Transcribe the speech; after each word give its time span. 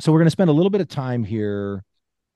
so 0.00 0.12
we're 0.12 0.18
going 0.18 0.26
to 0.26 0.32
spend 0.32 0.50
a 0.50 0.54
little 0.54 0.70
bit 0.70 0.80
of 0.80 0.88
time 0.88 1.24
here. 1.24 1.84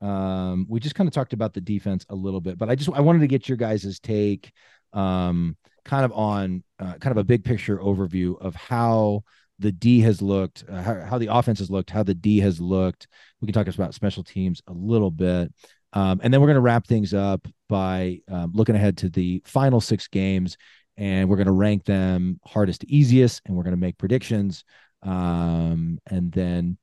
Um, 0.01 0.67
we 0.69 0.81
just 0.81 0.95
kind 0.95 1.09
of 1.09 1.15
talked 1.15 1.33
about 1.33 1.55
the 1.55 1.61
defense 1.61 2.07
a 2.09 2.15
little 2.15 2.41
bit, 2.41 2.57
but 2.57 2.71
I 2.71 2.75
just 2.75 2.91
I 2.91 3.01
wanted 3.01 3.21
to 3.21 3.27
get 3.27 3.49
your 3.49 3.57
guys' 3.57 3.99
take, 4.01 4.53
um, 4.93 5.57
kind 5.85 6.05
of 6.05 6.13
on 6.13 6.63
uh, 6.79 6.95
kind 6.95 7.11
of 7.11 7.17
a 7.17 7.25
big 7.25 7.45
picture 7.45 7.79
overview 7.79 8.41
of 8.41 8.55
how 8.55 9.25
the 9.59 9.73
D 9.73 10.01
has 10.01 10.23
looked, 10.23 10.65
uh, 10.71 10.83
how, 10.83 11.01
how, 11.01 11.19
the 11.19 11.35
offense 11.35 11.59
has 11.59 11.71
looked, 11.71 11.91
how 11.91 12.03
the 12.03 12.15
D 12.15 12.39
has 12.39 12.61
looked. 12.61 13.09
We 13.41 13.47
can 13.47 13.53
talk 13.53 13.73
about 13.75 13.95
special 13.95 14.23
teams 14.23 14.63
a 14.69 14.73
little 14.73 15.11
bit. 15.11 15.53
Um, 15.93 16.21
and 16.23 16.33
then 16.33 16.41
we're 16.41 16.47
going 16.47 16.57
to 16.57 16.61
wrap 16.61 16.87
things 16.87 17.15
up 17.15 17.47
by 17.69 18.21
um, 18.31 18.53
looking 18.55 18.77
ahead 18.77 18.99
to 18.99 19.09
the 19.09 19.43
final 19.47 19.81
six 19.81 20.07
games. 20.07 20.57
And 20.97 21.29
we're 21.29 21.37
going 21.37 21.47
to 21.47 21.53
rank 21.53 21.85
them 21.85 22.41
hardest 22.45 22.83
to 22.83 22.93
easiest. 22.93 23.43
And 23.47 23.57
we're 23.57 23.63
going 23.63 23.73
to 23.73 23.81
make 23.81 23.99
predictions. 23.99 24.65
Um, 25.03 25.99
and 26.07 26.31
then, 26.33 26.79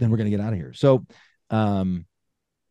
then 0.00 0.10
we're 0.10 0.16
going 0.16 0.30
to 0.30 0.36
get 0.36 0.44
out 0.44 0.52
of 0.52 0.58
here. 0.58 0.72
So, 0.72 1.06
um, 1.50 2.06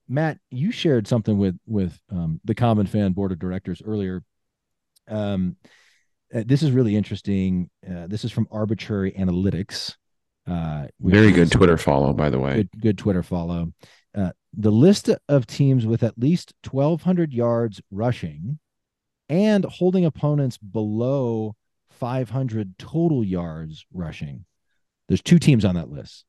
Matt, 0.07 0.39
you 0.49 0.71
shared 0.71 1.07
something 1.07 1.37
with 1.37 1.57
with 1.67 1.97
um, 2.11 2.41
the 2.43 2.55
Common 2.55 2.87
Fan 2.87 3.13
Board 3.13 3.31
of 3.31 3.39
Directors 3.39 3.81
earlier. 3.85 4.23
Um, 5.07 5.55
uh, 6.33 6.43
this 6.45 6.63
is 6.63 6.71
really 6.71 6.95
interesting. 6.95 7.69
Uh, 7.87 8.07
this 8.07 8.25
is 8.25 8.31
from 8.31 8.47
Arbitrary 8.51 9.11
Analytics. 9.13 9.95
Uh, 10.47 10.87
Very 10.99 11.31
good 11.31 11.51
Twitter 11.51 11.77
follow, 11.77 12.13
by 12.13 12.29
the 12.29 12.39
way. 12.39 12.55
Good, 12.55 12.69
good 12.81 12.97
Twitter 12.97 13.23
follow. 13.23 13.71
Uh, 14.15 14.31
the 14.53 14.71
list 14.71 15.09
of 15.27 15.45
teams 15.45 15.85
with 15.85 16.03
at 16.03 16.17
least 16.17 16.53
1,200 16.69 17.33
yards 17.33 17.81
rushing 17.91 18.57
and 19.27 19.63
holding 19.65 20.05
opponents 20.05 20.57
below 20.57 21.55
500 21.91 22.77
total 22.79 23.23
yards 23.23 23.85
rushing. 23.93 24.45
There's 25.07 25.21
two 25.21 25.39
teams 25.39 25.65
on 25.65 25.75
that 25.75 25.89
list. 25.89 26.25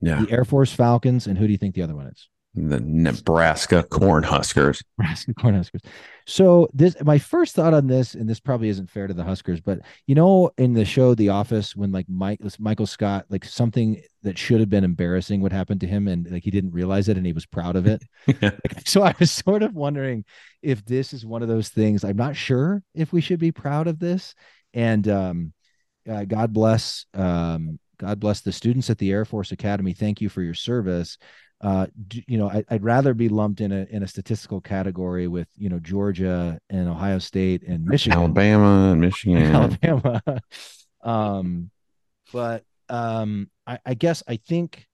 Yeah. 0.00 0.22
The 0.22 0.30
Air 0.30 0.44
Force 0.44 0.72
Falcons, 0.72 1.26
and 1.26 1.38
who 1.38 1.46
do 1.46 1.52
you 1.52 1.58
think 1.58 1.74
the 1.74 1.82
other 1.82 1.96
one 1.96 2.06
is? 2.06 2.28
the 2.56 2.80
Nebraska 2.80 3.82
Cornhuskers. 3.82 4.82
Nebraska 4.98 5.34
Cornhuskers. 5.34 5.84
So 6.26 6.68
this, 6.72 6.96
my 7.04 7.18
first 7.18 7.54
thought 7.54 7.74
on 7.74 7.86
this, 7.86 8.14
and 8.14 8.28
this 8.28 8.40
probably 8.40 8.70
isn't 8.70 8.90
fair 8.90 9.06
to 9.06 9.14
the 9.14 9.22
Huskers, 9.22 9.60
but 9.60 9.80
you 10.06 10.14
know, 10.14 10.50
in 10.56 10.72
the 10.72 10.84
show 10.84 11.14
The 11.14 11.28
Office, 11.28 11.76
when 11.76 11.92
like 11.92 12.06
Mike 12.08 12.40
Michael 12.58 12.86
Scott, 12.86 13.26
like 13.28 13.44
something 13.44 14.02
that 14.22 14.38
should 14.38 14.60
have 14.60 14.70
been 14.70 14.84
embarrassing 14.84 15.42
would 15.42 15.52
happen 15.52 15.78
to 15.80 15.86
him, 15.86 16.08
and 16.08 16.28
like 16.30 16.44
he 16.44 16.50
didn't 16.50 16.72
realize 16.72 17.08
it, 17.08 17.18
and 17.18 17.26
he 17.26 17.34
was 17.34 17.46
proud 17.46 17.76
of 17.76 17.86
it. 17.86 18.02
like, 18.42 18.86
so 18.86 19.02
I 19.02 19.14
was 19.20 19.30
sort 19.30 19.62
of 19.62 19.74
wondering 19.74 20.24
if 20.62 20.84
this 20.84 21.12
is 21.12 21.26
one 21.26 21.42
of 21.42 21.48
those 21.48 21.68
things. 21.68 22.04
I'm 22.04 22.16
not 22.16 22.36
sure 22.36 22.82
if 22.94 23.12
we 23.12 23.20
should 23.20 23.38
be 23.38 23.52
proud 23.52 23.86
of 23.86 23.98
this, 23.98 24.34
and 24.72 25.06
um, 25.08 25.52
uh, 26.08 26.24
God 26.24 26.52
bless. 26.52 27.04
Um, 27.12 27.78
God 27.98 28.20
bless 28.20 28.40
the 28.40 28.52
students 28.52 28.90
at 28.90 28.98
the 28.98 29.10
Air 29.10 29.24
Force 29.24 29.52
Academy. 29.52 29.92
Thank 29.92 30.20
you 30.20 30.28
for 30.28 30.42
your 30.42 30.54
service 30.54 31.18
uh, 31.60 31.86
you 32.26 32.36
know, 32.36 32.50
I, 32.50 32.64
would 32.70 32.84
rather 32.84 33.14
be 33.14 33.28
lumped 33.28 33.60
in 33.60 33.72
a 33.72 33.86
in 33.88 34.02
a 34.02 34.08
statistical 34.08 34.60
category 34.60 35.26
with 35.26 35.48
you 35.56 35.70
know 35.70 35.78
Georgia 35.78 36.60
and 36.68 36.88
Ohio 36.88 37.18
State 37.18 37.62
and 37.66 37.84
Michigan, 37.84 38.18
Alabama 38.18 38.92
and 38.92 39.00
Michigan, 39.00 39.42
Alabama. 39.82 40.22
um, 41.02 41.70
but 42.32 42.62
um, 42.90 43.50
I, 43.66 43.78
I 43.86 43.94
guess 43.94 44.22
I 44.28 44.36
think 44.36 44.86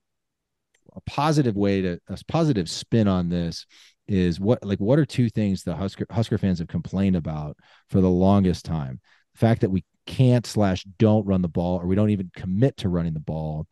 a 0.94 1.00
positive 1.00 1.56
way 1.56 1.82
to 1.82 2.00
a 2.08 2.18
positive 2.28 2.70
spin 2.70 3.08
on 3.08 3.28
this 3.28 3.66
is 4.06 4.38
what 4.38 4.64
like 4.64 4.78
what 4.78 5.00
are 5.00 5.06
two 5.06 5.28
things 5.28 5.64
the 5.64 5.74
Husker 5.74 6.06
Husker 6.10 6.38
fans 6.38 6.60
have 6.60 6.68
complained 6.68 7.16
about 7.16 7.56
for 7.90 8.00
the 8.00 8.10
longest 8.10 8.64
time? 8.64 9.00
The 9.34 9.38
fact 9.38 9.62
that 9.62 9.70
we 9.70 9.84
can't 10.06 10.46
slash 10.46 10.84
don't 10.98 11.26
run 11.26 11.42
the 11.42 11.48
ball 11.48 11.80
or 11.80 11.86
we 11.86 11.94
don't 11.94 12.10
even 12.10 12.30
commit 12.36 12.76
to 12.78 12.88
running 12.88 13.14
the 13.14 13.20
ball 13.20 13.66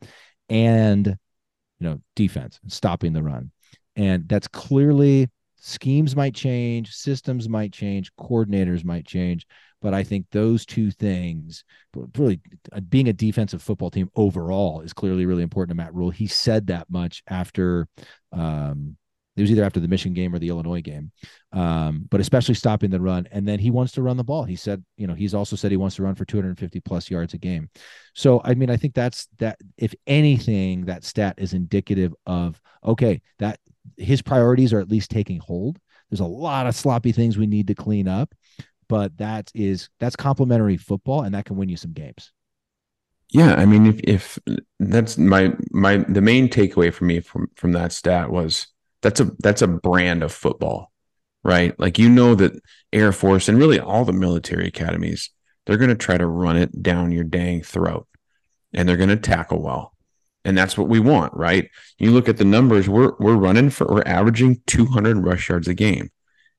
and 0.49 1.17
you 1.81 1.89
know, 1.89 1.99
defense, 2.15 2.59
stopping 2.67 3.11
the 3.11 3.23
run. 3.23 3.51
And 3.95 4.29
that's 4.29 4.47
clearly 4.47 5.29
schemes 5.55 6.15
might 6.15 6.35
change, 6.35 6.91
systems 6.93 7.49
might 7.49 7.73
change, 7.73 8.11
coordinators 8.19 8.85
might 8.85 9.05
change. 9.05 9.47
But 9.81 9.95
I 9.95 10.03
think 10.03 10.27
those 10.31 10.63
two 10.63 10.91
things, 10.91 11.63
really 12.15 12.39
uh, 12.71 12.81
being 12.81 13.09
a 13.09 13.13
defensive 13.13 13.63
football 13.63 13.89
team 13.89 14.11
overall, 14.15 14.81
is 14.81 14.93
clearly 14.93 15.25
really 15.25 15.41
important 15.41 15.71
to 15.71 15.83
Matt 15.83 15.93
Rhule 15.93 16.11
He 16.11 16.27
said 16.27 16.67
that 16.67 16.87
much 16.87 17.23
after 17.27 17.87
um, 18.31 18.95
it 19.35 19.41
was 19.41 19.51
either 19.51 19.63
after 19.63 19.79
the 19.79 19.87
Michigan 19.87 20.13
game 20.13 20.35
or 20.35 20.39
the 20.39 20.49
Illinois 20.49 20.81
game, 20.81 21.11
um, 21.53 22.05
but 22.09 22.19
especially 22.19 22.55
stopping 22.55 22.89
the 22.89 22.99
run. 22.99 23.27
And 23.31 23.47
then 23.47 23.59
he 23.59 23.71
wants 23.71 23.93
to 23.93 24.01
run 24.01 24.17
the 24.17 24.23
ball. 24.23 24.43
He 24.43 24.57
said, 24.57 24.83
you 24.97 25.07
know, 25.07 25.13
he's 25.13 25.33
also 25.33 25.55
said 25.55 25.71
he 25.71 25.77
wants 25.77 25.95
to 25.95 26.03
run 26.03 26.15
for 26.15 26.25
250 26.25 26.79
plus 26.81 27.09
yards 27.09 27.33
a 27.33 27.37
game. 27.37 27.69
So, 28.13 28.41
I 28.43 28.55
mean, 28.55 28.69
I 28.69 28.77
think 28.77 28.93
that's 28.93 29.27
that. 29.39 29.57
If 29.77 29.95
anything, 30.05 30.85
that 30.85 31.05
stat 31.05 31.35
is 31.37 31.53
indicative 31.53 32.13
of 32.25 32.59
okay, 32.83 33.21
that 33.39 33.59
his 33.97 34.21
priorities 34.21 34.73
are 34.73 34.79
at 34.79 34.89
least 34.89 35.11
taking 35.11 35.39
hold. 35.39 35.79
There's 36.09 36.19
a 36.19 36.25
lot 36.25 36.67
of 36.67 36.75
sloppy 36.75 37.13
things 37.13 37.37
we 37.37 37.47
need 37.47 37.67
to 37.67 37.75
clean 37.75 38.07
up, 38.07 38.35
but 38.89 39.15
that 39.17 39.49
is 39.55 39.89
that's 39.99 40.17
complementary 40.17 40.75
football, 40.75 41.21
and 41.21 41.33
that 41.35 41.45
can 41.45 41.55
win 41.55 41.69
you 41.69 41.77
some 41.77 41.93
games. 41.93 42.33
Yeah, 43.29 43.55
I 43.55 43.65
mean, 43.65 43.85
if 43.85 43.99
if 44.03 44.39
that's 44.79 45.17
my 45.17 45.53
my 45.71 45.97
the 45.97 46.21
main 46.21 46.49
takeaway 46.49 46.93
for 46.93 47.05
me 47.05 47.21
from 47.21 47.49
from 47.55 47.71
that 47.71 47.93
stat 47.93 48.29
was 48.29 48.67
that's 49.01 49.19
a 49.19 49.31
that's 49.39 49.61
a 49.61 49.67
brand 49.67 50.23
of 50.23 50.31
football, 50.31 50.91
right? 51.43 51.77
Like 51.79 51.99
you 51.99 52.09
know 52.09 52.35
that 52.35 52.59
Air 52.93 53.11
Force 53.11 53.49
and 53.49 53.57
really 53.57 53.79
all 53.79 54.05
the 54.05 54.13
military 54.13 54.67
academies, 54.67 55.29
they're 55.65 55.77
going 55.77 55.89
to 55.89 55.95
try 55.95 56.17
to 56.17 56.27
run 56.27 56.57
it 56.57 56.81
down 56.81 57.11
your 57.11 57.23
dang 57.23 57.63
throat, 57.63 58.07
and 58.73 58.87
they're 58.87 58.97
going 58.97 59.09
to 59.09 59.17
tackle 59.17 59.61
well, 59.61 59.95
and 60.45 60.57
that's 60.57 60.77
what 60.77 60.87
we 60.87 60.99
want, 60.99 61.33
right? 61.33 61.69
You 61.97 62.11
look 62.11 62.29
at 62.29 62.37
the 62.37 62.45
numbers, 62.45 62.87
we're 62.87 63.13
we're 63.19 63.35
running 63.35 63.69
for 63.69 63.87
we're 63.87 64.03
averaging 64.05 64.61
200 64.67 65.17
rush 65.17 65.49
yards 65.49 65.67
a 65.67 65.73
game, 65.73 66.09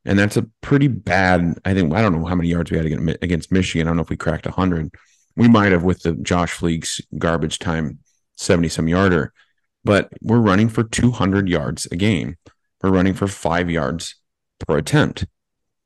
and 0.04 0.18
that's 0.18 0.36
a 0.36 0.46
pretty 0.60 0.88
bad. 0.88 1.58
I 1.64 1.74
think 1.74 1.94
I 1.94 2.02
don't 2.02 2.18
know 2.18 2.26
how 2.26 2.34
many 2.34 2.48
yards 2.48 2.70
we 2.70 2.78
had 2.78 2.86
against 3.22 3.52
Michigan. 3.52 3.86
I 3.86 3.90
don't 3.90 3.96
know 3.96 4.02
if 4.02 4.10
we 4.10 4.16
cracked 4.16 4.46
100. 4.46 4.90
We 5.36 5.48
might 5.48 5.72
have 5.72 5.84
with 5.84 6.02
the 6.02 6.12
Josh 6.12 6.52
Fleeks 6.54 7.00
garbage 7.16 7.58
time 7.58 8.00
70 8.36 8.68
some 8.68 8.88
yarder 8.88 9.32
but 9.84 10.10
we're 10.20 10.38
running 10.38 10.68
for 10.68 10.84
200 10.84 11.48
yards 11.48 11.86
a 11.90 11.96
game. 11.96 12.36
We're 12.82 12.90
running 12.90 13.14
for 13.14 13.26
five 13.26 13.70
yards 13.70 14.16
per 14.60 14.78
attempt. 14.78 15.26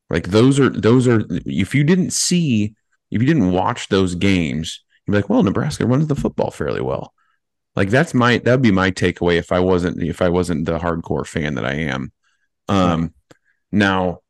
Like 0.08 0.28
those 0.28 0.60
are 0.60 0.70
those 0.70 1.08
are 1.08 1.24
if 1.28 1.74
you 1.74 1.84
didn't 1.84 2.12
see 2.12 2.74
if 3.10 3.20
you 3.20 3.26
didn't 3.26 3.52
watch 3.52 3.88
those 3.88 4.14
games, 4.14 4.84
you'd 5.06 5.12
be 5.12 5.18
like, 5.18 5.28
well, 5.28 5.42
Nebraska 5.42 5.86
runs 5.86 6.06
the 6.06 6.14
football 6.14 6.50
fairly 6.50 6.80
well. 6.80 7.12
Like 7.74 7.90
that's 7.90 8.14
my 8.14 8.38
that'd 8.38 8.62
be 8.62 8.70
my 8.70 8.90
takeaway 8.90 9.36
if 9.36 9.52
I 9.52 9.60
wasn't 9.60 10.02
if 10.02 10.22
I 10.22 10.28
wasn't 10.28 10.66
the 10.66 10.78
hardcore 10.78 11.26
fan 11.26 11.54
that 11.54 11.66
I 11.66 11.74
am. 11.74 12.12
Um 12.68 13.14
now 13.72 14.20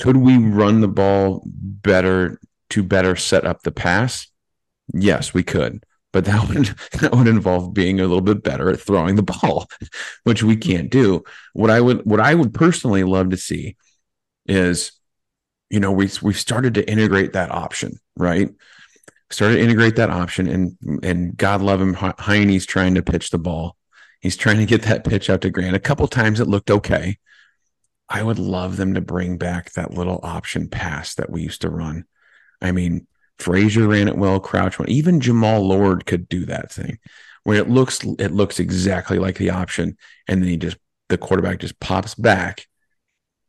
could 0.00 0.16
we 0.16 0.38
run 0.38 0.80
the 0.80 0.88
ball 0.88 1.42
better 1.46 2.40
to 2.70 2.82
better 2.82 3.16
set 3.16 3.44
up 3.44 3.62
the 3.62 3.70
pass? 3.70 4.26
Yes, 4.92 5.32
we 5.32 5.42
could 5.42 5.84
but 6.12 6.24
that 6.24 6.48
would 6.48 6.66
that 7.00 7.12
would 7.12 7.28
involve 7.28 7.74
being 7.74 8.00
a 8.00 8.04
little 8.04 8.20
bit 8.20 8.42
better 8.42 8.70
at 8.70 8.80
throwing 8.80 9.16
the 9.16 9.22
ball, 9.22 9.68
which 10.24 10.42
we 10.42 10.56
can't 10.56 10.90
do. 10.90 11.22
What 11.52 11.70
I 11.70 11.80
would 11.80 12.04
what 12.04 12.20
I 12.20 12.34
would 12.34 12.54
personally 12.54 13.04
love 13.04 13.30
to 13.30 13.36
see 13.36 13.76
is, 14.46 14.92
you 15.68 15.80
know, 15.80 15.92
we 15.92 16.10
we've 16.22 16.38
started 16.38 16.74
to 16.74 16.90
integrate 16.90 17.34
that 17.34 17.50
option, 17.50 17.98
right? 18.16 18.50
Started 19.30 19.56
to 19.56 19.62
integrate 19.62 19.96
that 19.96 20.10
option, 20.10 20.48
and 20.48 20.76
and 21.02 21.36
God 21.36 21.62
love 21.62 21.80
him, 21.80 21.94
Heine's 21.94 22.66
trying 22.66 22.94
to 22.96 23.02
pitch 23.02 23.30
the 23.30 23.38
ball. 23.38 23.76
He's 24.20 24.36
trying 24.36 24.58
to 24.58 24.66
get 24.66 24.82
that 24.82 25.04
pitch 25.04 25.30
out 25.30 25.40
to 25.42 25.50
Grant. 25.50 25.76
A 25.76 25.80
couple 25.80 26.06
times 26.06 26.40
it 26.40 26.48
looked 26.48 26.70
okay. 26.70 27.18
I 28.06 28.22
would 28.22 28.40
love 28.40 28.76
them 28.76 28.94
to 28.94 29.00
bring 29.00 29.38
back 29.38 29.72
that 29.72 29.94
little 29.94 30.20
option 30.22 30.68
pass 30.68 31.14
that 31.14 31.30
we 31.30 31.42
used 31.42 31.62
to 31.62 31.70
run. 31.70 32.04
I 32.60 32.72
mean, 32.72 33.06
Frazier 33.40 33.88
ran 33.88 34.08
it 34.08 34.16
well, 34.16 34.40
Crouch 34.40 34.78
went. 34.78 34.90
Even 34.90 35.20
Jammal 35.20 35.62
Lord 35.62 36.06
could 36.06 36.28
do 36.28 36.44
that 36.46 36.70
thing 36.72 36.98
where 37.44 37.58
it 37.58 37.68
looks 37.68 38.04
it 38.18 38.32
looks 38.32 38.60
exactly 38.60 39.18
like 39.18 39.36
the 39.36 39.50
option, 39.50 39.96
and 40.28 40.42
then 40.42 40.48
he 40.48 40.56
just 40.56 40.76
the 41.08 41.18
quarterback 41.18 41.58
just 41.58 41.78
pops 41.80 42.14
back. 42.14 42.66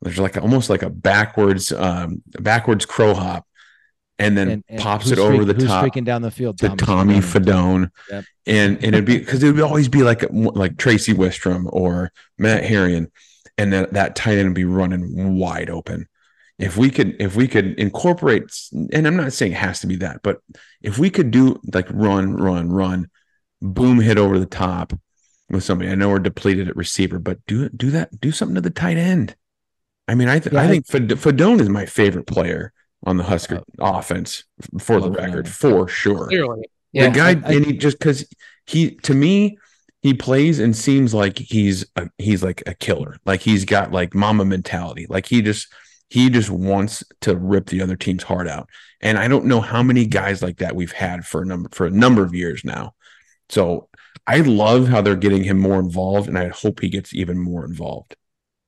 There's 0.00 0.18
like 0.18 0.36
almost 0.36 0.70
like 0.70 0.82
a 0.82 0.90
backwards 0.90 1.72
um 1.72 2.22
backwards 2.26 2.86
crow 2.86 3.14
hop, 3.14 3.46
and 4.18 4.36
then 4.36 4.48
and, 4.48 4.64
and 4.68 4.80
pops 4.80 5.10
it 5.10 5.18
over 5.18 5.44
the 5.44 5.54
top, 5.54 5.82
streaking 5.82 6.04
down 6.04 6.22
the 6.22 6.30
field 6.30 6.58
to 6.58 6.70
Tommy 6.70 7.18
Fidone, 7.18 7.90
yep. 8.10 8.24
and 8.46 8.76
and 8.78 8.94
it'd 8.94 9.04
be 9.04 9.18
because 9.18 9.42
it 9.42 9.52
would 9.52 9.62
always 9.62 9.88
be 9.88 10.02
like 10.02 10.24
like 10.30 10.78
Tracey 10.78 11.14
Wistrom 11.14 11.66
or 11.72 12.10
Matt 12.38 12.64
Herian, 12.64 13.10
and 13.58 13.72
then 13.72 13.86
that 13.92 14.16
tight 14.16 14.38
end 14.38 14.48
would 14.48 14.54
be 14.54 14.64
running 14.64 15.36
wide 15.36 15.70
open 15.70 16.08
if 16.58 16.76
we 16.76 16.90
could 16.90 17.16
if 17.20 17.36
we 17.36 17.48
could 17.48 17.78
incorporate 17.78 18.44
and 18.92 19.06
i'm 19.06 19.16
not 19.16 19.32
saying 19.32 19.52
it 19.52 19.58
has 19.58 19.80
to 19.80 19.86
be 19.86 19.96
that 19.96 20.20
but 20.22 20.40
if 20.82 20.98
we 20.98 21.10
could 21.10 21.30
do 21.30 21.60
like 21.72 21.86
run 21.90 22.36
run 22.36 22.70
run 22.70 23.08
boom 23.60 24.00
hit 24.00 24.18
over 24.18 24.38
the 24.38 24.46
top 24.46 24.92
with 25.48 25.64
somebody 25.64 25.90
i 25.90 25.94
know 25.94 26.08
we're 26.08 26.18
depleted 26.18 26.68
at 26.68 26.76
receiver 26.76 27.18
but 27.18 27.38
do 27.46 27.68
do 27.70 27.90
that 27.90 28.20
do 28.20 28.32
something 28.32 28.54
to 28.54 28.60
the 28.60 28.70
tight 28.70 28.96
end 28.96 29.34
i 30.08 30.14
mean 30.14 30.28
i, 30.28 30.38
th- 30.38 30.52
yeah, 30.52 30.62
I 30.62 30.68
think 30.68 30.86
fidone 30.86 31.60
is 31.60 31.68
my 31.68 31.86
favorite 31.86 32.26
player 32.26 32.72
on 33.04 33.16
the 33.16 33.24
husker 33.24 33.56
uh, 33.56 33.60
offense 33.96 34.44
for 34.78 35.00
the 35.00 35.10
record 35.10 35.48
for 35.48 35.88
sure 35.88 36.26
Clearly. 36.26 36.62
Yeah, 36.92 37.08
the 37.08 37.16
guy 37.16 37.28
I, 37.28 37.30
I, 37.30 37.52
and 37.54 37.66
he 37.66 37.72
just 37.72 37.98
because 37.98 38.26
he 38.66 38.96
to 38.96 39.14
me 39.14 39.56
he 40.02 40.14
plays 40.14 40.58
and 40.58 40.76
seems 40.76 41.14
like 41.14 41.38
he's 41.38 41.86
a, 41.94 42.10
he's 42.18 42.42
like 42.42 42.62
a 42.66 42.74
killer. 42.74 43.16
Like 43.24 43.40
he's 43.40 43.64
got 43.64 43.92
like 43.92 44.14
mama 44.14 44.44
mentality. 44.44 45.06
Like 45.08 45.26
he 45.26 45.42
just 45.42 45.68
he 46.12 46.28
just 46.28 46.50
wants 46.50 47.02
to 47.22 47.34
rip 47.34 47.68
the 47.68 47.80
other 47.80 47.96
team's 47.96 48.22
heart 48.22 48.46
out. 48.46 48.68
And 49.00 49.18
I 49.18 49.28
don't 49.28 49.46
know 49.46 49.62
how 49.62 49.82
many 49.82 50.04
guys 50.04 50.42
like 50.42 50.58
that 50.58 50.76
we've 50.76 50.92
had 50.92 51.24
for 51.24 51.40
a 51.40 51.46
number 51.46 51.70
for 51.72 51.86
a 51.86 51.90
number 51.90 52.22
of 52.22 52.34
years 52.34 52.66
now. 52.66 52.92
So 53.48 53.88
I 54.26 54.40
love 54.40 54.88
how 54.88 55.00
they're 55.00 55.16
getting 55.16 55.42
him 55.42 55.58
more 55.58 55.80
involved, 55.80 56.28
and 56.28 56.36
I 56.36 56.48
hope 56.48 56.80
he 56.80 56.90
gets 56.90 57.14
even 57.14 57.38
more 57.38 57.64
involved. 57.64 58.14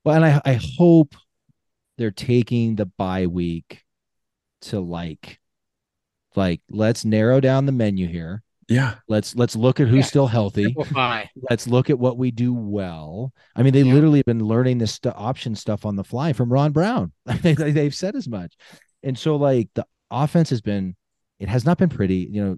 Well, 0.05 0.17
and 0.17 0.25
I, 0.25 0.41
I 0.43 0.59
hope 0.79 1.17
they're 1.99 2.11
taking 2.11 2.77
the 2.77 2.87
bye 2.87 3.27
week 3.27 3.83
to 4.63 4.81
like 4.81 5.39
like 6.35 6.63
let's 6.71 7.05
narrow 7.05 7.41
down 7.41 7.67
the 7.67 7.73
menu 7.73 8.07
here 8.07 8.43
yeah. 8.69 8.95
Let's 9.09 9.35
let's 9.37 9.57
look 9.57 9.81
at 9.81 9.89
who's 9.89 9.99
yeah. 9.99 10.05
still 10.05 10.27
healthy. 10.27 10.65
Simplify. 10.65 11.25
let's 11.51 11.67
look 11.67 11.91
at 11.91 11.99
what 11.99 12.19
we 12.19 12.31
do 12.31 12.53
well. 12.53 13.33
I 13.57 13.63
mean 13.63 13.73
they 13.73 13.83
yeah. 13.83 13.93
literally 13.93 14.19
have 14.19 14.27
been 14.27 14.45
learning 14.45 14.79
this 14.79 14.95
st- 14.95 15.15
option 15.17 15.55
stuff 15.55 15.85
on 15.85 15.97
the 15.97 16.05
fly 16.05 16.33
from 16.33 16.53
ron 16.53 16.73
brown. 16.73 17.13
They, 17.43 17.55
they've 17.55 17.95
said 17.95 18.17
as 18.17 18.29
much. 18.29 18.55
And 19.03 19.19
so 19.19 19.37
like 19.37 19.69
the 19.75 19.87
offense 20.11 20.51
has 20.51 20.61
been 20.61 20.97
it 21.39 21.49
has 21.49 21.65
not 21.65 21.79
been 21.79 21.89
pretty. 21.89 22.29
You 22.31 22.45
know 22.45 22.57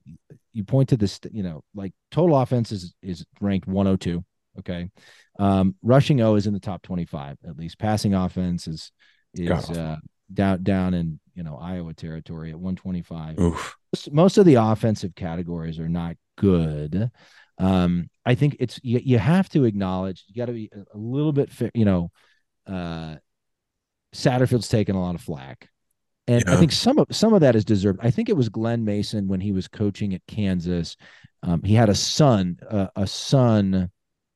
you 0.52 0.64
point 0.64 0.88
to 0.90 0.96
this 0.96 1.18
you 1.32 1.42
know 1.42 1.62
like 1.74 1.92
total 2.10 2.40
offense 2.40 2.72
is 2.72 2.94
is 3.02 3.24
ranked 3.40 3.66
102 3.66 4.24
okay? 4.60 4.90
Um 5.38 5.74
rushing 5.82 6.20
o 6.20 6.34
is 6.36 6.46
in 6.46 6.54
the 6.54 6.60
top 6.60 6.82
25 6.82 7.38
at 7.46 7.56
least. 7.56 7.78
Passing 7.78 8.14
offense 8.14 8.66
is 8.66 8.92
is 9.34 9.70
uh 9.70 9.96
down 10.32 10.62
down 10.62 10.94
in 10.94 11.20
you 11.34 11.42
know 11.42 11.56
Iowa 11.56 11.94
territory 11.94 12.50
at 12.50 12.56
125. 12.56 13.38
Oof. 13.38 13.76
Most 14.10 14.38
of 14.38 14.44
the 14.44 14.54
offensive 14.56 15.14
categories 15.14 15.78
are 15.78 15.88
not 15.88 16.16
good. 16.36 17.10
Um, 17.58 18.10
I 18.24 18.34
think 18.34 18.56
it's 18.60 18.78
you, 18.82 19.00
you 19.02 19.18
have 19.18 19.48
to 19.50 19.64
acknowledge 19.64 20.24
you 20.26 20.34
got 20.34 20.46
to 20.46 20.52
be 20.52 20.70
a, 20.72 20.96
a, 20.96 20.98
little 20.98 21.32
bit 21.32 21.50
fair, 21.50 21.70
you 21.74 21.84
know. 21.84 22.10
Uh, 22.66 23.16
Satterfield's 24.12 24.68
taken 24.68 24.96
a 24.96 25.00
lot 25.00 25.14
of 25.14 25.20
flack, 25.20 25.68
and 26.26 26.42
yeah. 26.46 26.54
I 26.54 26.56
think 26.56 26.72
some 26.72 26.98
of 26.98 27.06
some 27.10 27.32
of 27.32 27.40
that 27.40 27.56
is 27.56 27.64
deserved. 27.64 28.00
I 28.02 28.10
think 28.10 28.28
it 28.28 28.36
was 28.36 28.48
Glen 28.48 28.84
Mason 28.84 29.28
when 29.28 29.40
he 29.40 29.52
was 29.52 29.68
coaching 29.68 30.14
at 30.14 30.26
Kansas. 30.26 30.96
Um, 31.42 31.62
he 31.62 31.74
had 31.74 31.88
a 31.88 31.94
son, 31.94 32.58
uh, 32.68 32.88
a 32.96 33.06
son 33.06 33.90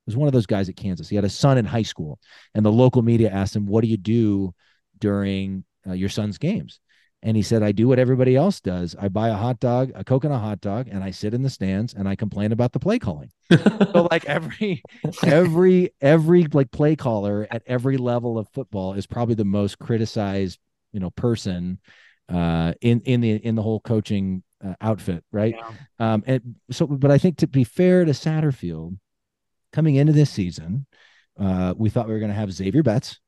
was 0.07 0.17
one 0.17 0.29
of 0.29 0.33
those 0.33 0.47
guys 0.47 0.69
at 0.69 0.77
Kansas. 0.77 1.09
He 1.09 1.17
had 1.17 1.25
a 1.25 1.31
son 1.31 1.59
in 1.59 1.65
high 1.65 1.83
school, 1.83 2.19
and 2.55 2.65
the 2.65 2.73
local 2.73 3.03
media 3.03 3.31
asked 3.31 3.57
him, 3.57 3.67
"What 3.67 3.83
do 3.83 3.89
you 3.89 3.97
do 3.97 4.55
during 4.99 5.65
uh, 5.87 5.93
your 5.93 6.09
son's 6.09 6.39
games. 6.39 6.81
And 7.23 7.37
he 7.37 7.43
said, 7.43 7.63
I 7.63 7.73
do 7.73 7.87
what 7.87 7.99
everybody 7.99 8.35
else 8.35 8.61
does. 8.61 8.97
I 8.99 9.09
buy 9.09 9.29
a 9.29 9.37
hot 9.37 9.61
dog, 9.61 9.93
a 9.95 10.03
coconut 10.03 10.41
hot 10.41 10.63
dog, 10.63 10.89
and 10.91 11.05
I 11.05 11.11
sit 11.11 11.35
in 11.35 11.43
the 11.43 11.51
stands 11.51 11.93
and 11.93 12.09
I 12.09 12.17
complain 12.17 12.51
about 12.51 12.73
the 12.73 12.79
play 12.79 12.99
calling. 12.99 13.31
so 13.53 14.09
like 14.11 14.25
every, 14.25 14.83
every, 15.23 15.91
every 16.01 16.45
like 16.45 16.71
play 16.71 16.97
caller 16.97 17.47
at 17.51 17.63
every 17.67 17.99
level 17.99 18.39
of 18.39 18.49
football 18.49 18.95
is 18.95 19.07
probably 19.07 19.35
the 19.35 19.45
most 19.45 19.79
criticized, 19.79 20.59
you 20.93 21.01
know, 21.01 21.11
person 21.11 21.79
uh, 22.31 22.73
in 22.81 23.01
in 23.01 23.21
the 23.21 23.33
in 23.33 23.55
the 23.55 23.63
whole 23.63 23.81
coaching 23.81 24.43
uh, 24.65 24.75
outfit, 24.81 25.25
right? 25.33 25.55
Yeah. 25.59 26.15
Um, 26.15 26.23
and 26.27 26.55
so, 26.71 26.87
but 26.87 27.11
I 27.11 27.19
think 27.19 27.39
to 27.39 27.47
be 27.47 27.65
fair 27.65 28.05
to 28.05 28.13
Satterfield, 28.13 28.97
coming 29.73 29.97
into 29.97 30.13
this 30.13 30.31
season, 30.31 30.87
uh, 31.39 31.75
we 31.77 31.91
thought 31.91 32.07
we 32.07 32.13
were 32.13 32.21
going 32.21 32.31
to 32.31 32.37
have 32.37 32.53
Xavier 32.53 32.83
Betts, 32.83 33.19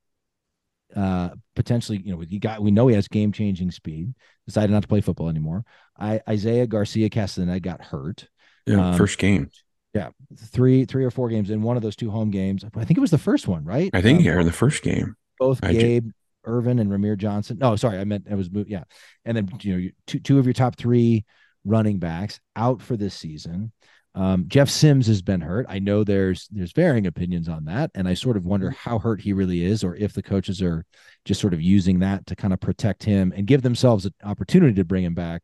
uh, 0.97 1.31
potentially, 1.55 2.01
you 2.05 2.15
know, 2.15 2.23
you 2.23 2.41
got 2.41 2.63
we 2.63 2.71
know 2.71 2.89
he 2.89 2.95
has 2.95 3.09
game 3.09 3.33
changing 3.33 3.71
speed. 3.71 4.15
Decided 4.47 4.73
not 4.73 4.83
to 4.83 4.89
play 4.89 5.01
football 5.01 5.29
anymore. 5.29 5.65
I 5.99 6.21
Isaiah 6.29 6.67
Garcia 6.67 7.09
Castaneda 7.09 7.61
got 7.61 7.83
hurt. 7.83 8.29
Yeah, 8.67 8.91
um, 8.91 8.95
first 8.97 9.19
game. 9.19 9.51
Yeah, 9.95 10.11
three 10.37 10.85
three 10.85 11.05
or 11.05 11.11
four 11.11 11.29
games 11.29 11.51
in 11.51 11.63
one 11.63 11.77
of 11.77 11.83
those 11.83 11.97
two 11.97 12.11
home 12.11 12.31
games. 12.31 12.65
I 12.75 12.85
think 12.85 12.97
it 12.97 13.01
was 13.01 13.11
the 13.11 13.19
first 13.19 13.47
one, 13.47 13.65
right? 13.65 13.91
I 13.93 14.01
think 14.01 14.21
um, 14.21 14.25
yeah, 14.25 14.41
in 14.41 14.47
the 14.47 14.53
first 14.53 14.83
game. 14.83 15.17
Both 15.39 15.61
I 15.63 15.73
Gabe 15.73 16.07
ju- 16.07 16.13
Ervin 16.47 16.79
and 16.79 16.91
Rahmir 16.91 17.17
Johnson. 17.17 17.59
No, 17.59 17.77
sorry, 17.77 17.99
I 17.99 18.05
meant 18.05 18.27
it 18.29 18.35
was 18.35 18.49
yeah, 18.67 18.85
and 19.25 19.37
then 19.37 19.51
you 19.61 19.77
know 19.77 19.89
two 20.07 20.21
two 20.21 20.39
of 20.39 20.47
your 20.47 20.55
top 20.55 20.77
three 20.77 21.25
running 21.65 21.99
backs 21.99 22.41
out 22.57 22.83
for 22.83 22.97
this 22.97 23.15
season. 23.15 23.73
Um, 24.15 24.45
Jeff 24.49 24.69
Sims 24.69 25.07
has 25.07 25.23
been 25.23 25.41
hurt. 25.41 25.67
I 25.69 25.79
know 25.79 26.05
there's 26.05 26.47
there's 26.51 26.73
varying 26.73 27.07
opinions 27.07 27.49
on 27.49 27.65
that, 27.65 27.91
and 27.95 28.07
I 28.07 28.15
sort 28.15 28.37
of 28.37 28.45
wonder 28.45 28.69
mm-hmm. 28.69 28.91
how 28.91 28.99
hurt 28.99 29.21
he 29.23 29.33
really 29.33 29.65
is, 29.65 29.83
or 29.83 29.95
if 29.97 30.13
the 30.13 30.23
coaches 30.23 30.61
are 30.61 30.85
just 31.25 31.41
sort 31.41 31.55
of 31.55 31.63
using 31.63 32.01
that 32.01 32.27
to 32.27 32.37
kind 32.37 32.53
of 32.53 32.61
protect 32.61 33.05
him 33.05 33.33
and 33.35 33.47
give 33.47 33.63
themselves 33.63 34.05
an 34.05 34.13
opportunity 34.23 34.75
to 34.75 34.85
bring 34.85 35.05
him 35.05 35.15
back. 35.15 35.43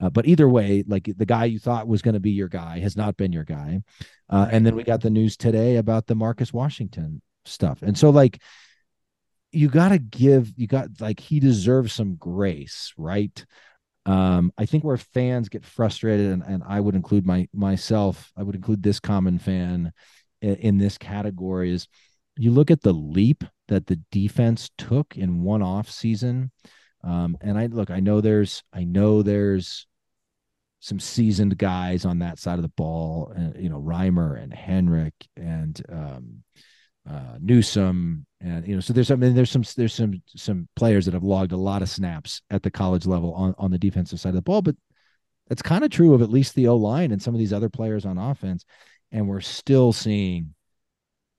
Uh, 0.00 0.10
but 0.10 0.26
either 0.26 0.48
way, 0.48 0.84
like 0.86 1.10
the 1.16 1.26
guy 1.26 1.44
you 1.44 1.58
thought 1.58 1.88
was 1.88 2.02
going 2.02 2.14
to 2.14 2.20
be 2.20 2.30
your 2.30 2.48
guy 2.48 2.78
has 2.78 2.96
not 2.96 3.16
been 3.16 3.32
your 3.32 3.44
guy. 3.44 3.82
Uh, 4.28 4.48
and 4.50 4.64
then 4.64 4.74
we 4.76 4.84
got 4.84 5.00
the 5.00 5.10
news 5.10 5.36
today 5.36 5.76
about 5.76 6.06
the 6.06 6.14
Marcus 6.14 6.52
Washington 6.52 7.22
stuff, 7.44 7.82
and 7.82 7.96
so 7.96 8.10
like 8.10 8.40
you 9.52 9.68
got 9.68 9.90
to 9.90 9.98
give 9.98 10.52
you 10.56 10.66
got 10.66 10.88
like 11.00 11.20
he 11.20 11.38
deserves 11.40 11.92
some 11.92 12.16
grace, 12.16 12.92
right? 12.96 13.44
Um, 14.08 14.52
I 14.56 14.64
think 14.64 14.84
where 14.84 14.96
fans 14.96 15.50
get 15.50 15.66
frustrated, 15.66 16.32
and, 16.32 16.42
and 16.42 16.62
I 16.66 16.80
would 16.80 16.94
include 16.94 17.26
my 17.26 17.46
myself, 17.52 18.32
I 18.36 18.42
would 18.42 18.54
include 18.54 18.82
this 18.82 19.00
common 19.00 19.38
fan 19.38 19.92
in, 20.40 20.54
in 20.56 20.78
this 20.78 20.96
category 20.96 21.72
is 21.72 21.86
you 22.38 22.50
look 22.50 22.70
at 22.70 22.80
the 22.80 22.92
leap 22.92 23.44
that 23.66 23.86
the 23.86 24.00
defense 24.10 24.70
took 24.78 25.16
in 25.16 25.42
one 25.42 25.62
off 25.62 25.90
season. 25.90 26.50
Um, 27.04 27.36
and 27.42 27.58
I 27.58 27.66
look, 27.66 27.90
I 27.90 28.00
know 28.00 28.20
there's, 28.20 28.62
I 28.72 28.84
know 28.84 29.22
there's 29.22 29.86
some 30.80 31.00
seasoned 31.00 31.58
guys 31.58 32.04
on 32.04 32.20
that 32.20 32.38
side 32.38 32.58
of 32.58 32.62
the 32.62 32.72
ball, 32.76 33.34
uh, 33.36 33.58
you 33.58 33.68
know, 33.68 33.80
Reimer 33.80 34.40
and 34.40 34.52
Henrich 34.52 35.26
and 35.36 35.80
um, 35.92 36.44
uh, 37.08 37.38
Newsome 37.40 38.26
and 38.40 38.66
you 38.66 38.74
know, 38.74 38.80
so 38.80 38.92
there's 38.92 39.10
I 39.10 39.16
mean, 39.16 39.34
there's 39.34 39.50
some 39.50 39.64
there's 39.76 39.94
some 39.94 40.22
some 40.36 40.68
players 40.76 41.04
that 41.06 41.14
have 41.14 41.24
logged 41.24 41.52
a 41.52 41.56
lot 41.56 41.82
of 41.82 41.88
snaps 41.88 42.40
at 42.50 42.62
the 42.62 42.70
college 42.70 43.06
level 43.06 43.34
on 43.34 43.54
on 43.58 43.70
the 43.70 43.78
defensive 43.78 44.20
side 44.20 44.30
of 44.30 44.34
the 44.36 44.42
ball, 44.42 44.62
but 44.62 44.76
that's 45.48 45.62
kind 45.62 45.82
of 45.82 45.90
true 45.90 46.14
of 46.14 46.22
at 46.22 46.30
least 46.30 46.54
the 46.54 46.68
O 46.68 46.76
line 46.76 47.10
and 47.10 47.20
some 47.20 47.34
of 47.34 47.38
these 47.38 47.52
other 47.52 47.68
players 47.68 48.04
on 48.04 48.16
offense, 48.16 48.64
and 49.10 49.26
we're 49.26 49.40
still 49.40 49.92
seeing 49.92 50.54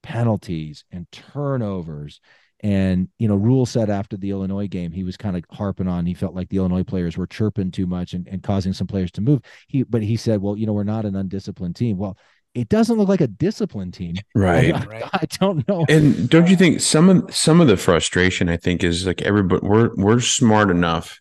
penalties 0.04 0.84
and 0.92 1.10
turnovers. 1.12 2.20
And 2.62 3.08
you 3.18 3.30
know, 3.30 3.36
Rhule 3.36 3.66
said 3.66 3.90
after 3.90 4.18
the 4.18 4.32
Illinois 4.32 4.68
game, 4.68 4.92
he 4.92 5.06
was 5.06 5.16
kind 5.16 5.38
of 5.38 5.46
harping 5.50 5.88
on. 5.88 6.06
He 6.06 6.14
felt 6.14 6.36
like 6.36 6.50
the 6.50 6.58
Illinois 6.58 6.84
players 6.84 7.16
were 7.16 7.28
chirping 7.28 7.72
too 7.72 7.88
much 7.88 8.12
and, 8.12 8.28
and 8.28 8.44
causing 8.44 8.74
some 8.74 8.88
players 8.88 9.12
to 9.12 9.22
move. 9.22 9.42
He, 9.70 9.84
but 9.84 10.04
he 10.04 10.18
said, 10.18 10.42
"Well, 10.42 10.58
you 10.58 10.66
know, 10.66 10.74
we're 10.74 10.84
not 10.84 11.06
an 11.06 11.16
undisciplined 11.16 11.78
team." 11.78 11.98
Well, 11.98 12.18
it 12.56 12.70
doesn't 12.70 12.98
look 12.98 13.08
like 13.08 13.22
a 13.22 13.28
disciplined 13.28 13.94
team. 13.94 14.16
Right. 14.36 14.74
I, 14.74 15.10
I, 15.14 15.26
don't 15.40 15.68
know. 15.68 15.86
And 15.90 16.30
don't 16.30 16.48
you 16.48 16.56
think 16.56 16.80
some 16.82 17.10
of 17.10 17.36
some 17.36 17.60
of 17.60 17.68
the 17.68 17.76
frustration 17.76 18.48
I 18.48 18.58
think 18.58 18.84
is 18.84 19.06
like 19.06 19.22
everybody 19.22 19.66
we're 19.66 19.94
we're 19.96 20.20
smart 20.22 20.72
enough 20.72 21.20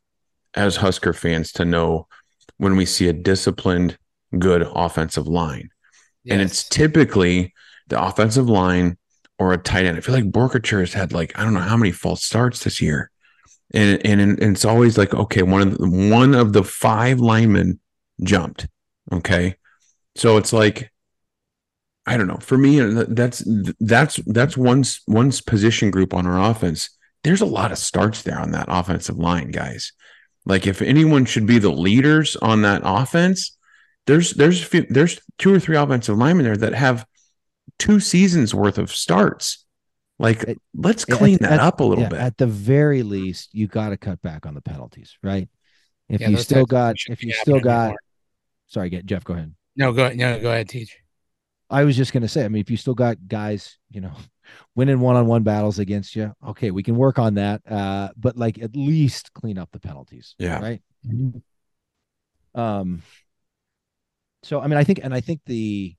as 0.54 0.76
Husker 0.76 1.12
fans 1.12 1.50
to 1.52 1.64
know 1.64 2.06
when 2.58 2.76
we 2.76 2.87
see 2.87 3.08
a 3.08 3.12
disciplined 3.12 3.99
good 4.38 4.62
offensive 4.75 5.26
line. 5.26 5.70
Yes. 6.23 6.32
And 6.32 6.42
it's 6.42 6.68
typically 6.68 7.54
the 7.88 8.02
offensive 8.02 8.49
line 8.49 8.99
or 9.38 9.52
a 9.52 9.58
tight 9.58 9.87
end. 9.87 9.97
I 9.97 10.00
feel 10.00 10.14
like 10.14 10.30
Boerkircher 10.30 10.80
has 10.80 10.92
had 10.92 11.12
like 11.12 11.37
I 11.38 11.42
don't 11.42 11.54
know 11.54 11.61
how 11.61 11.76
many 11.76 11.92
false 11.92 12.23
starts 12.23 12.62
this 12.62 12.80
year. 12.80 13.11
And 13.75 14.04
and, 14.06 14.20
and 14.20 14.42
it's 14.42 14.64
always 14.64 14.97
like 14.97 15.12
okay, 15.12 15.42
one 15.42 15.62
of 15.62 15.78
the, 15.78 15.88
one 15.88 16.35
of 16.35 16.52
the 16.52 16.62
five 16.62 17.18
linemen 17.18 17.80
jumped. 18.23 18.68
Okay. 19.12 19.56
So 20.14 20.37
it's 20.37 20.52
like 20.52 20.92
I 22.09 22.17
don't 22.17 22.27
know. 22.27 22.38
For 22.38 22.57
me, 22.57 22.81
that's 22.81 23.45
that's 23.81 24.17
that's 24.27 24.57
one's 24.57 25.03
one's 25.07 25.43
position 25.43 25.91
group 25.91 26.15
on 26.15 26.27
our 26.27 26.50
offense. 26.50 26.88
There's 27.23 27.43
a 27.43 27.47
lot 27.47 27.71
of 27.71 27.77
starts 27.77 28.23
there 28.23 28.38
on 28.38 28.53
that 28.53 28.65
offensive 28.69 29.19
line, 29.19 29.50
guys. 29.50 29.93
Like 30.47 30.67
if 30.67 30.81
anyone 30.81 31.27
should 31.27 31.47
be 31.47 31.59
the 31.59 31.71
leaders 31.71 32.35
on 32.37 32.62
that 32.62 32.81
offense, 32.83 33.59
there's 34.07 34.31
there's 34.33 34.62
few, 34.65 34.87
there's 34.88 35.21
two 35.37 35.53
or 35.53 35.61
three 35.61 35.77
offensive 35.77 36.17
linemen 36.17 36.47
there 36.47 36.57
that 36.57 36.73
have 36.73 37.05
two 37.79 38.00
seasons 38.00 38.55
worth 38.55 38.79
of 38.79 38.91
starts. 38.91 39.67
Like 40.19 40.45
it, 40.45 40.59
let's 40.75 41.05
clean 41.05 41.35
at, 41.35 41.41
that 41.43 41.53
at, 41.53 41.61
up 41.61 41.81
a 41.81 41.85
little 41.85 42.05
yeah, 42.05 42.09
bit. 42.09 42.21
At 42.21 42.38
the 42.38 42.47
very 42.47 43.03
least, 43.03 43.50
you 43.53 43.67
got 43.67 43.91
to 43.91 43.99
cut 43.99 44.23
back 44.23 44.47
on 44.47 44.55
the 44.55 44.62
penalties, 44.62 45.19
right? 45.23 45.47
If 46.09 46.23
yeah, 46.23 46.31
you 46.31 46.38
still 46.38 46.65
got 46.65 46.97
if 47.07 47.23
you 47.23 47.33
still 47.33 47.61
got 47.61 47.83
anymore. 47.83 47.99
sorry, 48.69 48.88
get 48.88 49.05
Jeff, 49.05 49.25
go 49.25 49.35
ahead. 49.35 49.55
No, 49.77 49.93
go 49.93 50.07
ahead. 50.07 50.17
no, 50.17 50.41
go 50.41 50.50
ahead, 50.50 50.71
teach. 50.71 50.97
I 51.70 51.84
was 51.84 51.96
just 51.96 52.12
going 52.12 52.22
to 52.22 52.28
say, 52.28 52.44
I 52.44 52.48
mean, 52.48 52.60
if 52.60 52.70
you 52.70 52.76
still 52.76 52.94
got 52.94 53.16
guys, 53.26 53.78
you 53.90 54.00
know, 54.00 54.12
winning 54.75 55.00
one-on-one 55.00 55.42
battles 55.42 55.78
against 55.78 56.16
you, 56.16 56.32
okay, 56.48 56.70
we 56.70 56.82
can 56.82 56.96
work 56.96 57.18
on 57.18 57.34
that. 57.34 57.60
Uh, 57.70 58.08
but 58.16 58.37
like 58.37 58.58
at 58.60 58.75
least 58.75 59.32
clean 59.34 59.58
up 59.58 59.70
the 59.72 59.80
penalties. 59.80 60.34
Yeah. 60.38 60.60
Right. 60.60 60.82
Mm-hmm. 61.06 62.60
Um. 62.60 63.02
So 64.44 64.60
I 64.60 64.66
mean, 64.68 64.78
I 64.78 64.84
think, 64.84 65.00
and 65.02 65.12
I 65.12 65.20
think 65.20 65.40
the, 65.46 65.94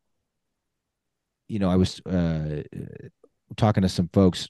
you 1.47 1.59
know, 1.59 1.69
I 1.69 1.75
was 1.75 1.99
uh 2.05 2.63
talking 3.57 3.83
to 3.83 3.89
some 3.89 4.09
folks 4.13 4.47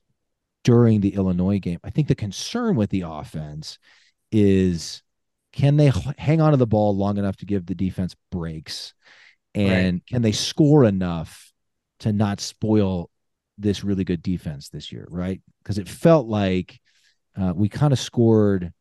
during 0.63 1.01
the 1.01 1.15
Illinois 1.15 1.59
game. 1.59 1.79
I 1.83 1.89
think 1.89 2.07
the 2.07 2.15
concern 2.15 2.75
with 2.75 2.89
the 2.89 3.03
offense 3.05 3.79
is 4.31 5.01
can 5.51 5.77
they 5.77 5.91
hang 6.17 6.41
on 6.41 6.51
to 6.51 6.57
the 6.57 6.67
ball 6.67 6.95
long 6.95 7.17
enough 7.17 7.37
to 7.37 7.45
give 7.45 7.65
the 7.65 7.75
defense 7.75 8.15
breaks 8.31 8.93
and 9.55 9.95
right. 9.95 10.07
can 10.07 10.21
they 10.21 10.31
score 10.31 10.83
enough 10.85 11.51
to 12.01 12.13
not 12.13 12.39
spoil 12.39 13.09
this 13.57 13.83
really 13.83 14.03
good 14.03 14.21
defense 14.21 14.69
this 14.69 14.91
year, 14.91 15.07
right? 15.09 15.41
Because 15.63 15.77
it 15.77 15.89
felt 15.89 16.27
like 16.27 16.79
uh, 17.39 17.53
we 17.55 17.69
kind 17.69 17.93
of 17.93 17.99
scored. 17.99 18.71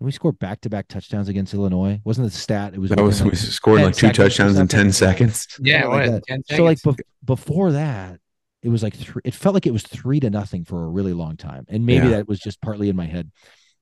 We 0.00 0.12
scored 0.12 0.38
back 0.38 0.60
to 0.62 0.70
back 0.70 0.88
touchdowns 0.88 1.28
against 1.28 1.54
Illinois. 1.54 2.00
Wasn't 2.04 2.26
the 2.26 2.36
stat? 2.36 2.74
It 2.74 2.80
was. 2.80 2.90
That 2.90 3.02
was 3.02 3.22
like 3.22 3.30
we 3.30 3.36
scored 3.36 3.80
like 3.82 3.94
two 3.94 4.10
touchdowns 4.10 4.58
in 4.58 4.68
ten 4.68 4.92
seconds. 4.92 5.46
Yeah, 5.60 5.86
like 5.86 6.10
what, 6.10 6.26
10 6.26 6.42
So 6.50 6.64
like 6.64 6.78
seconds? 6.78 6.96
bef- 6.98 7.04
before 7.24 7.72
that, 7.72 8.20
it 8.62 8.68
was 8.68 8.82
like 8.82 8.94
three, 8.96 9.22
it 9.24 9.34
felt 9.34 9.54
like 9.54 9.66
it 9.66 9.72
was 9.72 9.82
three 9.82 10.20
to 10.20 10.30
nothing 10.30 10.64
for 10.64 10.84
a 10.84 10.88
really 10.88 11.12
long 11.12 11.36
time, 11.36 11.64
and 11.68 11.86
maybe 11.86 12.06
Yeah. 12.06 12.16
that 12.16 12.28
was 12.28 12.40
just 12.40 12.60
partly 12.60 12.88
in 12.88 12.96
my 12.96 13.06
head. 13.06 13.30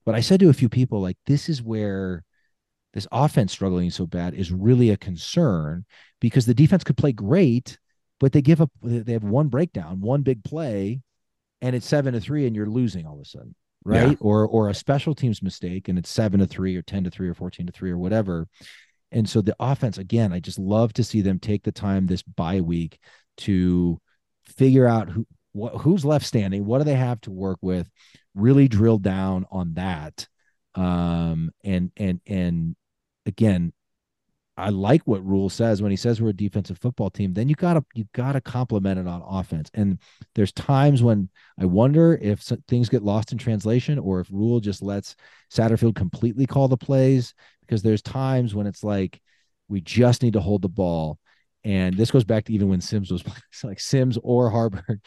But 0.05 0.15
I 0.15 0.21
said 0.21 0.41
to 0.41 0.49
a 0.49 0.53
few 0.55 0.69
people, 0.69 1.01
like, 1.01 1.17
this 1.27 1.49
is 1.49 1.62
where 1.62 2.25
this 2.93 3.07
offense 3.11 3.53
struggling 3.53 3.91
so 3.91 4.07
bad 4.07 4.35
is 4.35 4.53
really 4.53 4.91
a 4.91 4.97
concern 4.97 5.85
because 6.21 6.47
the 6.47 6.55
defense 6.55 6.85
could 6.85 6.97
play 6.97 7.13
great, 7.13 7.79
but 8.21 8.33
they 8.33 8.43
give 8.43 8.61
up. 8.61 8.71
They 8.83 9.13
have 9.13 9.25
one 9.25 9.49
breakdown, 9.49 10.01
one 10.01 10.23
big 10.23 10.45
play, 10.45 11.01
and 11.61 11.75
it's 11.75 11.87
seven 11.87 12.15
to 12.15 12.21
three, 12.21 12.47
and 12.47 12.55
you're 12.55 12.67
losing 12.67 13.07
all 13.07 13.15
of 13.15 13.21
a 13.21 13.25
sudden, 13.25 13.55
right? 13.85 14.11
Yeah. 14.11 14.17
Or 14.21 14.47
or 14.47 14.69
a 14.69 14.75
special 14.75 15.15
teams 15.15 15.43
mistake, 15.43 15.89
and 15.89 15.99
it's 15.99 16.11
seven 16.11 16.41
to 16.41 16.47
three, 16.47 16.77
or 16.77 16.83
ten 16.83 17.05
to 17.05 17.11
three, 17.11 17.29
or 17.29 17.35
fourteen 17.35 17.67
to 17.67 17.73
three, 17.73 17.91
or 17.91 17.99
whatever. 17.99 18.47
And 19.11 19.29
so 19.29 19.43
the 19.43 19.57
offense, 19.61 19.99
again, 19.99 20.33
I 20.33 20.41
just 20.41 20.59
love 20.59 20.93
to 20.95 21.05
see 21.05 21.21
them 21.21 21.39
take 21.39 21.65
the 21.65 21.73
time 21.73 22.07
this 22.07 22.23
bye 22.23 22.61
week 22.61 22.99
to 23.39 24.01
figure 24.45 24.87
out 24.87 25.09
who 25.09 25.27
what 25.53 25.75
who's 25.83 26.05
left 26.05 26.27
standing, 26.27 26.65
what 26.65 26.79
do 26.79 26.85
they 26.85 26.95
have 26.95 27.21
to 27.23 27.31
work 27.31 27.59
with, 27.61 27.91
really 28.35 28.69
drill 28.69 28.99
down 28.99 29.47
on 29.51 29.75
that. 29.75 30.27
Um 30.75 31.51
and 31.63 31.91
and 31.97 32.21
and 32.27 32.75
again, 33.26 33.73
I 34.57 34.69
like 34.69 35.02
what 35.07 35.25
Rhule 35.25 35.49
says 35.49 35.81
when 35.81 35.91
he 35.91 35.97
says 35.97 36.21
we're 36.21 36.29
a 36.29 36.35
defensive 36.35 36.79
football 36.79 37.11
team. 37.11 37.33
Then 37.33 37.49
you 37.49 37.55
gotta 37.55 37.85
you 37.95 38.07
gotta 38.14 38.41
complement 38.41 38.99
it 39.00 39.09
on 39.09 39.23
offense. 39.26 39.71
And 39.75 39.99
there's 40.35 40.52
times 40.52 41.02
when 41.02 41.31
I 41.59 41.64
wonder 41.64 42.19
if 42.21 42.41
things 42.69 42.91
get 42.91 43.02
lost 43.02 43.33
in 43.33 43.38
translation 43.38 43.99
or 43.99 44.21
if 44.21 44.29
Rhule 44.31 44.61
just 44.61 44.83
lets 44.83 45.17
Satterfield 45.52 45.95
completely 45.95 46.47
call 46.47 46.69
the 46.69 46.76
plays 46.76 47.35
because 47.62 47.83
there's 47.83 48.02
times 48.02 48.55
when 48.55 48.67
it's 48.67 48.85
like 48.85 49.21
we 49.69 49.81
just 49.81 50.23
need 50.23 50.35
to 50.35 50.41
hold 50.41 50.61
the 50.62 50.69
ball. 50.69 51.19
And 51.64 51.97
this 51.97 52.11
goes 52.11 52.25
back 52.25 52.45
to 52.45 52.52
even 52.52 52.69
when 52.69 52.81
Sims 52.83 53.11
was 53.11 53.23
playing, 53.23 53.41
like 53.64 53.81
Sims 53.81 54.19
or 54.23 54.50
Haarberg, 54.50 55.00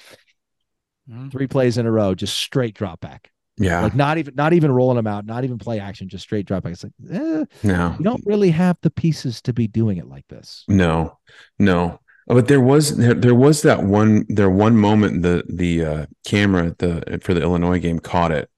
Mhm. 1.07 1.31
three 1.31 1.48
plays 1.48 1.77
in 1.77 1.86
a 1.86 1.91
row, 1.91 2.15
just 2.15 2.36
straight 2.36 2.74
drop 2.74 3.00
back. 3.00 3.31
Yeah, 3.57 3.81
Like 3.81 3.95
not 3.95 4.17
even 4.17 4.35
not 4.35 4.51
even 4.53 4.71
rolling 4.71 4.97
them 4.97 5.07
out, 5.07 5.25
not 5.25 5.45
even 5.45 5.57
play 5.57 5.79
action, 5.79 6.09
just 6.09 6.24
straight 6.24 6.45
drop. 6.45 6.65
It's 6.65 6.83
like, 6.83 6.91
eh, 7.09 7.45
no, 7.63 7.95
you 7.97 8.03
don't 8.03 8.24
really 8.25 8.51
have 8.51 8.77
the 8.81 8.89
pieces 8.89 9.41
to 9.43 9.53
be 9.53 9.67
doing 9.67 9.97
it 9.97 10.09
like 10.09 10.27
this. 10.27 10.65
No, 10.67 11.19
no. 11.57 12.00
But 12.27 12.47
there 12.47 12.59
was 12.59 12.97
there, 12.97 13.13
there 13.13 13.35
was 13.35 13.62
that 13.62 13.83
one 13.83 14.25
there 14.27 14.50
one 14.50 14.75
moment 14.75 15.21
the 15.21 15.43
the 15.47 15.85
uh, 15.85 16.05
camera 16.25 16.67
at 16.67 16.79
the 16.79 17.19
for 17.24 17.33
the 17.33 17.41
Illinois 17.41 17.79
game 17.79 18.00
caught 18.00 18.31
it 18.31 18.50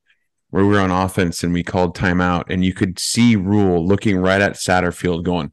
where 0.50 0.66
we 0.66 0.72
were 0.74 0.80
on 0.80 0.90
offense 0.90 1.44
and 1.44 1.54
we 1.54 1.62
called 1.64 1.96
timeout 1.96 2.46
and 2.50 2.64
you 2.64 2.74
could 2.74 2.98
see 2.98 3.36
Rhule 3.36 3.86
looking 3.86 4.18
right 4.18 4.42
at 4.42 4.54
Satterfield 4.54 5.24
going 5.24 5.52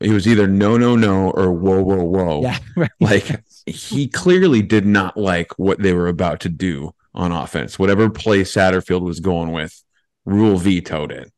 it 0.00 0.10
was 0.12 0.26
either 0.26 0.46
no 0.46 0.76
no 0.78 0.94
no 0.96 1.30
or 1.32 1.52
whoa 1.52 1.82
whoa 1.82 2.04
whoa 2.04 2.42
Yeah, 2.42 2.58
right. 2.76 2.90
like 3.00 3.42
he 3.66 4.06
clearly 4.08 4.62
did 4.62 4.86
not 4.86 5.16
like 5.16 5.58
what 5.58 5.80
they 5.82 5.92
were 5.92 6.06
about 6.08 6.40
to 6.40 6.48
do 6.48 6.94
on 7.14 7.32
offense 7.32 7.78
whatever 7.78 8.10
play 8.10 8.42
Satterfield 8.42 9.02
was 9.02 9.20
going 9.20 9.52
with 9.52 9.82
Rhule 10.24 10.56
vetoed 10.56 11.12
it 11.12 11.32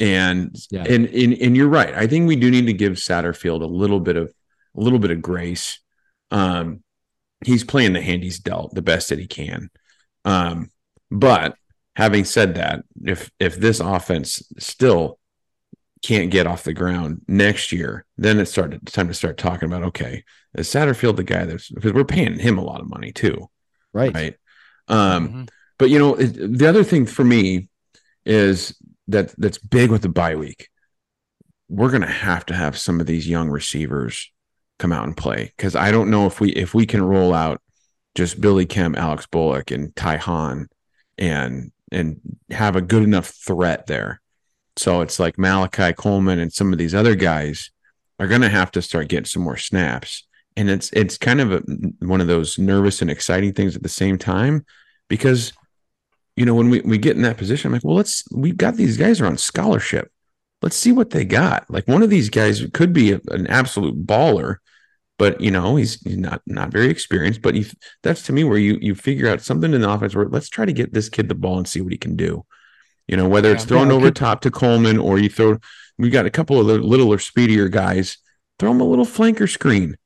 and 0.00 0.56
Yeah. 0.70 0.84
and, 0.88 1.06
and 1.06 1.34
and 1.34 1.56
you're 1.56 1.68
right. 1.68 1.94
I 1.94 2.06
think 2.06 2.26
we 2.26 2.36
do 2.36 2.50
need 2.50 2.66
to 2.66 2.72
give 2.72 2.94
Satterfield 2.94 3.62
a 3.62 3.66
little 3.66 4.00
bit 4.00 4.16
of 4.16 4.32
a 4.74 4.80
little 4.80 4.98
bit 4.98 5.10
of 5.10 5.20
grace. 5.20 5.78
Um, 6.30 6.82
he's 7.44 7.64
playing 7.64 7.92
the 7.92 8.00
hand 8.00 8.22
he's 8.22 8.38
dealt 8.38 8.74
the 8.74 8.82
best 8.82 9.10
that 9.10 9.18
he 9.18 9.26
can. 9.26 9.70
Um, 10.24 10.70
but 11.10 11.54
having 11.96 12.24
said 12.24 12.54
that, 12.54 12.84
if 13.04 13.30
if 13.38 13.56
this 13.56 13.78
offense 13.80 14.42
still 14.58 15.18
can't 16.02 16.30
get 16.30 16.46
off 16.46 16.64
the 16.64 16.72
ground 16.72 17.20
next 17.28 17.70
year, 17.70 18.06
then 18.16 18.38
it's 18.38 18.50
started 18.50 18.86
time 18.86 19.08
to 19.08 19.14
start 19.14 19.36
talking 19.36 19.68
about 19.68 19.82
okay, 19.82 20.24
is 20.54 20.68
Satterfield 20.68 21.16
the 21.16 21.24
guy 21.24 21.44
that's 21.44 21.68
because 21.68 21.92
we're 21.92 22.04
paying 22.04 22.38
him 22.38 22.56
a 22.56 22.64
lot 22.64 22.80
of 22.80 22.88
money 22.88 23.12
too, 23.12 23.50
right. 23.92 24.14
right? 24.14 24.36
Um, 24.90 25.28
Mhm. 25.28 25.48
but 25.78 25.88
you 25.90 25.98
know, 25.98 26.14
it, 26.16 26.58
the 26.58 26.68
other 26.68 26.84
thing 26.84 27.06
for 27.06 27.24
me 27.24 27.68
is 28.26 28.74
that 29.08 29.34
that's 29.38 29.58
big 29.58 29.90
with 29.90 30.02
the 30.02 30.08
bye 30.08 30.36
week. 30.36 30.68
We're 31.68 31.90
gonna 31.90 32.06
have 32.10 32.44
to 32.46 32.54
have 32.54 32.76
some 32.78 33.00
of 33.00 33.06
these 33.06 33.28
young 33.28 33.48
receivers 33.48 34.30
come 34.78 34.92
out 34.92 35.04
and 35.04 35.16
play 35.16 35.52
because 35.56 35.76
I 35.76 35.90
don't 35.90 36.10
know 36.10 36.26
if 36.26 36.40
we 36.40 36.50
if 36.50 36.74
we 36.74 36.86
can 36.86 37.02
roll 37.02 37.32
out 37.32 37.60
just 38.14 38.40
Billy 38.40 38.66
Kemp, 38.66 38.96
Alex 38.96 39.26
Bullock, 39.26 39.70
and 39.70 39.94
Ty 39.94 40.16
Hahn 40.16 40.68
and 41.16 41.70
and 41.92 42.20
have 42.50 42.76
a 42.76 42.80
good 42.82 43.02
enough 43.02 43.28
threat 43.28 43.86
there. 43.86 44.20
So 44.76 45.00
it's 45.02 45.18
like 45.20 45.38
Malachi 45.38 45.92
Coleman 45.92 46.38
and 46.38 46.52
some 46.52 46.72
of 46.72 46.78
these 46.78 46.94
other 46.94 47.14
guys 47.14 47.70
are 48.18 48.26
gonna 48.28 48.48
have 48.48 48.70
to 48.72 48.82
start 48.82 49.08
getting 49.08 49.24
some 49.26 49.42
more 49.42 49.56
snaps. 49.56 50.26
And 50.56 50.68
it's 50.68 50.90
it's 50.92 51.16
kind 51.16 51.40
of 51.40 51.52
a, 51.52 51.62
one 52.00 52.20
of 52.20 52.26
those 52.26 52.58
nervous 52.58 53.00
and 53.02 53.10
exciting 53.10 53.52
things 53.52 53.76
at 53.76 53.82
the 53.84 53.88
same 53.88 54.18
time 54.18 54.64
because 55.10 55.52
you 56.36 56.46
know, 56.46 56.54
when 56.54 56.70
we, 56.70 56.80
we 56.80 56.96
get 56.96 57.16
in 57.16 57.22
that 57.22 57.36
position, 57.36 57.68
I'm 57.68 57.72
like, 57.74 57.84
well, 57.84 57.96
let's, 57.96 58.24
we've 58.32 58.56
got 58.56 58.76
these 58.76 58.96
guys 58.96 59.20
are 59.20 59.26
on 59.26 59.36
scholarship. 59.36 60.10
Let's 60.62 60.76
see 60.76 60.90
what 60.92 61.10
they 61.10 61.26
got. 61.26 61.68
Like 61.68 61.86
one 61.86 62.02
of 62.02 62.08
these 62.08 62.30
guys 62.30 62.64
could 62.72 62.94
be 62.94 63.12
a, 63.12 63.20
an 63.28 63.46
absolute 63.48 64.06
baller, 64.06 64.56
but 65.18 65.38
you 65.42 65.50
know, 65.50 65.76
he's, 65.76 66.00
he's 66.00 66.16
not, 66.16 66.40
not 66.46 66.70
very 66.70 66.88
experienced, 66.88 67.42
but 67.42 67.54
you, 67.56 67.66
that's 68.02 68.22
to 68.22 68.32
me 68.32 68.44
where 68.44 68.56
you, 68.56 68.78
you 68.80 68.94
figure 68.94 69.28
out 69.28 69.42
something 69.42 69.74
in 69.74 69.82
the 69.82 69.90
offense 69.90 70.14
where 70.14 70.28
let's 70.28 70.48
try 70.48 70.64
to 70.64 70.72
get 70.72 70.94
this 70.94 71.10
kid 71.10 71.28
the 71.28 71.34
ball 71.34 71.58
and 71.58 71.68
see 71.68 71.82
what 71.82 71.92
he 71.92 71.98
can 71.98 72.16
do. 72.16 72.46
You 73.06 73.18
know, 73.18 73.28
whether 73.28 73.52
it's 73.52 73.64
Yeah. 73.64 73.68
thrown 73.68 73.88
Yeah, 73.88 73.94
over 73.94 74.06
could- 74.06 74.16
top 74.16 74.40
to 74.42 74.50
Coleman 74.50 74.96
or 74.96 75.18
you 75.18 75.28
throw, 75.28 75.58
we 75.98 76.08
got 76.08 76.24
a 76.26 76.30
couple 76.30 76.58
of 76.58 76.68
the 76.68 76.78
littler, 76.78 77.18
speedier 77.18 77.68
guys, 77.68 78.16
throw 78.58 78.70
them 78.70 78.80
a 78.80 78.84
little 78.84 79.04
flanker 79.04 79.50
screen. 79.50 79.96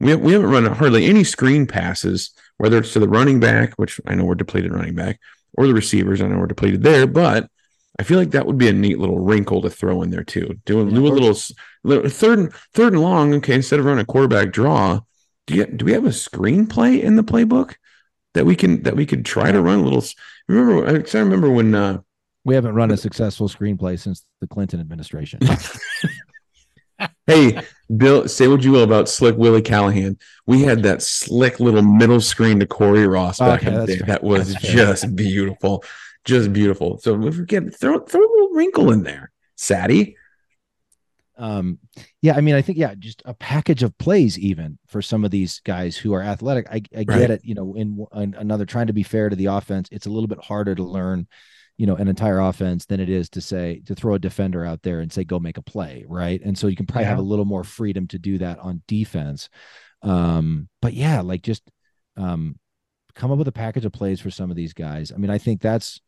We, 0.00 0.14
we 0.14 0.32
haven't 0.32 0.48
run 0.50 0.64
hardly 0.64 1.04
any 1.04 1.24
screen 1.24 1.66
passes, 1.66 2.30
whether 2.58 2.78
it's 2.78 2.92
to 2.92 3.00
the 3.00 3.08
running 3.08 3.40
back, 3.40 3.74
which 3.74 4.00
I 4.06 4.14
know 4.14 4.24
we're 4.24 4.34
depleted 4.34 4.72
running 4.72 4.94
back, 4.94 5.20
or 5.54 5.66
the 5.66 5.74
receivers. 5.74 6.20
I 6.20 6.26
know 6.28 6.38
we're 6.38 6.46
depleted 6.46 6.82
there, 6.82 7.06
but 7.06 7.48
I 7.98 8.02
feel 8.02 8.18
like 8.18 8.32
that 8.32 8.46
would 8.46 8.58
be 8.58 8.68
a 8.68 8.72
neat 8.72 8.98
little 8.98 9.20
wrinkle 9.20 9.62
to 9.62 9.70
throw 9.70 10.02
in 10.02 10.10
there 10.10 10.24
too. 10.24 10.58
Do 10.64 10.80
a, 10.80 10.84
Yeah, 10.84 10.90
do 10.90 11.06
a 11.06 11.08
little, 11.08 11.36
little 11.84 12.10
third 12.10 12.38
and 12.38 12.54
third 12.72 12.92
and 12.92 13.02
long. 13.02 13.34
Okay, 13.34 13.54
instead 13.54 13.78
of 13.78 13.84
running 13.84 14.02
a 14.02 14.06
quarterback 14.06 14.52
draw, 14.52 15.00
do 15.46 15.54
you 15.54 15.66
do 15.66 15.84
we 15.84 15.92
have 15.92 16.04
a 16.04 16.08
screenplay 16.08 17.00
in 17.00 17.16
the 17.16 17.24
playbook 17.24 17.74
that 18.34 18.46
we 18.46 18.56
can 18.56 18.82
that 18.82 18.96
we 18.96 19.06
could 19.06 19.24
try 19.24 19.52
to 19.52 19.60
run 19.62 19.80
a 19.80 19.82
little? 19.82 20.04
Remember, 20.48 20.86
I 20.86 21.18
I 21.18 21.20
remember 21.20 21.50
when 21.50 21.74
uh, 21.74 22.00
We 22.44 22.54
haven't 22.54 22.74
run 22.74 22.90
a 22.90 22.96
successful 22.96 23.48
screenplay 23.48 23.98
since 23.98 24.24
the 24.40 24.46
Clinton 24.46 24.80
administration. 24.80 25.40
Hey, 27.26 27.60
Bill, 27.94 28.26
say 28.28 28.48
what 28.48 28.62
you 28.62 28.72
will 28.72 28.82
about 28.82 29.08
slick 29.08 29.36
Willie 29.36 29.60
Callahan. 29.62 30.18
We 30.46 30.62
had 30.62 30.82
that 30.84 31.02
slick 31.02 31.60
little 31.60 31.82
middle 31.82 32.20
screen 32.20 32.58
to 32.60 32.66
Cory 32.66 33.06
Ross 33.06 33.38
back 33.38 33.60
Okay, 33.62 33.72
in 33.74 33.80
the 33.80 33.86
day. 33.86 33.98
fair. 33.98 34.06
That 34.06 34.22
was 34.24 34.52
That's 34.52 34.64
fair. 34.66 34.74
just 34.74 35.14
beautiful. 35.16 35.84
Just 36.24 36.52
beautiful. 36.52 36.98
So 36.98 37.22
if 37.24 37.36
we 37.36 37.44
get 37.44 37.74
throw 37.78 37.98
throw 38.00 38.20
a 38.20 38.32
little 38.32 38.50
wrinkle 38.54 38.90
in 38.92 39.02
there. 39.02 39.30
Sadie. 39.56 40.16
um 41.36 41.78
yeah 42.22 42.34
i 42.36 42.40
mean 42.40 42.54
i 42.54 42.62
think 42.62 42.78
yeah 42.78 42.94
just 42.96 43.20
a 43.24 43.34
package 43.34 43.82
of 43.82 43.96
plays 43.98 44.38
even 44.38 44.78
for 44.86 45.02
some 45.02 45.24
of 45.24 45.32
these 45.32 45.60
guys 45.64 45.96
who 45.96 46.12
are 46.14 46.22
athletic 46.22 46.66
i, 46.70 46.76
I 46.94 46.98
Right. 46.98 47.06
get 47.08 47.30
it 47.32 47.40
you 47.44 47.54
know 47.56 47.74
in, 47.74 48.06
in 48.14 48.34
another 48.34 48.64
trying 48.66 48.86
to 48.86 48.92
be 48.92 49.02
fair 49.02 49.28
to 49.28 49.34
the 49.36 49.46
offense 49.46 49.88
it's 49.90 50.06
a 50.06 50.10
little 50.10 50.28
bit 50.28 50.38
harder 50.44 50.74
to 50.76 50.82
learn 50.84 51.26
you 51.76 51.86
know 51.86 51.96
an 51.96 52.08
entire 52.08 52.40
offense 52.40 52.86
than 52.86 53.00
it 53.00 53.08
is 53.08 53.28
to 53.30 53.40
say 53.40 53.82
to 53.86 53.94
throw 53.94 54.14
a 54.14 54.18
defender 54.18 54.64
out 54.64 54.82
there 54.82 55.00
and 55.00 55.12
say 55.12 55.24
go 55.24 55.38
make 55.38 55.58
a 55.58 55.62
play 55.62 56.04
right? 56.08 56.40
And 56.42 56.56
so 56.56 56.66
you 56.66 56.76
can 56.76 56.86
probably 56.86 57.06
have 57.06 57.18
a 57.18 57.22
little 57.22 57.44
more 57.44 57.64
freedom 57.64 58.06
to 58.08 58.18
do 58.18 58.38
that 58.38 58.58
on 58.58 58.82
defense. 58.86 59.48
Um 60.02 60.68
but 60.80 60.94
yeah 60.94 61.20
like 61.20 61.42
just 61.42 61.62
um 62.16 62.58
come 63.14 63.30
up 63.30 63.38
with 63.38 63.48
a 63.48 63.52
package 63.52 63.84
of 63.84 63.92
plays 63.92 64.20
for 64.20 64.30
some 64.30 64.50
of 64.50 64.56
these 64.56 64.72
guys. 64.72 65.12
I 65.12 65.16
mean 65.16 65.30
i 65.30 65.38
think 65.38 65.60
that's 65.60 66.00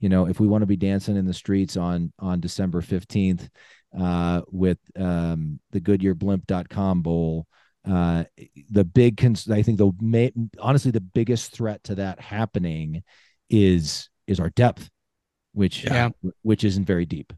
you 0.00 0.08
know 0.08 0.26
if 0.26 0.40
we 0.40 0.46
want 0.46 0.62
to 0.62 0.66
be 0.66 0.76
dancing 0.76 1.16
in 1.16 1.26
the 1.26 1.34
streets 1.34 1.76
on 1.76 2.12
on 2.18 2.40
december 2.40 2.80
15th 2.80 3.48
uh, 3.96 4.42
with 4.50 4.78
um, 4.96 5.60
the 5.72 5.80
GoodyearBlimp.com 5.80 7.02
bowl. 7.02 7.46
Uh, 7.88 8.24
the 8.70 8.84
big, 8.84 9.16
cons- 9.16 9.48
I 9.48 9.62
think 9.62 9.78
the 9.78 9.92
may- 10.00 10.32
honestly 10.58 10.90
the 10.90 11.00
biggest 11.00 11.52
threat 11.52 11.84
to 11.84 11.94
that 11.96 12.20
happening 12.20 13.02
is 13.48 14.10
is 14.28 14.38
our 14.40 14.50
depth, 14.50 14.88
which 15.52 15.84
Yeah. 15.84 16.10
which 16.42 16.64
isn't 16.64 16.84
very 16.84 17.06
deep. 17.06 17.32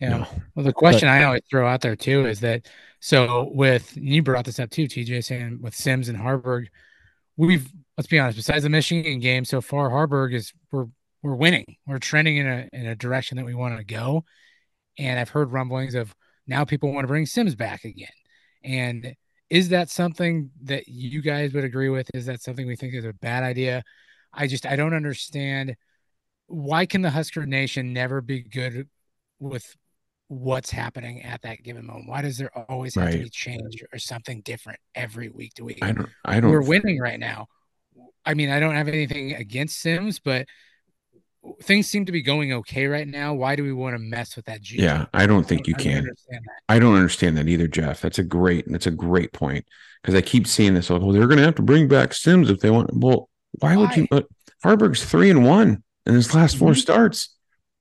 Yeah. 0.00 0.08
No. 0.08 0.26
Well, 0.54 0.64
the 0.64 0.72
question 0.72 1.08
I 1.08 1.22
always 1.22 1.42
throw 1.48 1.66
out 1.66 1.80
there 1.80 1.94
too 1.94 2.26
is 2.26 2.40
that 2.40 2.66
so 2.98 3.50
with 3.54 3.96
you 3.96 4.22
brought 4.22 4.44
this 4.44 4.58
up 4.58 4.70
too, 4.70 4.86
TJ, 4.86 5.22
saying 5.22 5.60
with 5.60 5.74
Sims 5.74 6.08
and 6.08 6.18
Haarberg, 6.18 6.66
we've 7.36 7.70
let's 7.96 8.08
be 8.08 8.18
honest, 8.18 8.36
besides 8.36 8.64
the 8.64 8.68
Michigan 8.70 9.20
game 9.20 9.44
so 9.44 9.60
far, 9.60 9.90
Haarberg 9.90 10.34
is 10.34 10.52
we're 10.72 10.86
we're 11.22 11.36
winning. 11.36 11.76
We're 11.86 11.98
trending 11.98 12.38
in 12.38 12.46
a 12.48 12.68
in 12.72 12.86
a 12.86 12.96
direction 12.96 13.36
that 13.36 13.46
we 13.46 13.54
want 13.54 13.78
to 13.78 13.84
go. 13.84 14.24
And 14.98 15.20
I've 15.20 15.30
heard 15.30 15.52
rumblings 15.52 15.94
of 15.94 16.14
now 16.46 16.64
people 16.64 16.92
want 16.92 17.04
to 17.04 17.08
bring 17.08 17.26
Sims 17.26 17.54
back 17.54 17.84
again. 17.84 18.08
And 18.64 19.14
is 19.50 19.68
that 19.68 19.90
something 19.90 20.50
that 20.64 20.88
you 20.88 21.22
guys 21.22 21.52
would 21.52 21.64
agree 21.64 21.90
with? 21.90 22.10
Is 22.14 22.26
that 22.26 22.40
something 22.42 22.66
we 22.66 22.74
think 22.76 22.94
is 22.94 23.04
a 23.04 23.12
bad 23.12 23.44
idea? 23.44 23.84
I 24.32 24.46
just 24.48 24.66
I 24.66 24.74
don't 24.76 24.94
understand 24.94 25.76
why 26.52 26.84
can 26.84 27.00
the 27.00 27.10
Husker 27.10 27.46
Nation 27.46 27.94
never 27.94 28.20
be 28.20 28.42
good 28.42 28.86
with 29.40 29.74
what's 30.28 30.70
happening 30.70 31.22
at 31.22 31.40
that 31.42 31.62
given 31.62 31.86
moment? 31.86 32.10
Why 32.10 32.20
does 32.20 32.36
there 32.36 32.50
always 32.68 32.94
have 32.94 33.04
right. 33.04 33.12
to 33.12 33.18
be 33.22 33.30
change 33.30 33.82
or 33.90 33.98
something 33.98 34.42
different 34.42 34.78
every 34.94 35.30
week 35.30 35.54
to 35.54 35.64
week? 35.64 35.78
I 35.80 35.92
don't 35.92 36.10
I 36.26 36.40
don't 36.40 36.50
We're 36.50 36.62
winning 36.62 37.00
right 37.00 37.18
now. 37.18 37.46
I 38.26 38.34
mean, 38.34 38.50
I 38.50 38.60
don't 38.60 38.74
have 38.74 38.86
anything 38.86 39.34
against 39.34 39.80
Sims, 39.80 40.18
but 40.18 40.46
things 41.62 41.86
seem 41.86 42.04
to 42.04 42.12
be 42.12 42.20
going 42.20 42.52
okay 42.52 42.86
right 42.86 43.08
now. 43.08 43.32
Why 43.32 43.56
do 43.56 43.64
we 43.64 43.72
want 43.72 43.94
to 43.94 43.98
mess 43.98 44.36
with 44.36 44.44
that? 44.44 44.60
Juju? 44.60 44.82
Yeah, 44.82 45.06
I 45.14 45.26
don't 45.26 45.48
think 45.48 45.62
I 45.62 45.64
don't, 45.64 45.68
you 45.68 45.74
can. 45.76 46.08
I 46.68 46.78
don't 46.78 46.94
understand 46.94 47.38
that 47.38 47.48
either, 47.48 47.66
Jeff. 47.66 48.02
That's 48.02 48.18
a 48.18 48.24
great. 48.24 48.66
That's 48.68 48.86
a 48.86 48.92
great 48.92 49.32
point 49.32 49.64
because 50.02 50.14
I 50.14 50.20
keep 50.20 50.46
seeing 50.46 50.74
this. 50.74 50.90
Like, 50.90 51.00
well, 51.00 51.12
they're 51.12 51.26
going 51.26 51.38
to 51.38 51.44
have 51.44 51.56
to 51.56 51.62
bring 51.62 51.88
back 51.88 52.12
Sims 52.12 52.50
if 52.50 52.60
they 52.60 52.70
want. 52.70 52.90
Well, 52.92 53.30
why, 53.52 53.74
why? 53.74 53.82
would 53.82 53.96
you? 53.96 54.06
Uh, 54.10 54.22
Haarberg's 54.62 55.04
three 55.04 55.30
and 55.30 55.46
one 55.46 55.82
in 56.06 56.14
his 56.14 56.34
last 56.34 56.56
4 56.56 56.70
mm-hmm. 56.70 56.78
starts. 56.78 57.36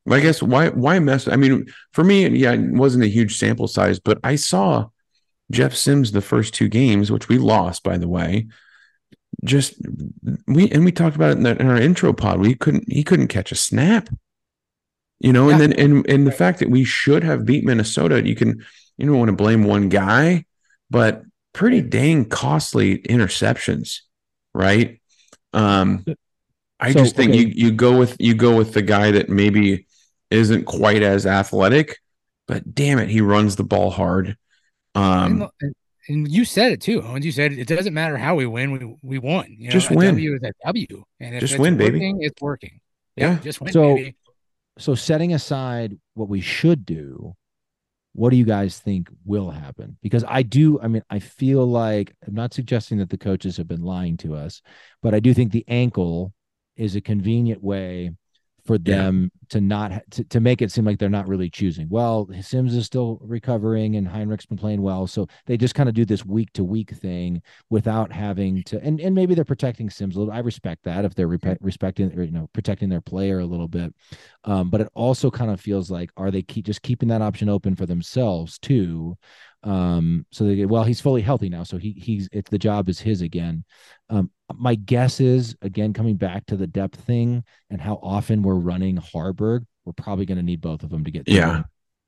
I 0.09 0.19
guess 0.19 0.41
why 0.41 0.69
why 0.69 0.97
mess? 0.97 1.27
I 1.27 1.35
mean, 1.35 1.67
for 1.93 2.03
me, 2.03 2.27
yeah, 2.29 2.53
it 2.53 2.71
wasn't 2.71 3.03
a 3.03 3.07
huge 3.07 3.37
sample 3.37 3.67
size, 3.67 3.99
but 3.99 4.19
I 4.23 4.35
saw 4.35 4.87
Jeff 5.51 5.75
Sims 5.75 6.11
the 6.11 6.21
first 6.21 6.55
two 6.55 6.69
games, 6.69 7.11
which 7.11 7.29
we 7.29 7.37
lost, 7.37 7.83
by 7.83 7.97
the 7.97 8.07
way 8.07 8.47
just 9.43 9.75
we 10.47 10.69
and 10.69 10.85
we 10.85 10.91
talked 10.91 11.15
about 11.15 11.31
it 11.31 11.37
in, 11.37 11.43
the, 11.43 11.59
in 11.59 11.67
our 11.67 11.77
intro 11.77 12.13
pod. 12.13 12.39
We 12.39 12.55
couldn't 12.55 12.91
he 12.91 13.03
couldn't 13.03 13.29
catch 13.29 13.51
a 13.51 13.55
snap. 13.55 14.09
You 15.19 15.33
know, 15.33 15.47
yeah. 15.47 15.53
and 15.53 15.61
then 15.61 15.73
and 15.73 16.09
and 16.09 16.27
the 16.27 16.31
fact 16.31 16.59
that 16.59 16.69
we 16.69 16.83
should 16.83 17.23
have 17.23 17.45
beat 17.45 17.63
Minnesota, 17.63 18.25
you 18.25 18.35
can 18.35 18.63
you 18.97 19.07
don't 19.07 19.17
want 19.17 19.29
to 19.29 19.35
blame 19.35 19.63
one 19.63 19.89
guy, 19.89 20.45
but 20.89 21.23
pretty 21.53 21.81
dang 21.81 22.25
costly 22.25 22.99
interceptions, 22.99 23.99
right? 24.53 25.01
Um 25.53 26.05
I 26.81 26.91
so, 26.91 26.99
just 26.99 27.15
think 27.15 27.31
okay. 27.31 27.39
you 27.39 27.47
you 27.47 27.71
go 27.71 27.97
with 27.97 28.17
you 28.19 28.33
go 28.33 28.57
with 28.57 28.73
the 28.73 28.81
guy 28.81 29.11
that 29.11 29.29
maybe 29.29 29.85
isn't 30.31 30.65
quite 30.65 31.03
as 31.03 31.27
athletic, 31.27 31.99
but 32.47 32.73
damn 32.73 32.97
it, 32.97 33.09
he 33.09 33.21
runs 33.21 33.55
the 33.55 33.63
ball 33.63 33.91
hard. 33.91 34.35
Um, 34.95 35.47
and 36.07 36.29
you 36.29 36.43
said 36.43 36.71
it 36.71 36.81
too. 36.81 37.01
And 37.01 37.23
you 37.23 37.31
said 37.31 37.53
it 37.53 37.67
doesn't 37.67 37.93
matter 37.93 38.17
how 38.17 38.35
we 38.35 38.47
win, 38.47 38.71
we 38.71 38.95
we 39.03 39.19
won. 39.19 39.45
You 39.49 39.67
know, 39.67 39.71
just 39.71 39.91
win. 39.91 40.15
W 40.15 40.35
is 40.35 40.41
a 40.43 40.51
W, 40.65 41.03
and 41.19 41.39
just 41.39 41.59
win, 41.59 41.77
working, 41.77 41.99
baby. 41.99 42.25
It's 42.25 42.41
working. 42.41 42.79
Yeah, 43.15 43.33
yeah. 43.33 43.39
just 43.39 43.61
win. 43.61 43.71
So, 43.71 43.95
baby. 43.95 44.15
so 44.79 44.95
setting 44.95 45.33
aside 45.33 45.97
what 46.15 46.29
we 46.29 46.41
should 46.41 46.83
do, 46.83 47.35
what 48.13 48.31
do 48.31 48.37
you 48.37 48.45
guys 48.45 48.79
think 48.79 49.07
will 49.23 49.51
happen? 49.51 49.97
Because 50.01 50.25
I 50.27 50.41
do. 50.41 50.79
I 50.81 50.87
mean, 50.87 51.03
I 51.11 51.19
feel 51.19 51.65
like 51.65 52.15
I'm 52.27 52.33
not 52.33 52.55
suggesting 52.55 52.97
that 52.97 53.11
the 53.11 53.19
coaches 53.19 53.57
have 53.57 53.67
been 53.67 53.83
lying 53.83 54.17
to 54.17 54.33
us, 54.33 54.63
but 55.03 55.13
I 55.13 55.19
do 55.19 55.33
think 55.35 55.51
the 55.51 55.65
ankle 55.67 56.33
is 56.75 56.95
a 56.95 57.01
convenient 57.01 57.63
way 57.63 58.11
for 58.65 58.77
them 58.77 59.31
yeah. 59.33 59.47
to 59.49 59.61
not 59.61 60.03
to, 60.11 60.23
to 60.25 60.39
make 60.39 60.61
it 60.61 60.71
seem 60.71 60.85
like 60.85 60.99
they're 60.99 61.09
not 61.09 61.27
really 61.27 61.49
choosing. 61.49 61.87
Well, 61.89 62.29
Sims 62.41 62.75
is 62.75 62.85
still 62.85 63.19
recovering 63.21 63.95
and 63.95 64.07
Heinrich's 64.07 64.45
been 64.45 64.57
playing 64.57 64.81
well, 64.81 65.07
so 65.07 65.27
they 65.45 65.57
just 65.57 65.75
kind 65.75 65.89
of 65.89 65.95
do 65.95 66.05
this 66.05 66.25
week 66.25 66.53
to 66.53 66.63
week 66.63 66.91
thing 66.91 67.41
without 67.69 68.11
having 68.11 68.63
to. 68.63 68.81
And 68.81 68.99
and 68.99 69.15
maybe 69.15 69.33
they're 69.33 69.45
protecting 69.45 69.89
Sims 69.89 70.15
a 70.15 70.19
little. 70.19 70.33
I 70.33 70.39
respect 70.39 70.83
that 70.83 71.05
if 71.05 71.15
they're 71.15 71.27
re- 71.27 71.57
respecting 71.59 72.17
or 72.17 72.23
you 72.23 72.31
know 72.31 72.49
protecting 72.53 72.89
their 72.89 73.01
player 73.01 73.39
a 73.39 73.45
little 73.45 73.67
bit. 73.67 73.93
Um, 74.43 74.69
but 74.69 74.81
it 74.81 74.89
also 74.93 75.31
kind 75.31 75.51
of 75.51 75.59
feels 75.59 75.89
like 75.89 76.11
are 76.17 76.31
they 76.31 76.43
keep 76.43 76.65
just 76.65 76.81
keeping 76.81 77.09
that 77.09 77.21
option 77.21 77.49
open 77.49 77.75
for 77.75 77.85
themselves 77.85 78.59
too? 78.59 79.17
Um, 79.63 80.25
so 80.31 80.43
they 80.43 80.55
get 80.55 80.69
well, 80.69 80.83
he's 80.83 81.01
fully 81.01 81.21
healthy 81.21 81.49
now, 81.49 81.63
so 81.63 81.77
he 81.77 81.91
he's 81.91 82.27
it's 82.31 82.49
the 82.49 82.57
job 82.57 82.89
is 82.89 82.99
his 82.99 83.21
again. 83.21 83.63
Um, 84.09 84.31
my 84.55 84.75
guess 84.75 85.19
is 85.19 85.55
again 85.61 85.93
coming 85.93 86.15
back 86.15 86.45
to 86.47 86.57
the 86.57 86.67
depth 86.67 86.99
thing 87.01 87.43
and 87.69 87.79
how 87.79 87.99
often 88.01 88.41
we're 88.41 88.55
running 88.55 88.97
Haarberg, 88.97 89.65
we're 89.85 89.93
probably 89.93 90.25
going 90.25 90.37
to 90.37 90.43
need 90.43 90.61
both 90.61 90.83
of 90.83 90.89
them 90.89 91.03
to 91.03 91.11
get 91.11 91.27
yeah, 91.27 91.63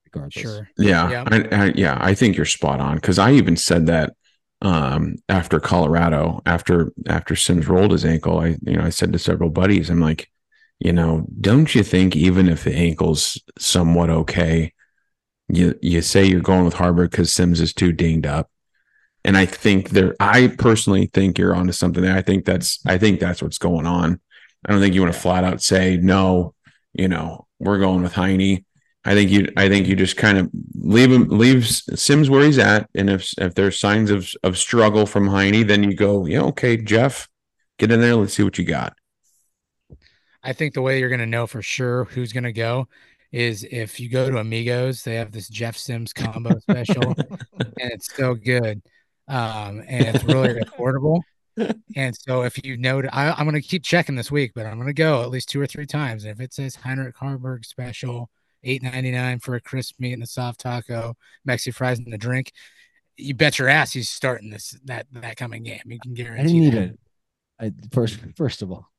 regardless. 0.06 0.42
Sure, 0.42 0.70
yeah, 0.78 1.10
yeah. 1.10 1.24
I, 1.28 1.56
I, 1.56 1.74
yeah. 1.76 1.98
I 2.02 2.13
think 2.13 2.36
you're 2.36 2.46
spot 2.46 2.80
on 2.80 2.96
because 2.96 3.20
I 3.20 3.34
even 3.34 3.56
said 3.56 3.86
that 3.86 4.13
um, 4.62 5.18
after 5.30 5.60
Colorado, 5.60 6.42
after 6.46 6.92
after 7.08 7.36
Sims 7.36 7.68
rolled 7.68 7.92
his 7.92 8.06
ankle, 8.06 8.39
I 8.39 8.58
you 8.62 8.78
know 8.78 8.84
I 8.84 8.89
said 8.89 9.13
to 9.13 9.20
several 9.20 9.50
buddies, 9.50 9.89
I'm 9.89 10.02
like, 10.02 10.30
you 10.80 10.94
know, 10.94 11.28
don't 11.39 11.74
you 11.74 11.84
think 11.84 12.16
even 12.16 12.50
if 12.50 12.63
the 12.63 12.74
ankle's 12.74 13.42
somewhat 13.58 14.10
okay, 14.10 14.73
you 15.56 15.78
you 15.82 16.02
say 16.02 16.26
you're 16.26 16.42
going 16.42 16.66
with 16.66 16.76
Haarberg 16.76 17.12
because 17.12 17.32
Sims 17.32 17.62
is 17.62 17.74
too 17.74 17.92
dinged 17.92 18.26
up. 18.26 18.50
And 19.26 19.38
I 19.38 19.46
think 19.46 19.89
there 19.89 20.16
I 20.20 20.48
personally 20.48 21.08
think 21.13 21.38
you're 21.38 21.56
onto 21.56 21.72
something 21.72 22.04
there. 22.04 22.16
I 22.16 22.22
think 22.22 22.46
that's 22.46 22.80
I 22.86 22.98
think 22.98 23.20
that's 23.20 23.42
what's 23.42 23.58
going 23.58 23.86
on. 23.86 24.20
I 24.66 24.72
don't 24.72 24.82
think 24.82 24.96
you 24.96 25.02
want 25.02 25.13
to 25.13 25.20
flat 25.20 25.44
out 25.44 25.62
say 25.62 25.98
no, 25.98 26.54
you 26.94 27.08
know, 27.08 27.48
we're 27.60 27.80
going 27.80 28.04
with 28.04 28.13
Heine. 28.13 28.66
I 29.06 29.13
think 29.16 29.32
you 29.32 29.50
I 29.58 29.70
think 29.70 29.88
you 29.88 29.96
just 29.96 30.18
kind 30.18 30.38
of 30.38 30.50
leave 30.76 31.12
him 31.12 31.28
leave 31.30 31.68
Sims 31.68 32.30
where 32.30 32.44
he's 32.44 32.58
at. 32.58 32.89
And 32.96 33.10
if 33.10 33.34
if 33.38 33.56
there's 33.56 33.80
signs 33.80 34.12
of 34.12 34.30
of 34.44 34.58
struggle 34.58 35.06
from 35.06 35.28
Heine, 35.28 35.68
then 35.68 35.84
you 35.84 35.96
go, 35.96 36.26
yeah, 36.26 36.42
okay, 36.42 36.78
Jeff, 36.78 37.28
get 37.78 37.92
in 37.92 38.02
there, 38.02 38.16
let's 38.16 38.34
see 38.34 38.44
what 38.44 38.58
you 38.58 38.66
got. 38.66 38.94
I 40.42 40.52
think 40.52 40.74
the 40.74 40.82
way 40.82 41.00
you're 41.00 41.10
gonna 41.10 41.26
know 41.26 41.48
for 41.48 41.62
sure 41.62 42.06
who's 42.06 42.34
gonna 42.34 42.54
go 42.54 42.88
is 43.34 43.67
if 43.69 44.00
you 44.00 44.10
go 44.10 44.30
to 44.30 44.38
Amigos, 44.38 45.04
they 45.04 45.15
have 45.15 45.32
this 45.32 45.50
Jeff 45.50 45.76
Sims 45.76 46.13
combo 46.13 46.60
special, 46.60 47.02
and 47.60 47.91
it's 47.91 48.15
so 48.15 48.36
good, 48.36 48.82
um, 49.28 49.84
and 49.88 50.15
it's 50.15 50.24
really 50.24 50.62
affordable. 50.62 51.22
And 51.96 52.15
so, 52.17 52.41
if 52.41 52.65
you 52.65 52.78
know, 52.78 53.04
I, 53.12 53.39
am 53.39 53.46
going 53.48 53.54
to 53.54 53.62
keep 53.62 53.84
checking 53.84 54.15
this 54.15 54.32
week, 54.32 54.54
but 54.56 54.65
I'm 54.65 54.78
going 54.78 54.88
to 54.88 54.93
go 54.93 55.22
at 55.22 55.30
least 55.30 55.50
two 55.50 55.62
or 55.62 55.67
three 55.67 55.86
times. 55.86 56.24
And 56.24 56.32
if 56.32 56.39
it 56.43 56.52
says 56.52 56.74
Heinrich 56.74 57.15
Haarberg 57.15 57.63
special, 57.63 58.32
eight 58.63 58.82
ninety 58.82 59.12
nine 59.12 59.38
for 59.38 59.54
a 59.54 59.62
crisp 59.62 60.00
meat 60.00 60.13
and 60.13 60.24
a 60.24 60.26
soft 60.26 60.62
taco, 60.62 61.15
Mexi 61.48 61.72
fries 61.72 62.00
and 62.00 62.12
a 62.12 62.17
drink, 62.17 62.54
you 63.17 63.36
bet 63.36 63.60
your 63.60 63.67
ass 63.67 63.93
he's 63.93 64.10
starting 64.10 64.50
this 64.50 64.76
that 64.86 65.06
that 65.12 65.38
coming 65.38 65.62
game. 65.62 65.84
You 65.86 66.00
can 66.00 66.15
guarantee. 66.15 66.41
I 66.41 66.60
need 66.60 66.74
that. 66.74 66.98
I, 67.60 67.72
first, 67.91 68.17
first 68.36 68.63
of 68.63 68.72
all, 68.72 68.89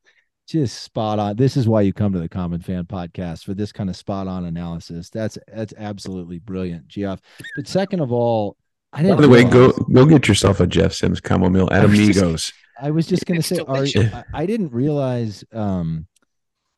just 0.47 0.83
spot 0.83 1.19
on. 1.19 1.37
This 1.37 1.57
is 1.57 1.69
why 1.69 1.83
you 1.83 1.93
come 1.93 2.13
to 2.13 2.19
the 2.19 2.29
Common 2.29 2.61
Fan 2.61 2.85
podcast 2.85 3.45
for 3.45 3.55
this 3.55 3.73
kind 3.73 3.89
of 3.89 3.97
spot 3.97 4.27
on 4.27 4.45
analysis. 4.45 5.11
That's 5.11 5.39
that's 5.49 5.75
absolutely 5.77 6.39
brilliant, 6.39 6.89
Geoff. 6.89 7.21
But 7.57 7.67
second 7.69 8.01
of 8.01 8.13
all, 8.13 8.57
I 8.93 9.03
didn't. 9.03 9.17
By 9.17 9.23
the 9.23 9.29
way, 9.29 9.45
go 9.45 9.73
go 9.93 10.07
get 10.07 10.29
yourself 10.29 10.61
a 10.61 10.67
Jeff 10.67 10.93
Sims 10.93 11.21
chamomile 11.27 11.73
at 11.73 11.83
I 11.83 11.85
Amigos. 11.85 12.53
I 12.81 12.91
was 12.91 13.07
just 13.07 13.27
gonna 13.27 13.43
say, 13.43 13.59
are, 13.59 13.85
I, 13.85 14.25
I 14.35 14.47
didn't 14.47 14.73
realize. 14.73 15.45
Um, 15.53 16.07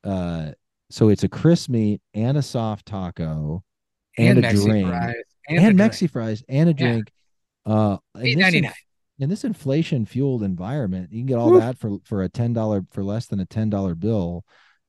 uh, 0.05 0.53
so 0.91 1.09
it's 1.09 1.25
a 1.25 1.29
crisp 1.29 1.69
meat 1.69 2.01
and 2.15 2.37
a 2.37 2.43
soft 2.43 2.87
taco 2.87 3.65
and, 4.17 4.45
and 4.45 4.47
a 4.47 4.53
drink 4.53 4.89
and, 5.49 5.59
and 5.59 5.79
Mexi 5.79 5.99
drink. 5.99 6.13
fries 6.13 6.45
and 6.49 6.69
a 6.69 6.75
drink. 6.75 7.11
Yeah. 7.67 7.73
Uh, 7.73 7.99
eight 8.19 8.39
ninety 8.39 8.61
nine 8.61 8.73
in 9.19 9.29
this 9.29 9.45
inflation 9.45 10.05
fueled 10.05 10.43
environment, 10.43 11.13
you 11.13 11.21
can 11.21 11.27
get 11.27 11.39
all 11.39 11.55
Ooh. 11.55 11.61
that 11.61 11.79
for 11.79 11.99
for 12.05 12.23
a 12.23 12.29
ten 12.29 12.53
dollar 12.53 12.85
for 12.91 13.03
less 13.03 13.27
than 13.27 13.41
a 13.41 13.47
ten 13.47 13.71
dollar 13.71 13.95
bill. 13.95 14.45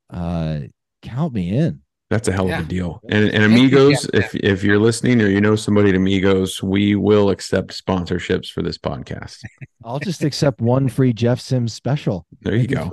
Uh, 0.10 0.62
count 1.02 1.34
me 1.34 1.56
in. 1.56 1.82
That's 2.10 2.30
a 2.30 2.32
hell 2.32 2.48
yeah. 2.48 2.60
of 2.60 2.66
a 2.66 2.70
deal. 2.70 3.02
And, 3.10 3.30
and 3.32 3.44
Amigos, 3.44 4.10
if 4.14 4.34
if 4.36 4.64
you're 4.64 4.80
listening 4.80 5.22
or 5.22 5.28
you 5.28 5.42
know 5.42 5.58
somebody 5.58 5.90
at 5.90 5.96
Amigos, 5.96 6.64
we 6.64 6.96
will 6.96 7.30
accept 7.30 7.70
sponsorships 7.70 8.50
for 8.50 8.62
this 8.62 8.78
podcast. 8.78 9.44
I'll 9.84 10.00
just 10.00 10.24
accept 10.24 10.62
one 10.62 10.88
free 10.88 11.12
Jeff 11.14 11.40
Sims 11.40 11.74
special. 11.74 12.26
There 12.42 12.56
you 12.56 12.68
go. 12.68 12.92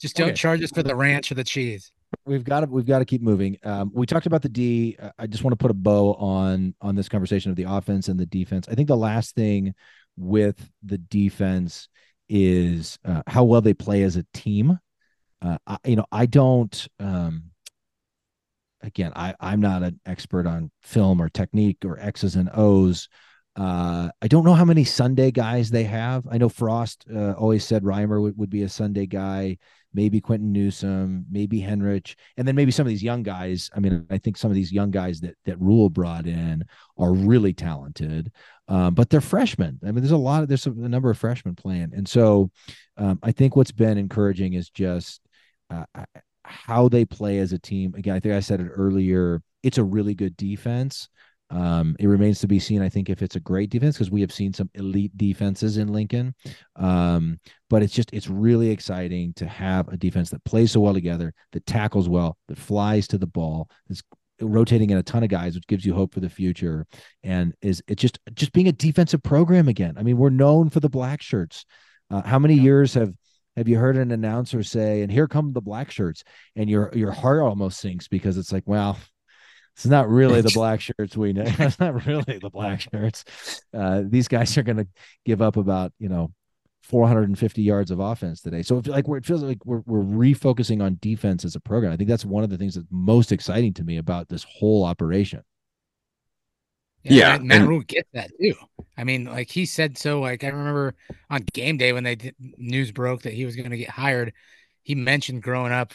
just 0.00 0.16
don't 0.16 0.28
okay. 0.28 0.36
charge 0.36 0.62
us 0.62 0.70
for 0.70 0.82
the 0.82 0.94
ranch 0.94 1.32
or 1.32 1.34
the 1.34 1.44
cheese 1.44 1.90
we've 2.24 2.44
got 2.44 2.60
to 2.60 2.66
we've 2.66 2.86
got 2.86 3.00
to 3.00 3.04
keep 3.04 3.22
moving. 3.22 3.58
Um, 3.64 3.90
we 3.94 4.06
talked 4.06 4.26
about 4.26 4.42
the 4.42 4.48
D. 4.48 4.96
I 5.18 5.26
just 5.26 5.44
want 5.44 5.52
to 5.52 5.62
put 5.62 5.70
a 5.70 5.74
bow 5.74 6.14
on 6.14 6.74
on 6.80 6.94
this 6.94 7.08
conversation 7.08 7.50
of 7.50 7.56
the 7.56 7.64
offense 7.64 8.08
and 8.08 8.18
the 8.18 8.26
defense. 8.26 8.68
I 8.68 8.74
think 8.74 8.88
the 8.88 8.96
last 8.96 9.34
thing 9.34 9.74
with 10.16 10.70
the 10.82 10.98
defense 10.98 11.88
is 12.28 12.98
uh, 13.04 13.22
how 13.26 13.44
well 13.44 13.60
they 13.60 13.74
play 13.74 14.02
as 14.02 14.16
a 14.16 14.26
team. 14.32 14.78
Uh, 15.40 15.58
I, 15.66 15.78
you 15.84 15.96
know, 15.96 16.06
I 16.12 16.26
don't. 16.26 16.88
Um, 16.98 17.50
again, 18.82 19.12
I 19.14 19.34
I'm 19.40 19.60
not 19.60 19.82
an 19.82 20.00
expert 20.06 20.46
on 20.46 20.70
film 20.82 21.20
or 21.20 21.28
technique 21.28 21.78
or 21.84 21.98
X's 21.98 22.36
and 22.36 22.50
O's. 22.54 23.08
Uh, 23.54 24.08
I 24.22 24.28
don't 24.28 24.44
know 24.44 24.54
how 24.54 24.64
many 24.64 24.84
Sunday 24.84 25.30
guys 25.30 25.70
they 25.70 25.84
have. 25.84 26.26
I 26.30 26.38
know 26.38 26.48
Frost 26.48 27.04
uh, 27.14 27.32
always 27.32 27.64
said 27.64 27.82
Reimer 27.82 28.20
would, 28.20 28.38
would 28.38 28.48
be 28.48 28.62
a 28.62 28.68
Sunday 28.68 29.04
guy 29.06 29.58
maybe 29.94 30.20
Quinton 30.20 30.52
Newsome, 30.52 31.26
maybe 31.30 31.60
Henrich, 31.60 32.14
and 32.36 32.46
then 32.46 32.54
maybe 32.54 32.70
some 32.70 32.86
of 32.86 32.90
these 32.90 33.02
young 33.02 33.22
guys. 33.22 33.70
I 33.74 33.80
mean, 33.80 34.06
I 34.10 34.18
think 34.18 34.36
some 34.36 34.50
of 34.50 34.54
these 34.54 34.72
young 34.72 34.90
guys 34.90 35.20
that 35.20 35.36
that 35.44 35.60
Rhule 35.60 35.90
brought 35.90 36.26
in 36.26 36.64
are 36.98 37.12
really 37.12 37.52
talented, 37.52 38.32
um, 38.68 38.94
but 38.94 39.10
they're 39.10 39.20
freshmen. 39.20 39.78
I 39.82 39.86
mean, 39.86 39.96
there's 39.96 40.10
a 40.10 40.16
lot 40.16 40.42
of 40.42 40.48
there's 40.48 40.66
a, 40.66 40.70
number 40.70 41.10
of 41.10 41.18
freshmen 41.18 41.54
playing, 41.54 41.92
and 41.94 42.08
so 42.08 42.50
um, 42.96 43.18
I 43.22 43.32
think 43.32 43.56
what's 43.56 43.72
been 43.72 43.98
encouraging 43.98 44.54
is 44.54 44.70
just 44.70 45.20
uh, 45.70 45.84
how 46.44 46.88
they 46.88 47.04
play 47.04 47.38
as 47.38 47.52
a 47.52 47.58
team. 47.58 47.94
Again, 47.96 48.14
I 48.14 48.20
think 48.20 48.34
I 48.34 48.40
said 48.40 48.60
it 48.60 48.68
earlier. 48.68 49.42
It's 49.62 49.78
a 49.78 49.84
really 49.84 50.14
good 50.14 50.36
defense. 50.36 51.08
Um, 51.52 51.94
it 51.98 52.06
remains 52.06 52.40
to 52.40 52.48
be 52.48 52.58
seen, 52.58 52.80
I 52.80 52.88
think, 52.88 53.10
if 53.10 53.20
it's 53.20 53.36
a 53.36 53.40
great 53.40 53.68
defense 53.68 53.96
because 53.96 54.10
we 54.10 54.22
have 54.22 54.32
seen 54.32 54.54
some 54.54 54.70
elite 54.74 55.16
defenses 55.18 55.76
in 55.76 55.88
Lincoln. 55.88 56.34
Um, 56.76 57.38
but 57.68 57.82
it's 57.82 57.92
just 57.92 58.12
it's 58.12 58.28
really 58.28 58.70
exciting 58.70 59.34
to 59.34 59.46
have 59.46 59.88
a 59.88 59.96
defense 59.98 60.30
that 60.30 60.44
plays 60.44 60.72
so 60.72 60.80
well 60.80 60.94
together, 60.94 61.34
that 61.52 61.66
tackles 61.66 62.08
well, 62.08 62.38
that 62.48 62.58
flies 62.58 63.06
to 63.08 63.18
the 63.18 63.26
ball, 63.26 63.68
that's 63.88 64.02
rotating 64.40 64.90
in 64.90 64.96
a 64.96 65.02
ton 65.02 65.22
of 65.22 65.28
guys, 65.28 65.54
which 65.54 65.66
gives 65.66 65.84
you 65.84 65.94
hope 65.94 66.14
for 66.14 66.20
the 66.20 66.30
future. 66.30 66.86
And 67.22 67.52
is 67.60 67.82
it 67.86 67.96
just 67.96 68.18
just 68.32 68.52
being 68.52 68.68
a 68.68 68.72
defensive 68.72 69.22
program 69.22 69.68
again? 69.68 69.94
I 69.98 70.02
mean, 70.02 70.16
we're 70.16 70.30
known 70.30 70.70
for 70.70 70.80
the 70.80 70.88
black 70.88 71.20
shirts. 71.20 71.66
Uh, 72.10 72.22
how 72.22 72.38
many 72.38 72.54
years 72.54 72.94
have 72.94 73.12
have 73.56 73.68
you 73.68 73.78
heard 73.78 73.98
an 73.98 74.10
announcer 74.10 74.62
say, 74.62 75.02
"And 75.02 75.12
here 75.12 75.28
come 75.28 75.52
the 75.52 75.60
black 75.60 75.90
shirts," 75.90 76.24
and 76.56 76.70
your 76.70 76.90
your 76.94 77.12
heart 77.12 77.42
almost 77.42 77.78
sinks 77.78 78.08
because 78.08 78.38
it's 78.38 78.52
like, 78.52 78.64
well, 78.66 78.98
it's 79.74 79.86
not 79.86 80.08
really 80.08 80.40
the 80.40 80.52
black 80.54 80.80
shirts 80.80 81.16
we 81.16 81.32
know. 81.32 81.44
it's 81.46 81.80
not 81.80 82.06
really 82.06 82.38
the 82.38 82.50
black 82.50 82.80
shirts. 82.80 83.24
Uh, 83.72 84.02
these 84.04 84.28
guys 84.28 84.56
are 84.58 84.62
going 84.62 84.76
to 84.76 84.86
give 85.24 85.40
up 85.40 85.56
about 85.56 85.92
you 85.98 86.08
know 86.08 86.32
450 86.82 87.62
yards 87.62 87.90
of 87.90 88.00
offense 88.00 88.42
today. 88.42 88.62
So 88.62 88.78
if, 88.78 88.86
like 88.86 89.08
it 89.08 89.24
feels 89.24 89.42
like 89.42 89.64
we're 89.64 89.82
we're 89.86 90.02
refocusing 90.02 90.82
on 90.82 90.98
defense 91.00 91.44
as 91.44 91.54
a 91.56 91.60
program. 91.60 91.92
I 91.92 91.96
think 91.96 92.08
that's 92.08 92.24
one 92.24 92.44
of 92.44 92.50
the 92.50 92.58
things 92.58 92.74
that's 92.74 92.86
most 92.90 93.32
exciting 93.32 93.72
to 93.74 93.84
me 93.84 93.96
about 93.96 94.28
this 94.28 94.44
whole 94.44 94.84
operation. 94.84 95.42
Yeah, 97.02 97.12
yeah 97.12 97.38
Matt, 97.38 97.42
Matt 97.44 97.68
Rhule 97.68 97.80
gets 97.80 98.08
that 98.12 98.30
too. 98.40 98.54
I 98.96 99.04
mean, 99.04 99.24
like 99.24 99.50
he 99.50 99.64
said 99.64 99.96
so. 99.96 100.20
Like 100.20 100.44
I 100.44 100.48
remember 100.48 100.94
on 101.30 101.44
game 101.52 101.76
day 101.76 101.92
when 101.92 102.04
they 102.04 102.16
did, 102.16 102.34
news 102.38 102.92
broke 102.92 103.22
that 103.22 103.32
he 103.32 103.44
was 103.46 103.56
going 103.56 103.70
to 103.70 103.76
get 103.76 103.90
hired, 103.90 104.32
he 104.82 104.94
mentioned 104.94 105.42
growing 105.42 105.72
up 105.72 105.92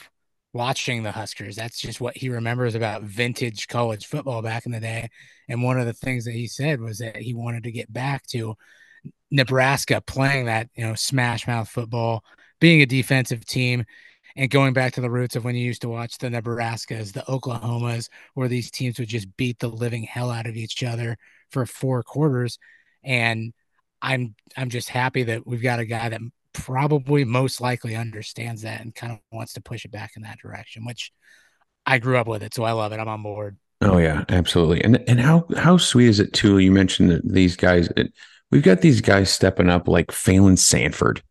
watching 0.53 1.03
the 1.03 1.11
Huskers. 1.11 1.55
That's 1.55 1.79
just 1.79 2.01
what 2.01 2.17
he 2.17 2.29
remembers 2.29 2.75
about 2.75 3.03
vintage 3.03 3.67
college 3.67 4.07
football 4.07 4.41
back 4.41 4.65
in 4.65 4.71
the 4.71 4.79
day. 4.79 5.09
And 5.47 5.63
one 5.63 5.79
of 5.79 5.85
the 5.85 5.93
things 5.93 6.25
that 6.25 6.31
he 6.33 6.47
said 6.47 6.81
was 6.81 6.99
that 6.99 7.17
he 7.17 7.33
wanted 7.33 7.63
to 7.63 7.71
get 7.71 7.91
back 7.91 8.25
to 8.27 8.55
Nebraska 9.31 10.01
playing 10.01 10.45
that, 10.45 10.69
you 10.75 10.85
know, 10.85 10.95
smash 10.95 11.47
mouth 11.47 11.69
football, 11.69 12.23
being 12.59 12.81
a 12.81 12.85
defensive 12.85 13.45
team 13.45 13.85
and 14.35 14.51
going 14.51 14.73
back 14.73 14.93
to 14.93 15.01
the 15.01 15.09
roots 15.09 15.35
of 15.35 15.43
when 15.43 15.55
you 15.55 15.65
used 15.65 15.81
to 15.81 15.89
watch 15.89 16.17
the 16.19 16.27
Nebraskas, 16.27 17.11
the 17.11 17.21
Oklahomas, 17.21 18.09
where 18.35 18.47
these 18.47 18.69
teams 18.69 18.99
would 18.99 19.09
just 19.09 19.35
beat 19.35 19.59
the 19.59 19.67
living 19.67 20.03
hell 20.03 20.29
out 20.29 20.45
of 20.45 20.55
each 20.55 20.83
other 20.83 21.17
for 21.49 21.65
four 21.65 22.03
quarters. 22.03 22.59
And 23.03 23.53
I'm 24.01 24.35
I'm 24.55 24.69
just 24.69 24.89
happy 24.89 25.23
that 25.23 25.47
we've 25.47 25.61
got 25.61 25.79
a 25.79 25.85
guy 25.85 26.09
that 26.09 26.21
probably 26.57 27.23
most 27.23 27.61
likely 27.61 27.95
understands 27.95 28.63
that 28.63 28.81
and 28.81 28.93
kind 28.93 29.13
of 29.13 29.19
wants 29.31 29.53
to 29.53 29.61
push 29.61 29.85
it 29.85 29.91
back 29.91 30.11
in 30.15 30.23
that 30.23 30.39
direction, 30.39 30.85
which 30.85 31.11
I 31.85 31.99
grew 31.99 32.17
up 32.17 32.27
with 32.27 32.43
it, 32.43 32.53
so 32.53 32.63
I 32.63 32.71
love 32.71 32.91
it. 32.91 32.99
I'm 32.99 33.07
on 33.07 33.23
board. 33.23 33.57
Oh 33.81 33.97
yeah, 33.97 34.25
absolutely. 34.29 34.83
And 34.83 35.03
and 35.07 35.19
how 35.19 35.45
how 35.55 35.77
sweet 35.77 36.07
is 36.07 36.19
it 36.19 36.33
too? 36.33 36.57
You 36.57 36.71
mentioned 36.71 37.11
that 37.11 37.27
these 37.27 37.55
guys. 37.55 37.89
It, 37.95 38.11
we've 38.51 38.63
got 38.63 38.81
these 38.81 39.01
guys 39.01 39.29
stepping 39.29 39.69
up 39.69 39.87
like 39.87 40.07
Phalen 40.07 40.57
Sanford 40.57 41.21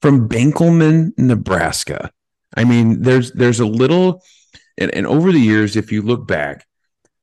from 0.00 0.28
Benkelman, 0.28 1.12
Nebraska. 1.18 2.10
I 2.56 2.64
mean, 2.64 3.02
there's 3.02 3.32
there's 3.32 3.60
a 3.60 3.66
little, 3.66 4.22
and, 4.78 4.94
and 4.94 5.06
over 5.06 5.32
the 5.32 5.40
years, 5.40 5.76
if 5.76 5.90
you 5.90 6.02
look 6.02 6.26
back, 6.26 6.64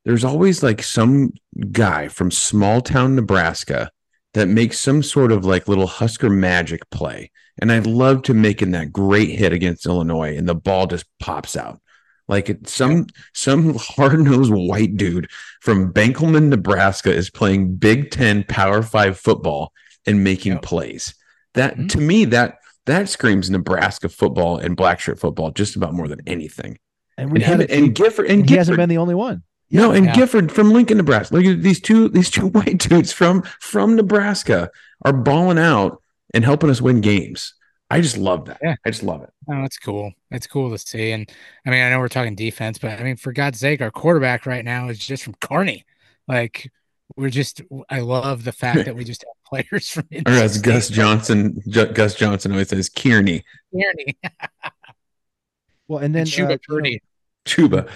there's 0.05 0.23
always 0.23 0.63
like 0.63 0.83
some 0.83 1.33
guy 1.71 2.09
from 2.09 2.29
small 2.29 2.81
town 2.81 3.15
Nebraska 3.15 3.89
that 4.37 4.47
makes 4.47 4.77
some 4.77 5.01
sort 5.01 5.31
of 5.31 5.45
like 5.45 5.67
little 5.67 5.87
Husker 5.87 6.29
magic 6.29 6.87
play. 6.91 7.31
And 7.59 7.71
I'd 7.71 7.87
love 7.87 8.21
to 8.23 8.35
making 8.35 8.69
that 8.71 8.93
great 8.93 9.31
hit 9.31 9.51
against 9.51 9.87
Illinois, 9.87 10.37
and 10.37 10.47
the 10.47 10.53
ball 10.53 10.85
just 10.85 11.05
pops 11.19 11.57
out. 11.57 11.81
Like 12.27 12.55
some 12.67 13.07
some 13.33 13.73
hard 13.79 14.19
nosed 14.19 14.53
white 14.53 14.95
dude 14.95 15.27
from 15.61 15.91
Benkelman, 15.91 16.49
Nebraska, 16.49 17.11
is 17.11 17.31
playing 17.31 17.77
Big 17.77 18.11
Ten 18.11 18.43
Power 18.43 18.83
Five 18.83 19.17
football 19.17 19.73
and 20.05 20.23
making 20.23 20.53
yep. 20.53 20.61
plays. 20.61 21.15
That 21.55 21.73
mm-hmm. 21.73 21.87
to 21.87 21.97
me 21.97 22.25
that 22.25 22.59
that 22.85 23.09
screams 23.09 23.49
Nebraska 23.49 24.07
football 24.07 24.57
and 24.57 24.77
black 24.77 24.99
shirt 24.99 25.19
football 25.19 25.49
just 25.49 25.75
about 25.75 25.95
more 25.95 26.07
than 26.07 26.21
anything. 26.27 26.77
And 27.17 27.31
we 27.31 27.43
and, 27.43 27.63
and 27.63 27.95
Gifford 27.95 28.25
and, 28.25 28.41
and 28.41 28.41
he 28.41 28.49
Gifford, 28.49 28.57
hasn't 28.57 28.77
been 28.77 28.89
the 28.89 28.99
only 28.99 29.15
one. 29.15 29.41
No, 29.69 29.91
and 29.91 30.05
yeah. 30.05 30.15
Gifford 30.15 30.51
from 30.51 30.71
Lincoln, 30.71 30.97
Nebraska. 30.97 31.35
Look 31.35 31.45
at 31.45 31.61
these 31.61 31.81
two 31.81 32.09
these 32.09 32.29
two 32.29 32.47
white 32.47 32.77
dudes 32.77 33.11
from 33.11 33.41
from 33.59 33.95
Nebraska 33.95 34.69
are 35.03 35.13
balling 35.13 35.59
out 35.59 36.01
and 36.33 36.45
helping 36.45 36.69
us 36.69 36.81
win 36.81 37.01
games. 37.01 37.53
I 37.89 38.01
just 38.01 38.17
love 38.17 38.45
that. 38.45 38.59
Yeah. 38.61 38.75
I 38.85 38.89
just 38.89 39.03
love 39.03 39.23
it. 39.23 39.29
Oh, 39.49 39.61
that's 39.61 39.77
cool. 39.77 40.11
That's 40.29 40.47
cool 40.47 40.69
to 40.71 40.77
see. 40.77 41.11
And 41.11 41.29
I 41.65 41.69
mean, 41.69 41.81
I 41.81 41.89
know 41.89 41.99
we're 41.99 42.09
talking 42.09 42.35
defense, 42.35 42.79
but 42.79 42.99
I 42.99 43.03
mean, 43.03 43.15
for 43.15 43.31
God's 43.31 43.59
sake, 43.59 43.81
our 43.81 43.91
quarterback 43.91 44.45
right 44.45 44.65
now 44.65 44.89
is 44.89 44.99
just 44.99 45.23
from 45.23 45.35
Kearney. 45.35 45.85
Like 46.27 46.69
we're 47.15 47.29
just 47.29 47.61
I 47.89 48.01
love 48.01 48.43
the 48.43 48.51
fact 48.51 48.85
that 48.85 48.95
we 48.95 49.03
just 49.03 49.23
have 49.23 49.63
players 49.69 49.89
from 49.89 50.07
or 50.25 50.31
as 50.31 50.61
Gus 50.61 50.89
Johnson 50.89 51.61
Gus 51.69 52.15
Johnson 52.15 52.51
always 52.51 52.69
says 52.69 52.89
Kearney. 52.89 53.43
Kearney. 53.71 54.17
well, 55.87 55.99
and 55.99 56.13
then 56.13 56.21
and 56.21 56.29
Chubba 56.29 56.55
uh, 56.55 56.57
Purdy. 56.67 57.01
Chubba. 57.45 57.89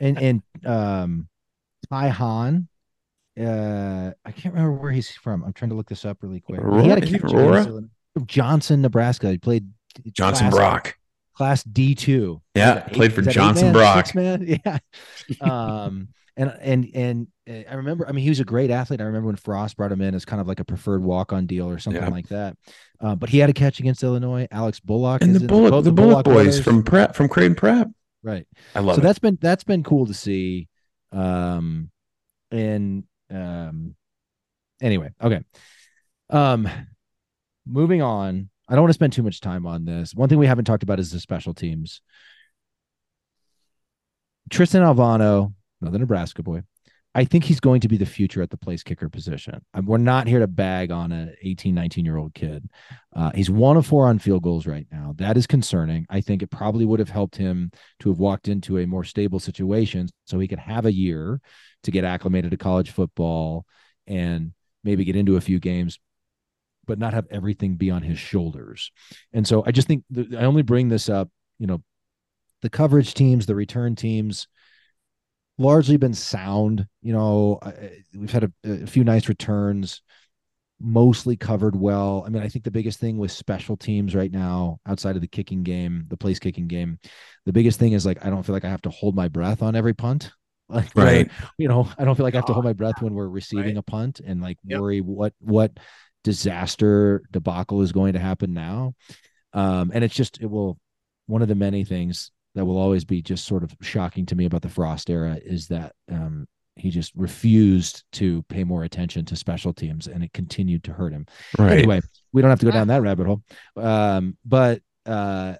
And 0.00 0.18
and 0.18 0.42
um 0.66 1.28
Ty 1.90 2.08
Hahn. 2.08 2.68
Uh 3.38 4.12
I 4.24 4.32
can't 4.32 4.54
remember 4.54 4.72
where 4.72 4.92
he's 4.92 5.10
from. 5.10 5.44
I'm 5.44 5.52
trying 5.52 5.70
to 5.70 5.74
look 5.74 5.88
this 5.88 6.04
up 6.04 6.18
really 6.22 6.40
quick. 6.40 6.60
Aurora? 6.60 6.82
He 6.82 6.88
had 6.88 7.02
a 7.02 7.06
catch 7.06 7.32
Aurora? 7.32 7.82
Johnson, 8.26 8.82
Nebraska. 8.82 9.30
He 9.30 9.38
played 9.38 9.68
Johnson 10.12 10.50
class, 10.50 10.54
Brock. 10.54 10.96
Class 11.34 11.62
D2. 11.64 12.40
Yeah, 12.54 12.80
played 12.80 13.12
for 13.12 13.22
Johnson 13.22 13.72
Brock. 13.72 14.14
Man? 14.14 14.58
Yeah. 14.64 14.78
um 15.40 16.08
and 16.36 16.56
and 16.60 16.90
and 16.94 17.26
uh, 17.48 17.70
I 17.70 17.74
remember. 17.74 18.08
I 18.08 18.12
mean, 18.12 18.22
he 18.22 18.30
was 18.30 18.40
a 18.40 18.44
great 18.44 18.70
athlete. 18.70 19.00
I 19.00 19.04
remember 19.04 19.26
when 19.26 19.36
Frost 19.36 19.76
brought 19.76 19.92
him 19.92 20.00
in 20.00 20.14
as 20.14 20.24
kind 20.24 20.40
of 20.40 20.48
like 20.48 20.60
a 20.60 20.64
preferred 20.64 21.02
walk-on 21.02 21.46
deal 21.46 21.68
or 21.68 21.78
something 21.78 22.02
yeah. 22.02 22.08
like 22.08 22.28
that. 22.28 22.56
Uh, 23.00 23.14
but 23.14 23.28
he 23.28 23.38
had 23.38 23.50
a 23.50 23.52
catch 23.52 23.80
against 23.80 24.02
Illinois. 24.02 24.46
Alex 24.50 24.80
Bullock 24.80 25.22
and 25.22 25.34
the 25.34 25.46
Bullock, 25.46 25.70
the, 25.70 25.82
the 25.82 25.92
Bullock, 25.92 26.24
Bullock 26.24 26.24
boys 26.24 26.34
brothers. 26.34 26.60
from 26.64 26.82
Prep 26.82 27.14
from 27.14 27.28
Creighton 27.28 27.54
Prep. 27.54 27.88
Right. 28.22 28.46
I 28.74 28.80
love. 28.80 28.96
So 28.96 29.00
it. 29.00 29.04
that's 29.04 29.18
been 29.18 29.38
that's 29.40 29.64
been 29.64 29.82
cool 29.82 30.06
to 30.06 30.14
see. 30.14 30.68
Um, 31.12 31.90
and 32.50 33.04
um, 33.30 33.94
anyway, 34.80 35.10
okay. 35.22 35.40
Um, 36.28 36.68
moving 37.66 38.02
on. 38.02 38.50
I 38.68 38.74
don't 38.74 38.82
want 38.82 38.90
to 38.90 38.94
spend 38.94 39.12
too 39.12 39.24
much 39.24 39.40
time 39.40 39.66
on 39.66 39.84
this. 39.84 40.14
One 40.14 40.28
thing 40.28 40.38
we 40.38 40.46
haven't 40.46 40.64
talked 40.64 40.84
about 40.84 41.00
is 41.00 41.10
the 41.10 41.18
special 41.18 41.54
teams. 41.54 42.02
Tristan 44.48 44.82
Alvano 44.82 45.54
another 45.80 45.98
Nebraska 45.98 46.42
boy. 46.42 46.62
I 47.14 47.24
think 47.24 47.42
he's 47.42 47.58
going 47.58 47.80
to 47.80 47.88
be 47.88 47.96
the 47.96 48.06
future 48.06 48.40
at 48.40 48.50
the 48.50 48.56
place 48.56 48.84
kicker 48.84 49.08
position. 49.08 49.60
We're 49.82 49.98
not 49.98 50.28
here 50.28 50.38
to 50.38 50.46
bag 50.46 50.92
on 50.92 51.10
an 51.10 51.34
18, 51.42 51.74
19 51.74 52.04
year 52.04 52.16
old 52.16 52.34
kid. 52.34 52.70
Uh, 53.14 53.32
he's 53.34 53.50
one 53.50 53.76
of 53.76 53.86
four 53.86 54.06
on 54.06 54.20
field 54.20 54.44
goals 54.44 54.66
right 54.66 54.86
now. 54.92 55.14
That 55.16 55.36
is 55.36 55.46
concerning. 55.46 56.06
I 56.08 56.20
think 56.20 56.42
it 56.42 56.50
probably 56.50 56.84
would 56.84 57.00
have 57.00 57.08
helped 57.08 57.36
him 57.36 57.72
to 58.00 58.10
have 58.10 58.18
walked 58.18 58.46
into 58.46 58.78
a 58.78 58.86
more 58.86 59.02
stable 59.02 59.40
situation 59.40 60.08
so 60.26 60.38
he 60.38 60.46
could 60.46 60.60
have 60.60 60.86
a 60.86 60.92
year 60.92 61.40
to 61.82 61.90
get 61.90 62.04
acclimated 62.04 62.52
to 62.52 62.56
college 62.56 62.90
football 62.90 63.66
and 64.06 64.52
maybe 64.84 65.04
get 65.04 65.16
into 65.16 65.36
a 65.36 65.40
few 65.40 65.58
games, 65.58 65.98
but 66.86 66.98
not 66.98 67.14
have 67.14 67.26
everything 67.30 67.74
be 67.74 67.90
on 67.90 68.02
his 68.02 68.18
shoulders. 68.18 68.92
And 69.32 69.46
so 69.46 69.64
I 69.66 69.72
just 69.72 69.88
think 69.88 70.04
I 70.16 70.44
only 70.44 70.62
bring 70.62 70.88
this 70.88 71.08
up, 71.08 71.28
you 71.58 71.66
know, 71.66 71.82
the 72.62 72.70
coverage 72.70 73.14
teams, 73.14 73.46
the 73.46 73.54
return 73.56 73.96
teams, 73.96 74.46
largely 75.60 75.96
been 75.96 76.14
sound. 76.14 76.86
You 77.02 77.12
know, 77.12 77.60
we've 78.16 78.32
had 78.32 78.44
a, 78.44 78.52
a, 78.64 78.86
few 78.86 79.04
nice 79.04 79.28
returns, 79.28 80.02
mostly 80.80 81.36
covered 81.36 81.76
well. 81.76 82.24
I 82.26 82.30
mean, 82.30 82.42
I 82.42 82.48
think 82.48 82.64
the 82.64 82.70
biggest 82.70 82.98
thing 82.98 83.18
with 83.18 83.30
special 83.30 83.76
teams 83.76 84.14
right 84.14 84.32
now, 84.32 84.80
outside 84.86 85.16
of 85.16 85.22
the 85.22 85.28
kicking 85.28 85.62
game, 85.62 86.06
the 86.08 86.16
place 86.16 86.38
kicking 86.38 86.66
game, 86.66 86.98
the 87.44 87.52
biggest 87.52 87.78
thing 87.78 87.92
is 87.92 88.06
like 88.06 88.24
I 88.24 88.30
don't 88.30 88.42
feel 88.42 88.54
like 88.54 88.64
I 88.64 88.70
have 88.70 88.82
to 88.82 88.90
hold 88.90 89.14
my 89.14 89.28
breath 89.28 89.62
on 89.62 89.76
every 89.76 89.94
punt. 89.94 90.32
Like, 90.70 90.94
right. 90.94 91.28
you 91.58 91.66
know, 91.66 91.88
I 91.98 92.04
don't 92.04 92.14
feel 92.14 92.22
like 92.22 92.34
I 92.34 92.38
have 92.38 92.46
to 92.46 92.52
hold 92.52 92.64
my 92.64 92.74
breath 92.74 93.02
when 93.02 93.12
we're 93.12 93.26
receiving 93.26 93.74
right. 93.74 93.78
a 93.78 93.82
punt 93.82 94.20
and 94.20 94.40
like 94.40 94.56
yep. 94.64 94.78
worry 94.78 95.00
what 95.00 95.34
what 95.40 95.72
disaster 96.22 97.24
debacle 97.32 97.82
is 97.82 97.90
going 97.90 98.12
to 98.12 98.20
happen 98.20 98.54
now. 98.54 98.94
Um, 99.52 99.90
and 99.92 100.04
it's 100.04 100.14
just 100.14 100.40
it 100.40 100.46
will 100.46 100.78
one 101.26 101.42
of 101.42 101.48
the 101.48 101.56
many 101.56 101.82
things 101.82 102.30
that 102.54 102.64
will 102.64 102.78
always 102.78 103.04
be 103.04 103.22
just 103.22 103.46
sort 103.46 103.62
of 103.62 103.74
shocking 103.80 104.26
to 104.26 104.34
me 104.34 104.44
about 104.44 104.62
the 104.62 104.68
Frost 104.68 105.08
era 105.10 105.38
is 105.42 105.68
that 105.68 105.94
um, 106.10 106.46
he 106.76 106.90
just 106.90 107.12
refused 107.14 108.04
to 108.12 108.42
pay 108.44 108.64
more 108.64 108.84
attention 108.84 109.24
to 109.26 109.36
special 109.36 109.72
teams 109.72 110.06
and 110.06 110.24
it 110.24 110.32
continued 110.32 110.84
to 110.84 110.92
hurt 110.92 111.12
him. 111.12 111.26
Right. 111.58 111.72
Anyway, 111.78 112.00
we 112.32 112.42
don't 112.42 112.50
have 112.50 112.60
to 112.60 112.66
go 112.66 112.72
down 112.72 112.88
that 112.88 113.02
rabbit 113.02 113.26
hole. 113.26 113.42
Um, 113.76 114.36
but 114.44 114.82
uh, 115.06 115.54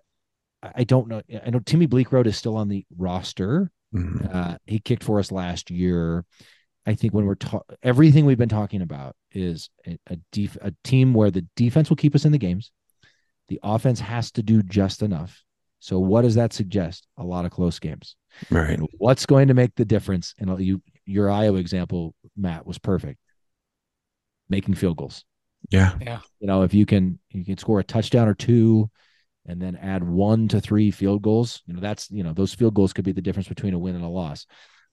I 0.62 0.85
don't 0.85 1.09
know. 1.09 1.22
I 1.44 1.50
know 1.50 1.61
Timmy 1.61 1.87
Bleekrode 1.87 2.26
is 2.26 2.37
still 2.37 2.57
on 2.57 2.68
the 2.68 2.85
roster. 2.96 3.70
Mm-hmm. 3.94 4.26
Uh, 4.31 4.57
he 4.66 4.79
kicked 4.79 5.05
for 5.05 5.18
us 5.18 5.31
last 5.33 5.70
year. 5.70 6.24
I 6.87 6.94
think 6.94 7.14
when 7.14 7.26
we're 7.26 7.35
ta- 7.35 7.62
everything 7.83 8.24
we've 8.24 8.38
been 8.38 8.48
talking 8.48 8.83
about 8.83 9.14
is 9.33 9.68
a, 9.87 9.98
a, 10.09 10.16
def- 10.33 10.57
a 10.61 10.72
team 10.83 11.14
where 11.14 11.31
the 11.31 11.46
defense 11.55 11.88
will 11.88 11.96
keep 11.96 12.14
us 12.14 12.24
in 12.24 12.33
the 12.33 12.38
games. 12.38 12.72
The 13.48 13.61
offense 13.62 14.00
has 14.00 14.31
to 14.33 14.42
do 14.42 14.62
just 14.62 15.03
enough 15.03 15.44
so 15.80 15.98
what 15.98 16.22
does 16.22 16.34
that 16.36 16.52
suggest? 16.52 17.08
A 17.16 17.24
lot 17.24 17.46
of 17.46 17.50
close 17.50 17.78
games. 17.78 18.14
Right. 18.50 18.78
And 18.78 18.86
what's 18.98 19.26
going 19.26 19.48
to 19.48 19.54
make 19.54 19.74
the 19.74 19.84
difference? 19.84 20.34
And 20.38 20.60
you 20.60 20.82
your 21.06 21.30
Iowa 21.30 21.58
example, 21.58 22.14
Matt, 22.36 22.66
was 22.66 22.78
perfect. 22.78 23.18
Making 24.48 24.74
field 24.74 24.98
goals. 24.98 25.24
Yeah. 25.70 25.94
Yeah. 26.00 26.20
You 26.38 26.46
know, 26.46 26.62
if 26.62 26.74
you 26.74 26.86
can 26.86 27.18
you 27.30 27.44
can 27.44 27.56
score 27.56 27.80
a 27.80 27.84
touchdown 27.84 28.28
or 28.28 28.34
two 28.34 28.90
and 29.46 29.60
then 29.60 29.74
add 29.76 30.04
one 30.04 30.48
to 30.48 30.60
three 30.60 30.90
field 30.90 31.22
goals, 31.22 31.62
you 31.66 31.74
know, 31.74 31.80
that's 31.80 32.10
you 32.10 32.22
know, 32.22 32.34
those 32.34 32.54
field 32.54 32.74
goals 32.74 32.92
could 32.92 33.04
be 33.04 33.12
the 33.12 33.22
difference 33.22 33.48
between 33.48 33.74
a 33.74 33.78
win 33.78 33.94
and 33.96 34.04
a 34.04 34.08
loss. 34.08 34.46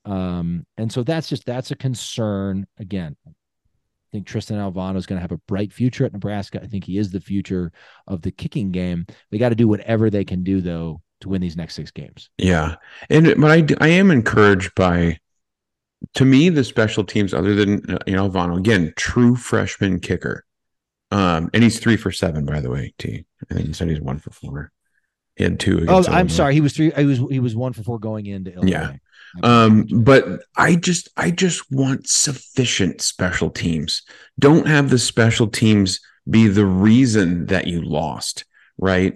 Um, 0.06 0.65
and 0.78 0.91
so 0.91 1.04
that's 1.04 1.28
just 1.28 1.45
that's 1.45 1.71
a 1.71 1.76
concern. 1.76 2.65
Again, 2.80 3.17
I 4.08 4.17
think 4.17 4.28
Tristan 4.28 4.58
Alvano 4.58 4.96
is 4.96 5.06
going 5.06 5.17
to 5.17 5.22
have 5.22 5.32
a 5.34 5.38
bright 5.48 5.74
future 5.74 6.06
at 6.06 6.13
Nebraska. 6.13 6.62
I 6.63 6.67
think 6.67 6.86
he 6.86 6.98
is 6.98 7.12
the 7.12 7.20
future 7.20 7.72
of 8.08 8.22
the 8.22 8.32
kicking 8.32 8.72
game. 8.72 9.06
They 9.32 9.38
got 9.38 9.50
to 9.50 9.56
do 9.56 9.67
whatever 9.67 10.10
they 10.10 10.24
can 10.24 10.43
do 10.43 10.62
though 10.62 11.02
to 11.22 11.30
win 11.30 11.41
these 11.41 11.58
next 11.58 11.76
six 11.76 11.91
games. 11.91 12.30
Yeah. 12.38 12.76
And 13.10 13.34
but 13.39 13.52
I 13.52 13.65
I 13.84 13.89
am 13.89 14.12
encouraged 14.12 14.74
by 14.76 15.20
to 16.13 16.26
me 16.26 16.50
the 16.50 16.63
special 16.63 17.04
teams 17.04 17.34
other 17.34 17.56
than 17.56 17.82
you 18.06 18.15
know 18.15 18.30
Alvano 18.30 18.58
again 18.58 18.93
true 18.96 19.36
freshman 19.36 20.00
kicker. 20.00 20.46
Um 21.12 21.50
and 21.54 21.63
he's 21.63 21.80
3 21.80 21.98
for 21.98 22.12
7 22.12 22.46
by 22.46 22.62
the 22.62 22.70
way, 22.70 22.93
T. 22.98 23.26
I 23.50 23.54
think 23.56 23.67
he 23.67 23.74
said 23.74 23.89
he's 23.89 24.00
1 24.02 24.20
for 24.20 24.32
4. 24.32 24.72
He 25.36 25.43
had 25.43 25.60
two 25.60 25.86
Oh, 25.88 25.98
I'm 25.98 26.06
Illinois. 26.06 26.28
sorry. 26.34 26.54
He 26.56 26.62
was 26.62 26.74
three. 26.74 26.91
He 26.96 27.06
was 27.06 27.20
he 27.30 27.39
was 27.39 27.56
one 27.56 27.72
for 27.72 27.84
four 27.84 28.00
going 28.00 28.26
into 28.26 28.52
Illinois. 28.54 28.72
Yeah. 28.72 28.93
Um, 29.44 29.88
but 29.92 30.42
I 30.56 30.76
just 30.76 31.10
I 31.18 31.32
just 31.32 31.72
want 31.72 32.08
sufficient 32.08 33.02
special 33.02 33.50
teams. 33.50 34.02
Don't 34.40 34.68
have 34.68 34.90
the 34.90 34.98
special 35.00 35.48
teams 35.48 36.00
be 36.30 36.48
the 36.48 36.66
reason 36.66 37.46
that 37.48 37.68
you 37.68 37.82
lost, 37.82 38.46
right? 38.78 39.13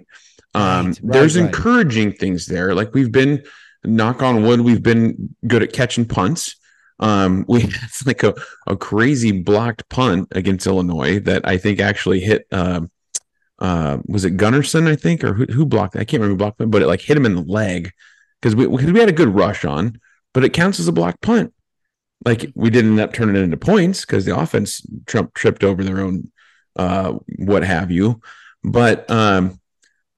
Um, 0.54 0.86
Right, 0.86 1.00
right, 1.02 1.12
there's 1.12 1.36
right. 1.36 1.46
encouraging 1.46 2.12
things 2.12 2.46
there. 2.46 2.74
Like 2.74 2.94
we've 2.94 3.12
been 3.12 3.42
knock 3.84 4.22
on 4.22 4.44
wood, 4.44 4.60
we've 4.60 4.82
been 4.82 5.34
good 5.46 5.62
at 5.62 5.72
catching 5.72 6.04
punts. 6.04 6.56
Um, 7.00 7.44
we 7.48 7.60
had 7.62 7.90
like 8.06 8.22
a, 8.22 8.34
a 8.66 8.76
crazy 8.76 9.32
blocked 9.32 9.88
punt 9.88 10.28
against 10.32 10.66
Illinois 10.66 11.18
that 11.20 11.46
I 11.46 11.58
think 11.58 11.80
actually 11.80 12.20
hit 12.20 12.46
um 12.52 12.90
uh 13.58 13.98
was 14.06 14.24
it 14.24 14.36
Gunnarsson, 14.36 14.88
I 14.88 14.96
think, 14.96 15.24
or 15.24 15.34
who, 15.34 15.46
who 15.46 15.66
blocked? 15.66 15.96
it? 15.96 16.00
I 16.00 16.04
can't 16.04 16.20
remember 16.22 16.44
who 16.44 16.50
blocked 16.50 16.70
but 16.70 16.82
it 16.82 16.86
like 16.86 17.00
hit 17.00 17.16
him 17.16 17.26
in 17.26 17.34
the 17.34 17.42
leg 17.42 17.92
because 18.42 18.56
we 18.56 18.66
because 18.66 18.92
we 18.92 18.98
had 19.00 19.08
a 19.08 19.12
good 19.12 19.28
rush 19.28 19.64
on, 19.64 20.00
but 20.34 20.44
it 20.44 20.52
counts 20.52 20.80
as 20.80 20.88
a 20.88 20.92
block 20.92 21.20
punt. 21.20 21.54
Like 22.24 22.50
we 22.54 22.70
didn't 22.70 22.92
end 22.92 23.00
up 23.00 23.12
turning 23.12 23.36
it 23.36 23.42
into 23.42 23.56
points 23.56 24.02
because 24.02 24.24
the 24.24 24.36
offense 24.36 24.84
Trump 25.06 25.34
tripped 25.34 25.64
over 25.64 25.82
their 25.84 26.00
own 26.00 26.30
uh 26.76 27.14
what 27.38 27.64
have 27.64 27.90
you. 27.90 28.20
But 28.64 29.08
um 29.10 29.60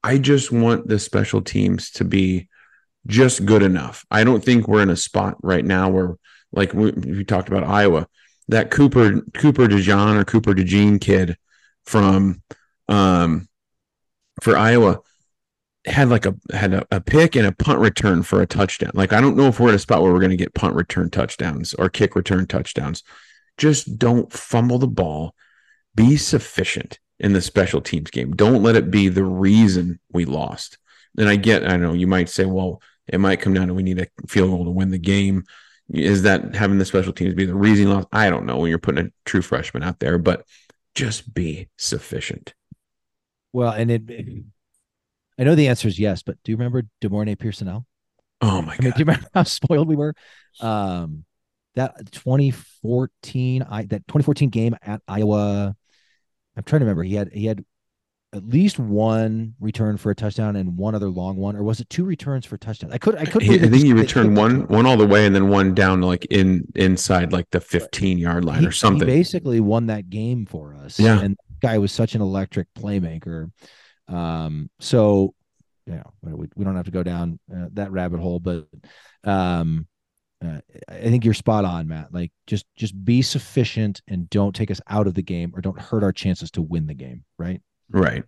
I 0.03 0.17
just 0.17 0.51
want 0.51 0.87
the 0.87 0.99
special 0.99 1.41
teams 1.41 1.91
to 1.91 2.03
be 2.03 2.47
just 3.07 3.45
good 3.45 3.63
enough. 3.63 4.05
I 4.11 4.23
don't 4.23 4.43
think 4.43 4.67
we're 4.67 4.83
in 4.83 4.89
a 4.89 4.95
spot 4.95 5.35
right 5.41 5.65
now 5.65 5.89
where 5.89 6.15
like 6.51 6.73
we, 6.73 6.91
we 6.91 7.23
talked 7.23 7.49
about 7.49 7.63
Iowa, 7.63 8.07
that 8.47 8.71
Cooper 8.71 9.21
Cooper 9.33 9.67
DeJean 9.67 10.19
or 10.19 10.25
Cooper 10.25 10.53
DeJean 10.53 10.99
kid 11.01 11.37
from 11.85 12.41
um 12.87 13.47
for 14.41 14.57
Iowa 14.57 14.99
had 15.85 16.09
like 16.09 16.25
a 16.25 16.35
had 16.51 16.73
a, 16.73 16.85
a 16.91 16.99
pick 16.99 17.35
and 17.35 17.45
a 17.45 17.51
punt 17.51 17.79
return 17.79 18.23
for 18.23 18.41
a 18.41 18.47
touchdown. 18.47 18.91
Like 18.93 19.13
I 19.13 19.21
don't 19.21 19.37
know 19.37 19.47
if 19.47 19.59
we're 19.59 19.69
in 19.69 19.75
a 19.75 19.79
spot 19.79 20.01
where 20.01 20.11
we're 20.11 20.19
going 20.19 20.31
to 20.31 20.37
get 20.37 20.53
punt 20.53 20.75
return 20.75 21.09
touchdowns 21.09 21.73
or 21.73 21.89
kick 21.89 22.15
return 22.15 22.47
touchdowns. 22.47 23.03
Just 23.57 23.97
don't 23.97 24.31
fumble 24.31 24.79
the 24.79 24.87
ball. 24.87 25.35
Be 25.95 26.17
sufficient 26.17 26.99
in 27.19 27.33
the 27.33 27.41
special 27.41 27.81
teams 27.81 28.11
game. 28.11 28.35
Don't 28.35 28.63
let 28.63 28.75
it 28.75 28.91
be 28.91 29.07
the 29.07 29.23
reason 29.23 29.99
we 30.11 30.25
lost. 30.25 30.77
And 31.17 31.29
I 31.29 31.37
get, 31.37 31.67
I 31.69 31.77
know 31.77 31.93
you 31.93 32.07
might 32.07 32.29
say, 32.29 32.45
well, 32.45 32.81
it 33.07 33.19
might 33.19 33.39
come 33.39 33.53
down 33.53 33.67
to 33.67 33.73
we 33.73 33.83
need 33.83 33.99
a 33.99 34.07
field 34.27 34.49
goal 34.49 34.65
to 34.65 34.71
win 34.71 34.89
the 34.89 34.97
game. 34.97 35.45
Is 35.89 36.23
that 36.23 36.55
having 36.55 36.79
the 36.79 36.85
special 36.85 37.13
teams 37.13 37.35
be 37.35 37.45
the 37.45 37.55
reason 37.55 37.89
lost? 37.89 38.07
I 38.11 38.29
don't 38.29 38.45
know 38.45 38.57
when 38.57 38.69
you're 38.69 38.79
putting 38.79 39.05
a 39.05 39.11
true 39.23 39.41
freshman 39.41 39.83
out 39.83 39.99
there, 39.99 40.17
but 40.17 40.45
just 40.95 41.33
be 41.33 41.69
sufficient. 41.77 42.53
Well, 43.53 43.71
and 43.71 43.91
it, 43.91 44.03
I 45.37 45.43
know 45.43 45.55
the 45.55 45.67
answer 45.67 45.87
is 45.87 45.99
yes, 45.99 46.23
but 46.23 46.37
do 46.43 46.51
you 46.51 46.57
remember 46.57 46.83
De'Mornay 47.01 47.37
Pierson-El? 47.37 47.85
Oh 48.41 48.61
my 48.61 48.73
I 48.73 48.81
mean, 48.81 48.91
god. 48.91 48.93
do 48.95 48.99
you 48.99 49.05
remember 49.05 49.27
how 49.33 49.43
spoiled 49.43 49.87
we 49.87 49.95
were? 49.95 50.13
Um, 50.61 51.25
that 51.75 52.11
2014, 52.11 53.63
I 53.63 53.81
that 53.83 54.07
2014 54.07 54.49
game 54.49 54.75
at 54.81 55.01
Iowa. 55.07 55.75
I'm 56.57 56.63
trying 56.63 56.79
to 56.79 56.85
remember. 56.85 57.03
He 57.03 57.15
had 57.15 57.31
he 57.33 57.45
had 57.45 57.63
at 58.33 58.45
least 58.47 58.79
one 58.79 59.55
return 59.59 59.95
for 59.97 60.09
a 60.11 60.15
touchdown 60.15 60.55
and 60.57 60.77
one 60.77 60.93
other 60.95 61.09
long 61.09 61.37
one, 61.37 61.55
or 61.55 61.63
was 61.63 61.79
it 61.79 61.89
two 61.89 62.03
returns 62.03 62.45
for 62.45 62.57
touchdown? 62.57 62.91
I 62.93 62.97
could 62.97 63.15
I 63.17 63.25
could. 63.25 63.41
He- 63.41 63.55
I 63.55 63.67
think 63.69 63.83
you 63.85 63.95
returned 63.95 64.37
one 64.37 64.67
one 64.67 64.85
all 64.85 64.97
the 64.97 65.07
way 65.07 65.25
and 65.25 65.35
then 65.35 65.49
one 65.49 65.73
down 65.73 66.01
like 66.01 66.25
in 66.25 66.65
inside 66.75 67.33
like 67.33 67.49
the 67.51 67.61
15 67.61 68.17
yard 68.17 68.45
line 68.45 68.61
he, 68.61 68.67
or 68.67 68.71
something. 68.71 69.07
He 69.07 69.13
basically 69.13 69.59
won 69.59 69.87
that 69.87 70.09
game 70.09 70.45
for 70.45 70.75
us. 70.75 70.99
Yeah. 70.99 71.19
and 71.19 71.37
guy 71.61 71.77
was 71.77 71.91
such 71.91 72.15
an 72.15 72.21
electric 72.21 72.73
playmaker. 72.73 73.51
Um, 74.07 74.69
so 74.79 75.33
you 75.85 75.95
know 75.95 76.11
we, 76.21 76.47
we 76.55 76.65
don't 76.65 76.75
have 76.75 76.85
to 76.85 76.91
go 76.91 77.03
down 77.03 77.39
uh, 77.53 77.67
that 77.73 77.91
rabbit 77.91 78.19
hole, 78.19 78.39
but 78.39 78.67
um, 79.23 79.87
uh, 80.43 80.59
I 80.87 81.01
think 81.09 81.25
you're 81.25 81.33
spot 81.33 81.65
on, 81.65 81.87
Matt. 81.87 82.13
Like 82.13 82.31
just 82.47 82.65
just 82.75 83.05
be 83.05 83.21
sufficient 83.21 84.01
and 84.07 84.29
don't 84.29 84.55
take 84.55 84.71
us 84.71 84.81
out 84.87 85.07
of 85.07 85.13
the 85.13 85.21
game 85.21 85.51
or 85.55 85.61
don't 85.61 85.79
hurt 85.79 86.03
our 86.03 86.11
chances 86.11 86.51
to 86.51 86.61
win 86.61 86.87
the 86.87 86.93
game. 86.93 87.23
Right. 87.37 87.61
right. 87.89 88.23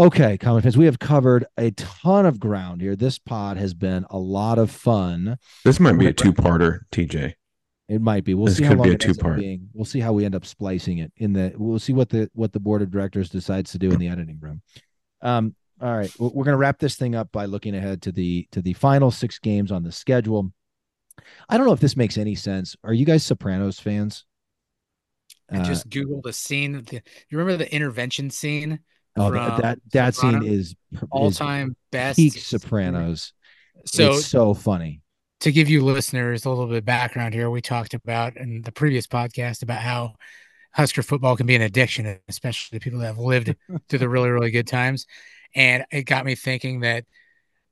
Okay, 0.00 0.36
common 0.38 0.60
fans, 0.60 0.76
we 0.76 0.86
have 0.86 0.98
covered 0.98 1.46
a 1.56 1.70
ton 1.72 2.26
of 2.26 2.40
ground 2.40 2.80
here. 2.80 2.96
This 2.96 3.16
pod 3.16 3.56
has 3.56 3.74
been 3.74 4.04
a 4.10 4.18
lot 4.18 4.58
of 4.58 4.68
fun. 4.68 5.38
This 5.64 5.78
might 5.78 5.96
be 5.98 6.08
a 6.08 6.12
two 6.12 6.32
parter, 6.32 6.80
TJ. 6.90 7.34
It 7.94 8.00
might 8.00 8.24
be. 8.24 8.34
We'll 8.34 8.46
This 8.46 8.56
see 8.58 8.64
how 8.64 8.74
long 8.74 8.82
be 8.84 8.90
a 8.90 8.94
it 8.94 9.04
ends 9.04 9.18
up 9.18 9.22
two-part. 9.22 9.38
being. 9.38 9.68
We'll 9.72 9.84
see 9.84 10.00
how 10.00 10.12
we 10.12 10.24
end 10.24 10.34
up 10.34 10.44
splicing 10.44 10.98
it 10.98 11.12
in 11.16 11.32
the. 11.32 11.52
We'll 11.56 11.78
see 11.78 11.92
what 11.92 12.08
the 12.08 12.30
what 12.34 12.52
the 12.52 12.60
board 12.60 12.82
of 12.82 12.90
directors 12.90 13.28
decides 13.30 13.70
to 13.72 13.78
do 13.78 13.90
in 13.90 13.98
the 13.98 14.08
editing 14.08 14.38
room. 14.40 14.62
Um. 15.22 15.54
All 15.80 15.96
right, 15.96 16.10
we're 16.18 16.28
we're 16.30 16.44
gonna 16.44 16.56
wrap 16.56 16.78
this 16.78 16.96
thing 16.96 17.14
up 17.14 17.30
by 17.32 17.46
looking 17.46 17.74
ahead 17.74 18.02
to 18.02 18.12
the 18.12 18.46
to 18.52 18.62
the 18.62 18.72
final 18.74 19.10
six 19.10 19.38
games 19.38 19.70
on 19.72 19.82
the 19.82 19.92
schedule. 19.92 20.52
I 21.48 21.56
don't 21.56 21.66
know 21.66 21.72
if 21.72 21.80
this 21.80 21.96
makes 21.96 22.16
any 22.18 22.34
sense. 22.34 22.76
Are 22.84 22.92
you 22.92 23.04
guys 23.04 23.24
Sopranos 23.24 23.78
fans? 23.80 24.24
I 25.50 25.58
Uh, 25.58 25.64
just 25.64 25.88
googled 25.88 26.26
a 26.26 26.32
scene. 26.32 26.72
The, 26.84 27.02
you 27.28 27.38
remember 27.38 27.56
the 27.56 27.72
intervention 27.74 28.30
scene? 28.30 28.80
oh, 29.16 29.30
that 29.30 29.62
that, 29.62 29.78
that 29.92 30.14
scene 30.14 30.42
is 30.44 30.74
All 31.10 31.30
time 31.30 31.76
best. 31.92 32.16
peak 32.16 32.32
Sopranos. 32.34 33.32
So 33.84 34.14
it's 34.14 34.26
so 34.26 34.54
funny. 34.54 35.02
To 35.44 35.52
give 35.52 35.68
you 35.68 35.84
listeners 35.84 36.46
a 36.46 36.48
little 36.48 36.66
bit 36.66 36.78
of 36.78 36.86
background 36.86 37.34
here, 37.34 37.50
we 37.50 37.60
talked 37.60 37.92
about 37.92 38.34
in 38.38 38.62
the 38.62 38.72
previous 38.72 39.06
podcast 39.06 39.62
about 39.62 39.82
how 39.82 40.14
Husker 40.72 41.02
football 41.02 41.36
can 41.36 41.44
be 41.44 41.54
an 41.54 41.60
addiction, 41.60 42.18
especially 42.30 42.78
to 42.78 42.82
people 42.82 43.00
that 43.00 43.08
have 43.08 43.18
lived 43.18 43.54
through 43.88 43.98
the 43.98 44.08
really, 44.08 44.30
really 44.30 44.50
good 44.50 44.66
times. 44.66 45.06
And 45.54 45.84
it 45.92 46.04
got 46.04 46.24
me 46.24 46.34
thinking 46.34 46.80
that 46.80 47.04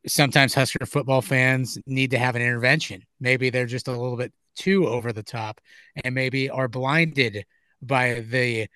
sometimes 0.07 0.53
Husker 0.53 0.85
football 0.85 1.23
fans 1.23 1.79
need 1.87 2.11
to 2.11 2.19
have 2.19 2.37
an 2.37 2.43
intervention. 2.43 3.05
Maybe 3.21 3.49
they're 3.49 3.65
just 3.65 3.89
a 3.89 3.93
little 3.93 4.19
bit 4.19 4.35
too 4.55 4.87
over 4.87 5.11
the 5.11 5.23
top 5.23 5.59
and 6.05 6.15
maybe 6.15 6.51
are 6.51 6.69
blinded 6.69 7.47
by 7.81 8.21
the 8.21 8.67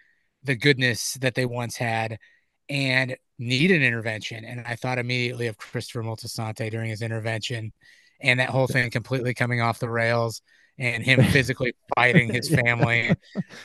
the 0.43 0.57
goodness 0.57 1.15
that 1.21 1.35
they 1.35 1.45
once 1.45 1.77
had 1.77 2.19
and 2.71 3.15
need 3.39 3.71
an 3.71 3.83
intervention. 3.83 4.43
And 4.47 4.65
I 4.67 4.75
thought 4.75 4.99
immediately 4.99 5.49
of 5.49 5.59
Christopher 5.59 6.03
Moltisanti 6.03 6.71
during 6.71 6.89
his 6.89 7.03
intervention 7.03 7.73
and 8.21 8.41
that 8.41 8.51
whole 8.51 8.67
thing 8.67 8.91
completely 8.91 9.35
coming 9.35 9.61
off 9.61 9.79
the 9.79 9.89
rails 9.91 10.43
and 10.79 11.03
him 11.03 11.23
physically 11.25 11.75
fighting 11.97 12.33
his 12.33 12.49
family. 12.49 13.13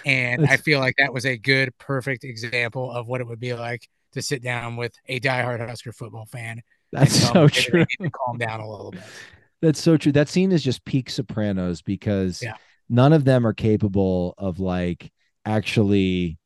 And 0.06 0.46
I 0.48 0.58
feel 0.58 0.80
like 0.80 0.96
that 0.98 1.14
was 1.14 1.26
a 1.26 1.38
good, 1.38 1.78
perfect 1.78 2.24
example 2.24 2.92
of 2.92 3.08
what 3.08 3.22
it 3.22 3.28
would 3.28 3.40
be 3.40 3.54
like 3.54 3.88
to 4.14 4.22
sit 4.22 4.42
down 4.44 4.76
with 4.76 4.94
a 5.08 5.20
diehard 5.20 5.66
Husker 5.68 5.92
football 5.94 6.26
fan. 6.26 6.62
That's 6.92 7.16
so 7.16 7.34
them 7.34 7.50
maybe 7.56 7.72
they 7.78 7.86
true. 7.86 7.86
to 8.02 8.10
calm 8.12 8.38
down 8.38 8.60
a 8.60 8.70
little 8.70 8.92
bit. 8.92 9.14
That's 9.62 9.80
so 9.82 9.98
true. 9.98 10.12
That 10.12 10.30
scene 10.30 10.52
is 10.52 10.64
just 10.64 10.84
peak 10.86 11.10
Sopranos 11.10 11.82
because 11.82 12.42
Yeah. 12.42 12.56
none 12.90 13.14
of 13.14 13.26
them 13.26 13.46
are 13.46 13.54
capable 13.54 14.34
of 14.38 14.60
like 14.60 15.12
actually 15.46 16.38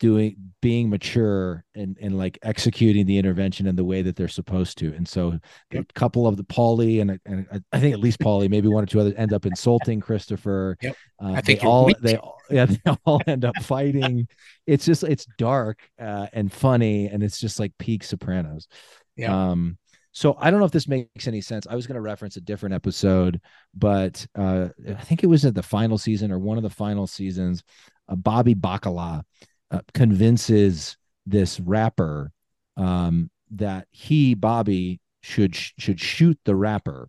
doing 0.00 0.36
being 0.60 0.88
mature 0.90 1.64
and 1.74 1.96
and 2.00 2.16
like 2.16 2.38
executing 2.42 3.06
the 3.06 3.18
intervention 3.18 3.66
in 3.66 3.76
the 3.76 3.84
way 3.84 4.02
that 4.02 4.16
they're 4.16 4.28
supposed 4.28 4.78
to. 4.78 4.94
And 4.94 5.06
so 5.06 5.38
Yep. 5.72 5.86
a 5.90 5.92
couple 5.94 6.26
of 6.26 6.36
the 6.36 6.44
Paulie 6.44 7.00
and 7.00 7.18
and 7.26 7.62
I 7.72 7.80
think 7.80 7.92
at 7.94 8.00
least 8.00 8.18
Paulie, 8.20 8.48
maybe 8.50 8.68
one 8.68 8.82
or 8.82 8.86
two 8.86 9.00
others 9.00 9.14
end 9.16 9.32
up 9.32 9.46
insulting 9.46 10.00
Christopher. 10.00 10.76
Yep. 10.82 10.96
Uh, 11.22 11.32
I 11.32 11.40
think 11.40 11.60
they 11.60 11.66
all 11.66 11.86
weak. 11.86 11.98
they 12.00 12.16
all 12.16 12.38
yeah 12.50 12.66
they 12.66 12.80
all 13.04 13.20
end 13.26 13.44
up 13.44 13.56
fighting. 13.62 14.28
It's 14.66 14.84
just 14.84 15.02
it's 15.04 15.26
dark 15.38 15.80
uh, 16.00 16.26
and 16.32 16.52
funny 16.52 17.06
and 17.06 17.22
it's 17.22 17.40
just 17.40 17.58
like 17.58 17.72
peak 17.78 18.04
Sopranos. 18.04 18.68
Yeah. 19.16 19.50
Um, 19.50 19.78
so 20.12 20.36
I 20.40 20.50
don't 20.50 20.58
know 20.58 20.66
if 20.66 20.72
this 20.72 20.88
makes 20.88 21.28
any 21.28 21.40
sense. 21.40 21.66
I 21.68 21.76
was 21.76 21.86
going 21.86 21.94
to 21.94 22.00
reference 22.00 22.36
a 22.36 22.40
different 22.40 22.74
episode, 22.74 23.40
but 23.74 24.26
uh, 24.36 24.68
I 24.88 25.02
think 25.04 25.22
it 25.22 25.28
was 25.28 25.44
at 25.44 25.54
the 25.54 25.62
final 25.62 25.96
season 25.98 26.32
or 26.32 26.38
one 26.40 26.56
of 26.56 26.62
the 26.64 26.70
final 26.70 27.06
seasons. 27.06 27.62
Uh, 28.08 28.16
Bobby 28.16 28.54
Bacala 28.54 29.22
uh, 29.70 29.80
convinces 29.94 30.96
this 31.26 31.60
rapper 31.60 32.32
um, 32.76 33.30
that 33.50 33.86
he 33.90 34.34
Bobby 34.34 35.00
should 35.22 35.54
should 35.54 36.00
shoot 36.00 36.38
the 36.44 36.56
rapper 36.56 37.08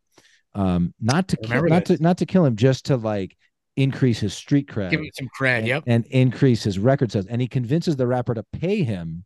Um, 0.54 0.93
not 1.00 1.28
to 1.30 1.38
kill, 1.38 1.63
not 1.65 1.86
to 1.86 2.02
not 2.02 2.17
to 2.17 2.26
kill 2.26 2.45
him, 2.45 2.56
just 2.56 2.86
to 2.86 2.98
like 2.98 3.38
increase 3.78 4.19
his 4.19 4.34
street 4.34 4.67
cred. 4.67 4.91
Give 4.91 5.00
him 5.00 5.10
some 5.13 5.30
cred, 5.39 5.60
and, 5.60 5.67
yep. 5.67 5.84
And 5.88 6.06
increase 6.08 6.63
his 6.63 6.80
record 6.80 7.12
sales. 7.12 7.28
And 7.28 7.41
he 7.41 7.48
convinces 7.48 7.95
the 7.95 8.08
rapper 8.08 8.34
to 8.34 8.43
pay 8.54 8.84
him 8.84 9.26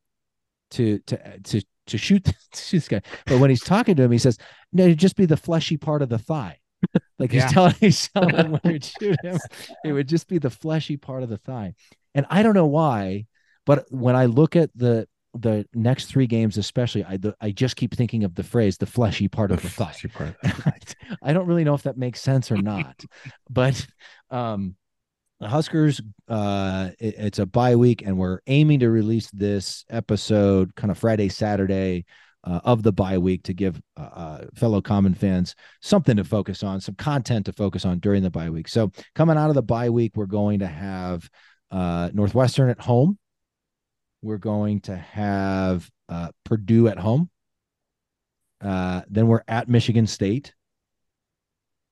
to 0.71 0.99
to 0.99 1.39
to 1.39 1.61
to 1.87 1.97
shoot 1.97 2.23
this 2.71 2.87
guy. 2.87 3.01
But 3.25 3.39
when 3.39 3.49
he's 3.49 3.63
talking 3.63 3.95
to 3.95 4.03
him, 4.03 4.11
he 4.11 4.17
says, 4.17 4.37
"No, 4.71 4.83
it'd 4.83 4.99
just 4.99 5.15
be 5.15 5.25
the 5.25 5.37
fleshy 5.37 5.77
part 5.77 6.01
of 6.01 6.09
the 6.09 6.19
thigh." 6.19 6.59
Like 7.19 7.31
he's 7.31 7.43
yeah. 7.43 7.47
telling 7.47 7.75
he's 7.79 8.09
telling 8.09 8.35
him 8.35 8.51
when 8.51 8.81
to 8.81 8.91
shoot 8.99 9.15
him, 9.23 9.37
it 9.85 9.93
would 9.93 10.09
just 10.09 10.27
be 10.27 10.39
the 10.39 10.49
fleshy 10.49 10.97
part 10.97 11.23
of 11.23 11.29
the 11.29 11.37
thigh. 11.37 11.75
And 12.15 12.25
I 12.29 12.43
don't 12.43 12.53
know 12.53 12.67
why, 12.67 13.25
but 13.65 13.85
when 13.89 14.15
I 14.15 14.25
look 14.25 14.55
at 14.55 14.69
the 14.75 15.07
the 15.35 15.65
next 15.73 16.05
three 16.05 16.27
games, 16.27 16.57
especially, 16.57 17.03
I 17.03 17.17
the, 17.17 17.35
I 17.41 17.51
just 17.51 17.75
keep 17.75 17.95
thinking 17.95 18.23
of 18.23 18.35
the 18.35 18.43
phrase 18.43 18.77
"the 18.77 18.85
fleshy 18.85 19.27
part 19.27 19.49
the 19.49 19.55
of 19.55 19.61
the 19.63 19.69
thigh." 19.69 19.95
Part 20.13 20.35
I 21.21 21.33
don't 21.33 21.47
really 21.47 21.63
know 21.63 21.73
if 21.73 21.83
that 21.83 21.97
makes 21.97 22.21
sense 22.21 22.51
or 22.51 22.57
not, 22.57 23.03
but 23.49 23.85
um, 24.29 24.75
the 25.39 25.47
Huskers, 25.47 26.01
uh, 26.27 26.91
it, 26.99 27.15
it's 27.17 27.39
a 27.39 27.45
bye 27.45 27.75
week, 27.75 28.03
and 28.05 28.17
we're 28.17 28.39
aiming 28.47 28.79
to 28.79 28.89
release 28.89 29.29
this 29.31 29.85
episode 29.89 30.75
kind 30.75 30.91
of 30.91 30.97
Friday, 30.97 31.29
Saturday 31.29 32.05
uh, 32.43 32.59
of 32.63 32.83
the 32.83 32.91
bye 32.91 33.17
week 33.17 33.43
to 33.43 33.53
give 33.53 33.81
uh, 33.97 34.01
uh, 34.01 34.45
fellow 34.53 34.81
common 34.81 35.13
fans 35.13 35.55
something 35.81 36.17
to 36.17 36.23
focus 36.23 36.63
on, 36.63 36.79
some 36.81 36.95
content 36.95 37.45
to 37.45 37.53
focus 37.53 37.85
on 37.85 37.99
during 37.99 38.21
the 38.21 38.29
bye 38.29 38.49
week. 38.49 38.67
So, 38.67 38.91
coming 39.15 39.37
out 39.37 39.49
of 39.49 39.55
the 39.55 39.63
bye 39.63 39.89
week, 39.89 40.13
we're 40.15 40.25
going 40.25 40.59
to 40.59 40.67
have 40.67 41.29
uh, 41.73 42.09
Northwestern 42.13 42.69
at 42.69 42.79
home. 42.79 43.17
We're 44.21 44.37
going 44.37 44.81
to 44.81 44.95
have 44.95 45.89
uh, 46.07 46.29
Purdue 46.45 46.87
at 46.87 46.99
home. 46.99 47.29
Uh, 48.63 49.01
then 49.09 49.27
we're 49.27 49.43
at 49.47 49.67
Michigan 49.67 50.07
State. 50.07 50.53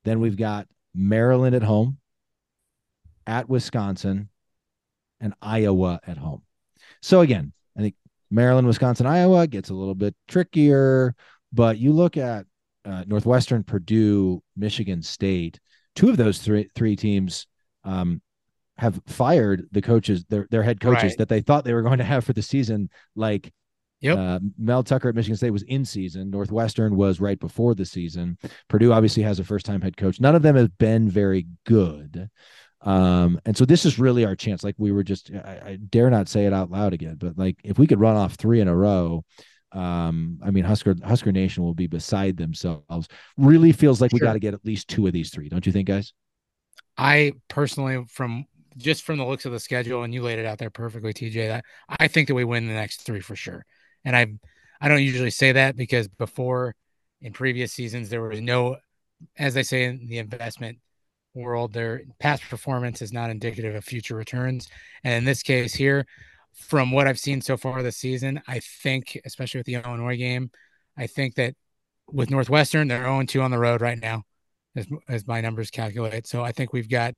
Then 0.06 0.22
we've 0.22 0.38
got 0.38 0.68
Maryland 0.96 1.56
at 1.56 1.64
home 1.64 1.98
at 3.28 3.50
Wisconsin, 3.50 4.30
and 5.20 5.34
Iowa 5.42 6.00
at 6.06 6.18
home. 6.18 6.42
So 7.02 7.22
again, 7.22 7.54
I 7.78 7.82
think 7.82 7.96
Maryland, 8.30 8.68
Wisconsin, 8.68 9.06
Iowa 9.06 9.48
gets 9.48 9.70
a 9.70 9.74
little 9.74 9.96
bit 9.96 10.16
trickier, 10.28 11.16
but 11.54 11.78
you 11.78 11.92
look 11.94 12.18
at 12.18 12.46
uh, 12.86 13.04
Northwestern, 13.06 13.64
Purdue, 13.64 14.42
Michigan 14.56 15.02
State. 15.02 15.60
Two 15.96 16.10
of 16.10 16.18
those 16.18 16.40
three 16.40 16.70
three 16.74 16.96
teams 16.96 17.48
um, 17.84 18.22
have 18.82 19.00
fired 19.06 19.68
the 19.72 19.82
coaches, 19.82 20.26
their 20.28 20.48
their 20.50 20.64
head 20.64 20.80
coaches 20.80 21.12
right. 21.12 21.18
that 21.20 21.30
they 21.30 21.40
thought 21.40 21.64
they 21.64 21.74
were 21.74 21.84
going 21.84 22.00
to 22.00 22.04
have 22.04 22.26
for 22.26 22.34
the 22.34 22.42
season. 22.42 22.90
Like, 23.16 23.54
yep. 24.02 24.18
Uh, 24.18 24.40
Mel 24.58 24.84
Tucker 24.84 25.10
at 25.10 25.16
Michigan 25.16 25.38
State 25.38 25.52
was 25.52 25.62
in 25.62 25.86
season. 25.86 26.32
Northwestern 26.32 26.96
was 26.96 27.22
right 27.22 27.40
before 27.40 27.76
the 27.76 27.86
season. 27.86 28.40
Purdue 28.70 28.92
obviously 28.92 29.22
has 29.22 29.40
a 29.40 29.44
first 29.44 29.68
time 29.68 29.82
head 29.82 29.98
coach. 29.98 30.20
None 30.20 30.34
of 30.34 30.42
them 30.42 30.56
have 30.56 30.76
been 30.80 31.12
very 31.12 31.46
good. 31.64 32.28
Um, 32.82 33.40
and 33.46 33.56
so 33.56 33.66
this 33.66 33.86
is 33.86 34.00
really 34.00 34.26
our 34.26 34.36
chance. 34.36 34.64
Like 34.64 34.74
we 34.80 34.92
were 34.92 35.04
just, 35.04 35.30
I, 35.32 35.62
I, 35.64 35.78
dare 35.92 36.10
not 36.10 36.28
say 36.28 36.48
it 36.48 36.54
out 36.54 36.72
loud 36.72 36.94
again, 36.94 37.18
but 37.20 37.38
like 37.38 37.58
if 37.64 37.78
we 37.78 37.86
could 37.86 38.00
run 38.00 38.18
off 38.18 38.34
three 38.34 38.60
in 38.60 38.68
a 38.68 38.76
row, 38.76 39.24
um, 39.74 40.40
I 40.44 40.50
mean, 40.50 40.64
Husker 40.64 40.96
Husker 41.06 41.32
Nation 41.32 41.64
will 41.64 41.76
be 41.76 41.86
beside 41.86 42.36
themselves. 42.36 43.08
Really 43.38 43.72
feels 43.72 44.02
like 44.02 44.12
we 44.12 44.20
got 44.20 44.34
to 44.34 44.40
get 44.40 44.56
at 44.56 44.66
least 44.66 44.88
two 44.88 45.06
of 45.06 45.14
these 45.14 45.30
three, 45.30 45.50
don't 45.50 45.68
you 45.68 45.72
think, 45.72 45.88
guys? 45.88 46.14
I 46.98 47.34
personally, 47.48 48.04
from 48.10 48.46
just 48.78 49.04
from 49.04 49.18
the 49.18 49.26
looks 49.26 49.46
of 49.46 49.52
the 49.52 49.60
schedule, 49.60 50.04
and 50.04 50.14
you 50.14 50.22
laid 50.22 50.40
it 50.40 50.46
out 50.46 50.58
there 50.58 50.70
perfectly, 50.70 51.14
TJ. 51.14 51.48
That 51.48 51.66
I 52.00 52.08
think 52.08 52.28
that 52.28 52.36
we 52.36 52.44
win 52.44 52.68
the 52.68 52.74
next 52.74 53.02
three 53.02 53.22
for 53.22 53.36
sure. 53.36 53.66
And 54.06 54.16
I, 54.16 54.28
I 54.80 54.88
don't 54.88 55.04
usually 55.04 55.30
say 55.32 55.52
that 55.54 55.76
because 55.76 56.08
before 56.08 56.76
in 57.22 57.34
previous 57.34 57.72
seasons 57.74 58.10
there 58.10 58.22
was 58.22 58.42
no, 58.42 58.78
as 59.38 59.54
they 59.54 59.64
say 59.64 59.84
in 59.84 60.08
the 60.08 60.18
investment 60.18 60.80
world, 61.34 61.74
their 61.74 62.02
past 62.20 62.44
performance 62.44 63.02
is 63.02 63.14
not 63.14 63.30
indicative 63.30 63.76
of 63.76 63.84
future 63.84 64.16
returns. 64.16 64.68
And 65.04 65.14
in 65.14 65.26
this 65.26 65.44
case 65.44 65.74
here, 65.74 66.06
from 66.54 66.92
what 66.92 67.08
I've 67.08 67.20
seen 67.20 67.42
so 67.42 67.58
far 67.58 67.82
this 67.82 67.98
season, 67.98 68.42
I 68.48 68.60
think, 68.60 69.20
especially 69.26 69.60
with 69.60 69.68
the 69.68 69.76
Illinois 69.76 70.18
game, 70.18 70.52
I 70.98 71.08
think 71.08 71.36
that 71.36 71.56
with 72.08 72.30
Northwestern, 72.30 72.88
they're 72.88 73.04
0 73.04 73.24
2 73.24 73.42
on 73.42 73.52
the 73.52 73.58
road 73.58 73.82
right 73.82 74.00
now, 74.00 74.24
as, 74.76 74.88
as 75.08 75.28
my 75.28 75.40
numbers 75.42 75.72
calculate. 75.72 76.28
So 76.28 76.44
I 76.44 76.52
think 76.52 76.74
we've 76.74 76.90
got 76.90 77.14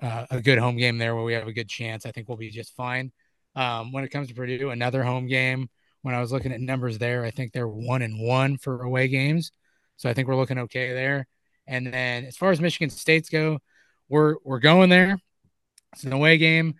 uh, 0.00 0.26
a 0.30 0.40
good 0.40 0.58
home 0.58 0.76
game 0.76 0.98
there 0.98 1.14
where 1.14 1.24
we 1.24 1.34
have 1.34 1.48
a 1.48 1.52
good 1.52 1.68
chance. 1.68 2.06
I 2.06 2.12
think 2.12 2.28
we'll 2.28 2.36
be 2.36 2.50
just 2.50 2.74
fine. 2.74 3.12
Um, 3.56 3.92
when 3.92 4.04
it 4.04 4.10
comes 4.10 4.28
to 4.28 4.34
Purdue, 4.34 4.70
another 4.70 5.02
home 5.02 5.26
game. 5.26 5.68
When 6.02 6.14
I 6.14 6.20
was 6.20 6.30
looking 6.30 6.52
at 6.52 6.60
numbers 6.60 6.98
there, 6.98 7.24
I 7.24 7.30
think 7.30 7.52
they're 7.52 7.68
one 7.68 8.02
and 8.02 8.20
one 8.20 8.56
for 8.56 8.82
away 8.82 9.08
games. 9.08 9.50
So 9.96 10.08
I 10.08 10.14
think 10.14 10.28
we're 10.28 10.36
looking 10.36 10.58
okay 10.58 10.92
there. 10.92 11.26
And 11.66 11.86
then 11.92 12.24
as 12.24 12.36
far 12.36 12.50
as 12.50 12.60
Michigan 12.60 12.88
State's 12.88 13.28
go, 13.28 13.58
we're 14.08 14.36
we're 14.44 14.60
going 14.60 14.90
there. 14.90 15.18
It's 15.92 16.04
an 16.04 16.12
away 16.12 16.38
game, 16.38 16.74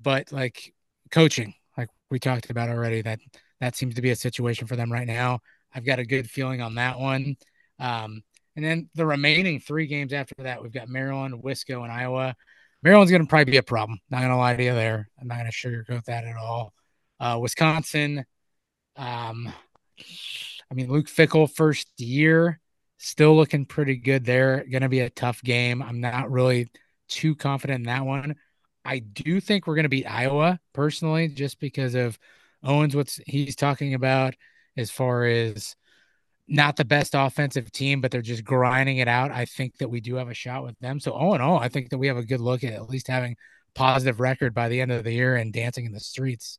but 0.00 0.32
like 0.32 0.72
coaching, 1.10 1.54
like 1.76 1.88
we 2.10 2.18
talked 2.18 2.50
about 2.50 2.70
already, 2.70 3.02
that 3.02 3.20
that 3.60 3.76
seems 3.76 3.94
to 3.94 4.02
be 4.02 4.10
a 4.10 4.16
situation 4.16 4.66
for 4.66 4.74
them 4.74 4.90
right 4.90 5.06
now. 5.06 5.40
I've 5.74 5.84
got 5.84 5.98
a 5.98 6.04
good 6.04 6.28
feeling 6.28 6.60
on 6.60 6.74
that 6.76 6.98
one. 6.98 7.36
Um, 7.78 8.22
and 8.56 8.64
then 8.64 8.88
the 8.94 9.06
remaining 9.06 9.60
three 9.60 9.86
games 9.86 10.12
after 10.12 10.34
that, 10.38 10.62
we've 10.62 10.72
got 10.72 10.88
Maryland, 10.88 11.42
Wisco, 11.42 11.82
and 11.82 11.92
Iowa. 11.92 12.34
Maryland's 12.82 13.10
going 13.10 13.22
to 13.22 13.28
probably 13.28 13.50
be 13.50 13.56
a 13.56 13.62
problem. 13.62 13.98
Not 14.10 14.18
going 14.18 14.30
to 14.30 14.36
lie 14.36 14.56
to 14.56 14.64
you 14.64 14.74
there. 14.74 15.08
I'm 15.20 15.28
not 15.28 15.38
going 15.38 15.50
to 15.50 15.52
sugarcoat 15.52 16.04
that 16.04 16.24
at 16.24 16.36
all. 16.36 16.72
Uh, 17.20 17.38
Wisconsin, 17.40 18.24
um, 18.96 19.52
I 20.70 20.74
mean, 20.74 20.90
Luke 20.90 21.06
Fickell, 21.06 21.52
first 21.52 21.88
year, 21.98 22.60
Still 23.04 23.34
looking 23.34 23.66
pretty 23.66 23.96
good 23.96 24.24
there. 24.24 24.64
Going 24.70 24.82
to 24.82 24.88
be 24.88 25.00
a 25.00 25.10
tough 25.10 25.42
game. 25.42 25.82
I'm 25.82 26.00
not 26.00 26.30
really 26.30 26.70
too 27.08 27.34
confident 27.34 27.80
in 27.80 27.86
that 27.86 28.06
one. 28.06 28.36
I 28.84 29.00
do 29.00 29.40
think 29.40 29.66
we're 29.66 29.74
going 29.74 29.82
to 29.82 29.88
beat 29.88 30.06
Iowa 30.06 30.60
personally, 30.72 31.26
just 31.26 31.58
because 31.58 31.96
of 31.96 32.16
Owens, 32.62 32.94
what 32.94 33.18
he's 33.26 33.56
talking 33.56 33.94
about 33.94 34.34
as 34.76 34.92
far 34.92 35.24
as 35.24 35.74
not 36.48 36.76
the 36.76 36.84
best 36.84 37.14
offensive 37.14 37.70
team, 37.70 38.00
but 38.00 38.10
they're 38.10 38.22
just 38.22 38.44
grinding 38.44 38.98
it 38.98 39.08
out. 39.08 39.30
I 39.30 39.44
think 39.44 39.78
that 39.78 39.88
we 39.88 40.00
do 40.00 40.16
have 40.16 40.28
a 40.28 40.34
shot 40.34 40.64
with 40.64 40.78
them. 40.80 41.00
So, 41.00 41.12
all 41.12 41.34
in 41.34 41.40
all, 41.40 41.58
I 41.58 41.68
think 41.68 41.90
that 41.90 41.98
we 41.98 42.08
have 42.08 42.16
a 42.16 42.24
good 42.24 42.40
look 42.40 42.64
at 42.64 42.72
at 42.72 42.88
least 42.88 43.08
having 43.08 43.36
positive 43.74 44.20
record 44.20 44.54
by 44.54 44.68
the 44.68 44.80
end 44.80 44.92
of 44.92 45.04
the 45.04 45.12
year 45.12 45.36
and 45.36 45.52
dancing 45.52 45.86
in 45.86 45.92
the 45.92 46.00
streets. 46.00 46.58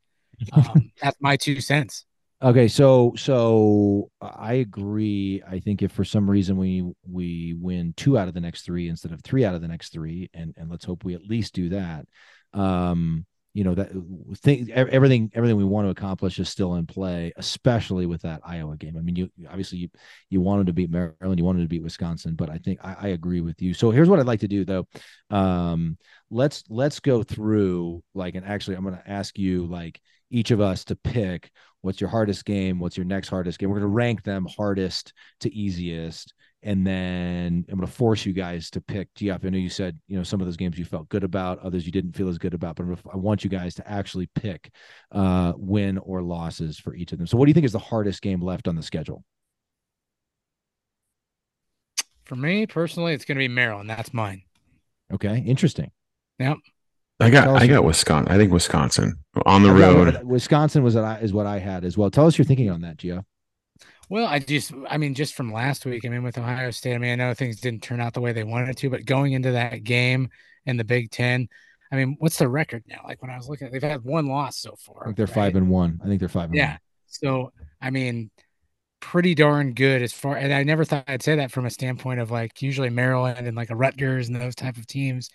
Um, 0.51 0.91
that's 1.01 1.17
my 1.19 1.37
two 1.37 1.61
cents. 1.61 2.05
Okay, 2.41 2.67
so 2.67 3.13
so 3.15 4.11
I 4.21 4.55
agree. 4.55 5.41
I 5.47 5.59
think 5.59 5.81
if 5.81 5.93
for 5.93 6.03
some 6.03 6.29
reason 6.29 6.57
we 6.57 6.83
we 7.09 7.55
win 7.57 7.93
two 7.95 8.17
out 8.17 8.27
of 8.27 8.33
the 8.33 8.41
next 8.41 8.63
three 8.63 8.89
instead 8.89 9.13
of 9.13 9.21
three 9.21 9.45
out 9.45 9.55
of 9.55 9.61
the 9.61 9.67
next 9.67 9.93
three, 9.93 10.29
and 10.33 10.53
and 10.57 10.69
let's 10.69 10.83
hope 10.83 11.05
we 11.05 11.13
at 11.13 11.23
least 11.23 11.53
do 11.53 11.69
that. 11.69 12.05
Um, 12.53 13.25
you 13.53 13.63
know 13.63 13.75
that 13.75 13.91
thing, 14.37 14.71
everything 14.71 15.31
everything 15.35 15.57
we 15.57 15.63
want 15.63 15.85
to 15.85 15.91
accomplish 15.91 16.39
is 16.39 16.49
still 16.49 16.75
in 16.75 16.87
play, 16.87 17.31
especially 17.37 18.05
with 18.05 18.23
that 18.23 18.41
Iowa 18.43 18.75
game. 18.77 18.97
I 18.97 19.01
mean, 19.01 19.15
you 19.15 19.29
obviously 19.47 19.77
you 19.77 19.89
you 20.29 20.41
wanted 20.41 20.67
to 20.67 20.73
beat 20.73 20.89
Maryland, 20.89 21.39
you 21.39 21.45
wanted 21.45 21.61
to 21.61 21.67
beat 21.67 21.83
Wisconsin, 21.83 22.35
but 22.35 22.49
I 22.49 22.57
think 22.57 22.79
I, 22.83 22.95
I 22.99 23.07
agree 23.09 23.41
with 23.41 23.61
you. 23.61 23.73
So 23.73 23.91
here's 23.91 24.09
what 24.09 24.19
I'd 24.19 24.25
like 24.25 24.39
to 24.39 24.47
do 24.47 24.65
though. 24.65 24.87
Um, 25.29 25.97
let's 26.31 26.63
let's 26.69 26.99
go 26.99 27.21
through 27.21 28.03
like, 28.15 28.35
and 28.35 28.45
actually, 28.45 28.75
I'm 28.75 28.83
going 28.83 28.97
to 28.97 29.09
ask 29.09 29.37
you 29.37 29.67
like 29.67 30.01
each 30.31 30.49
of 30.49 30.59
us 30.59 30.83
to 30.85 30.95
pick 30.95 31.51
what's 31.81 32.01
your 32.01 32.09
hardest 32.09 32.45
game, 32.45 32.79
what's 32.79 32.97
your 32.97 33.05
next 33.05 33.29
hardest 33.29 33.59
game. 33.59 33.69
We're 33.69 33.79
going 33.79 33.91
to 33.91 33.95
rank 33.95 34.23
them 34.23 34.47
hardest 34.57 35.13
to 35.41 35.53
easiest. 35.53 36.33
And 36.63 36.87
then 36.87 37.65
I'm 37.69 37.75
going 37.77 37.85
to 37.85 37.93
force 37.93 38.25
you 38.25 38.31
guys 38.31 38.69
to 38.71 38.81
pick. 38.81 39.13
Geoff, 39.15 39.43
I 39.43 39.49
know 39.49 39.57
you 39.57 39.69
said, 39.69 39.99
you 40.07 40.17
know, 40.17 40.23
some 40.23 40.39
of 40.39 40.47
those 40.47 40.55
games 40.55 40.77
you 40.79 40.85
felt 40.85 41.09
good 41.09 41.23
about, 41.23 41.59
others 41.59 41.85
you 41.85 41.91
didn't 41.91 42.13
feel 42.13 42.29
as 42.29 42.37
good 42.37 42.53
about, 42.53 42.77
but 42.77 42.85
I 43.13 43.17
want 43.17 43.43
you 43.43 43.49
guys 43.49 43.75
to 43.75 43.89
actually 43.89 44.29
pick 44.33 44.71
uh, 45.11 45.53
win 45.57 45.97
or 45.97 46.21
losses 46.21 46.79
for 46.79 46.95
each 46.95 47.11
of 47.11 47.17
them. 47.17 47.27
So, 47.27 47.37
what 47.37 47.45
do 47.45 47.49
you 47.49 47.53
think 47.53 47.65
is 47.65 47.73
the 47.73 47.79
hardest 47.79 48.21
game 48.21 48.41
left 48.41 48.67
on 48.67 48.75
the 48.75 48.83
schedule? 48.83 49.23
For 52.23 52.37
me 52.37 52.65
personally, 52.65 53.13
it's 53.13 53.25
going 53.25 53.35
to 53.35 53.39
be 53.39 53.49
Maryland. 53.49 53.89
That's 53.89 54.13
mine. 54.13 54.43
Okay, 55.13 55.39
interesting. 55.45 55.91
Yep. 56.39 56.57
I 57.19 57.29
got 57.29 57.47
I 57.47 57.67
got 57.67 57.83
Wisconsin. 57.83 58.33
I 58.33 58.37
think 58.37 58.51
Wisconsin 58.51 59.15
on 59.45 59.63
the 59.63 59.71
road. 59.71 60.23
Wisconsin 60.23 60.83
was 60.83 60.95
what 60.95 61.21
is 61.21 61.31
what 61.31 61.45
I 61.45 61.59
had 61.59 61.85
as 61.85 61.97
well. 61.97 62.09
Tell 62.09 62.25
us 62.25 62.37
your 62.37 62.45
thinking 62.45 62.69
on 62.69 62.81
that, 62.81 62.97
Gio. 62.97 63.23
Well, 64.09 64.27
I 64.27 64.39
just 64.39 64.73
I 64.89 64.97
mean 64.97 65.13
just 65.13 65.33
from 65.33 65.51
last 65.51 65.85
week. 65.85 66.05
I 66.05 66.09
mean 66.09 66.23
with 66.23 66.37
Ohio 66.37 66.71
State. 66.71 66.95
I 66.95 66.97
mean 66.97 67.11
I 67.11 67.15
know 67.15 67.33
things 67.33 67.59
didn't 67.59 67.83
turn 67.83 67.99
out 68.01 68.13
the 68.13 68.21
way 68.21 68.33
they 68.33 68.43
wanted 68.43 68.77
to, 68.77 68.89
but 68.89 69.05
going 69.05 69.33
into 69.33 69.51
that 69.51 69.83
game 69.83 70.29
in 70.65 70.77
the 70.77 70.83
Big 70.83 71.11
Ten, 71.11 71.47
I 71.91 71.95
mean 71.95 72.15
what's 72.19 72.37
the 72.37 72.47
record 72.47 72.83
now? 72.87 73.01
Like 73.05 73.21
when 73.21 73.31
I 73.31 73.37
was 73.37 73.49
looking, 73.49 73.71
they've 73.71 73.81
had 73.81 74.03
one 74.03 74.27
loss 74.27 74.57
so 74.57 74.75
far. 74.77 75.01
I 75.01 75.05
think 75.05 75.17
they're 75.17 75.25
right? 75.27 75.35
five 75.35 75.55
and 75.55 75.69
one. 75.69 75.99
I 76.03 76.07
think 76.07 76.19
they're 76.19 76.29
five. 76.29 76.53
yeah. 76.53 76.71
One. 76.71 76.79
So 77.07 77.53
I 77.81 77.89
mean, 77.89 78.29
pretty 78.99 79.35
darn 79.35 79.73
good 79.73 80.01
as 80.01 80.13
far. 80.13 80.37
And 80.37 80.53
I 80.53 80.63
never 80.63 80.85
thought 80.85 81.03
I'd 81.07 81.21
say 81.21 81.35
that 81.35 81.51
from 81.51 81.65
a 81.65 81.69
standpoint 81.69 82.21
of 82.21 82.31
like 82.31 82.61
usually 82.61 82.89
Maryland 82.89 83.45
and 83.45 83.57
like 83.57 83.69
a 83.69 83.75
Rutgers 83.75 84.29
and 84.29 84.39
those 84.39 84.55
type 84.55 84.77
of 84.77 84.87
teams 84.87 85.29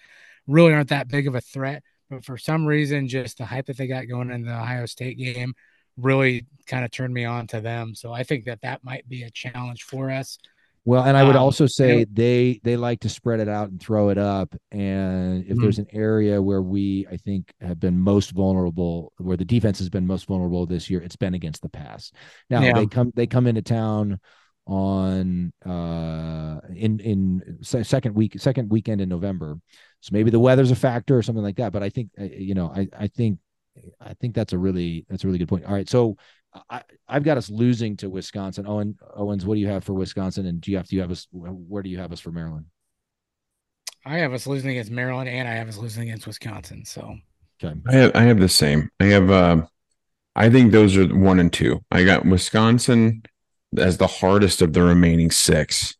really 0.47 0.73
aren't 0.73 0.89
that 0.89 1.09
big 1.09 1.29
of 1.29 1.35
a 1.35 1.41
threat. 1.41 1.83
But 2.09 2.25
for 2.25 2.39
some 2.39 2.65
reason, 2.65 3.09
just 3.09 3.37
the 3.37 3.45
hype 3.45 3.67
that 3.67 3.77
they 3.77 3.87
got 3.87 4.09
going 4.09 4.31
in 4.31 4.43
the 4.43 4.53
Ohio 4.53 4.87
State 4.87 5.19
game 5.19 5.53
really 5.99 6.47
kind 6.67 6.85
of 6.85 6.91
turned 6.91 7.15
me 7.15 7.25
on 7.25 7.47
to 7.49 7.61
them. 7.61 7.95
So 7.95 8.13
I 8.13 8.23
think 8.23 8.45
that 8.47 8.61
that 8.63 8.85
might 8.85 9.09
be 9.09 9.23
a 9.25 9.31
challenge 9.31 9.83
for 9.85 10.11
us. 10.11 10.39
Well, 10.85 11.03
and 11.05 11.17
I 11.19 11.25
would 11.25 11.37
Um, 11.37 11.43
also 11.43 11.67
say 11.67 12.05
they 12.11 12.61
they 12.65 12.77
like 12.77 13.01
to 13.01 13.11
spread 13.11 13.41
it 13.41 13.49
out 13.49 13.69
and 13.69 13.79
throw 13.81 14.09
it 14.09 14.17
up. 14.17 14.55
And 14.71 15.45
if 15.45 15.59
Mhm. 15.59 15.61
there's 15.61 15.79
an 15.79 15.87
area 15.93 16.41
where 16.41 16.63
we, 16.63 17.07
I 17.11 17.19
think, 17.19 17.53
have 17.61 17.79
been 17.79 17.99
most 17.99 18.31
vulnerable, 18.31 19.13
where 19.19 19.37
the 19.37 19.45
defense 19.45 19.79
has 19.81 19.91
been 19.91 20.07
most 20.07 20.27
vulnerable 20.27 20.65
this 20.65 20.89
year, 20.89 21.03
it's 21.03 21.17
been 21.17 21.35
against 21.35 21.61
the 21.61 21.69
pass. 21.69 22.11
Now 22.49 22.63
Yeah. 22.63 22.73
they 22.73 22.87
come 22.87 23.13
they 23.15 23.27
come 23.27 23.47
into 23.47 23.61
town 23.61 24.19
on 24.67 25.53
uh 25.65 26.61
in 26.75 27.01
in 27.01 27.59
second 27.63 28.15
week 28.15 28.39
second 28.41 28.71
weekend 28.71 29.01
in 29.03 29.09
November. 29.11 29.57
So 30.01 30.11
maybe 30.13 30.31
the 30.31 30.41
weather's 30.41 30.71
a 30.71 30.77
factor 30.77 31.19
or 31.19 31.23
something 31.23 31.45
like 31.45 31.57
that. 31.57 31.73
But 31.73 31.83
I 31.83 31.91
think 31.91 32.11
uh, 32.19 32.25
you 32.25 32.55
know 32.55 32.69
I 32.75 32.89
I 32.99 33.09
think 33.09 33.41
I 34.01 34.15
think 34.15 34.35
that's 34.35 34.53
a 34.53 34.59
really 34.59 35.07
that's 35.09 35.25
a 35.25 35.27
really 35.27 35.39
good 35.39 35.49
point. 35.49 35.65
All 35.65 35.73
right, 35.73 35.89
so 35.89 36.17
I 36.71 36.83
I've 37.09 37.25
got 37.25 37.39
us 37.39 37.51
losing 37.51 37.97
to 37.99 38.11
Wisconsin. 38.11 38.67
Owen 38.67 38.97
Owens, 39.15 39.45
what 39.47 39.55
do 39.55 39.61
you 39.61 39.69
have 39.69 39.85
for 39.85 39.95
Wisconsin? 39.95 40.47
And 40.47 40.63
Geoff, 40.63 40.89
do 40.89 40.97
you 40.97 41.03
have 41.03 41.11
us? 41.11 41.27
Where 41.33 41.83
do 41.83 41.91
you 41.91 41.99
have 41.99 42.13
us 42.13 42.21
for 42.21 42.33
Maryland? 42.33 42.67
I 44.05 44.19
have 44.19 44.33
us 44.33 44.47
losing 44.47 44.71
against 44.71 44.91
Maryland, 44.91 45.29
and 45.29 45.47
I 45.49 45.55
have 45.55 45.69
us 45.69 45.77
losing 45.77 46.05
against 46.05 46.27
Wisconsin. 46.27 46.85
So 46.85 47.17
Okay, 47.63 47.79
I 47.89 47.93
have 47.95 48.13
I 48.15 48.23
have 48.23 48.41
the 48.41 48.49
same. 48.49 48.91
I 49.01 49.07
have 49.07 49.31
uh 49.31 49.67
I 50.37 50.51
think 50.51 50.71
those 50.73 50.97
are 50.97 51.07
one 51.07 51.41
and 51.41 51.53
two. 51.53 51.81
I 51.91 52.05
got 52.05 52.25
Wisconsin 52.25 53.23
as 53.77 53.99
the 53.99 54.07
hardest 54.07 54.63
of 54.63 54.73
the 54.73 54.83
remaining 54.83 55.31
six, 55.31 55.97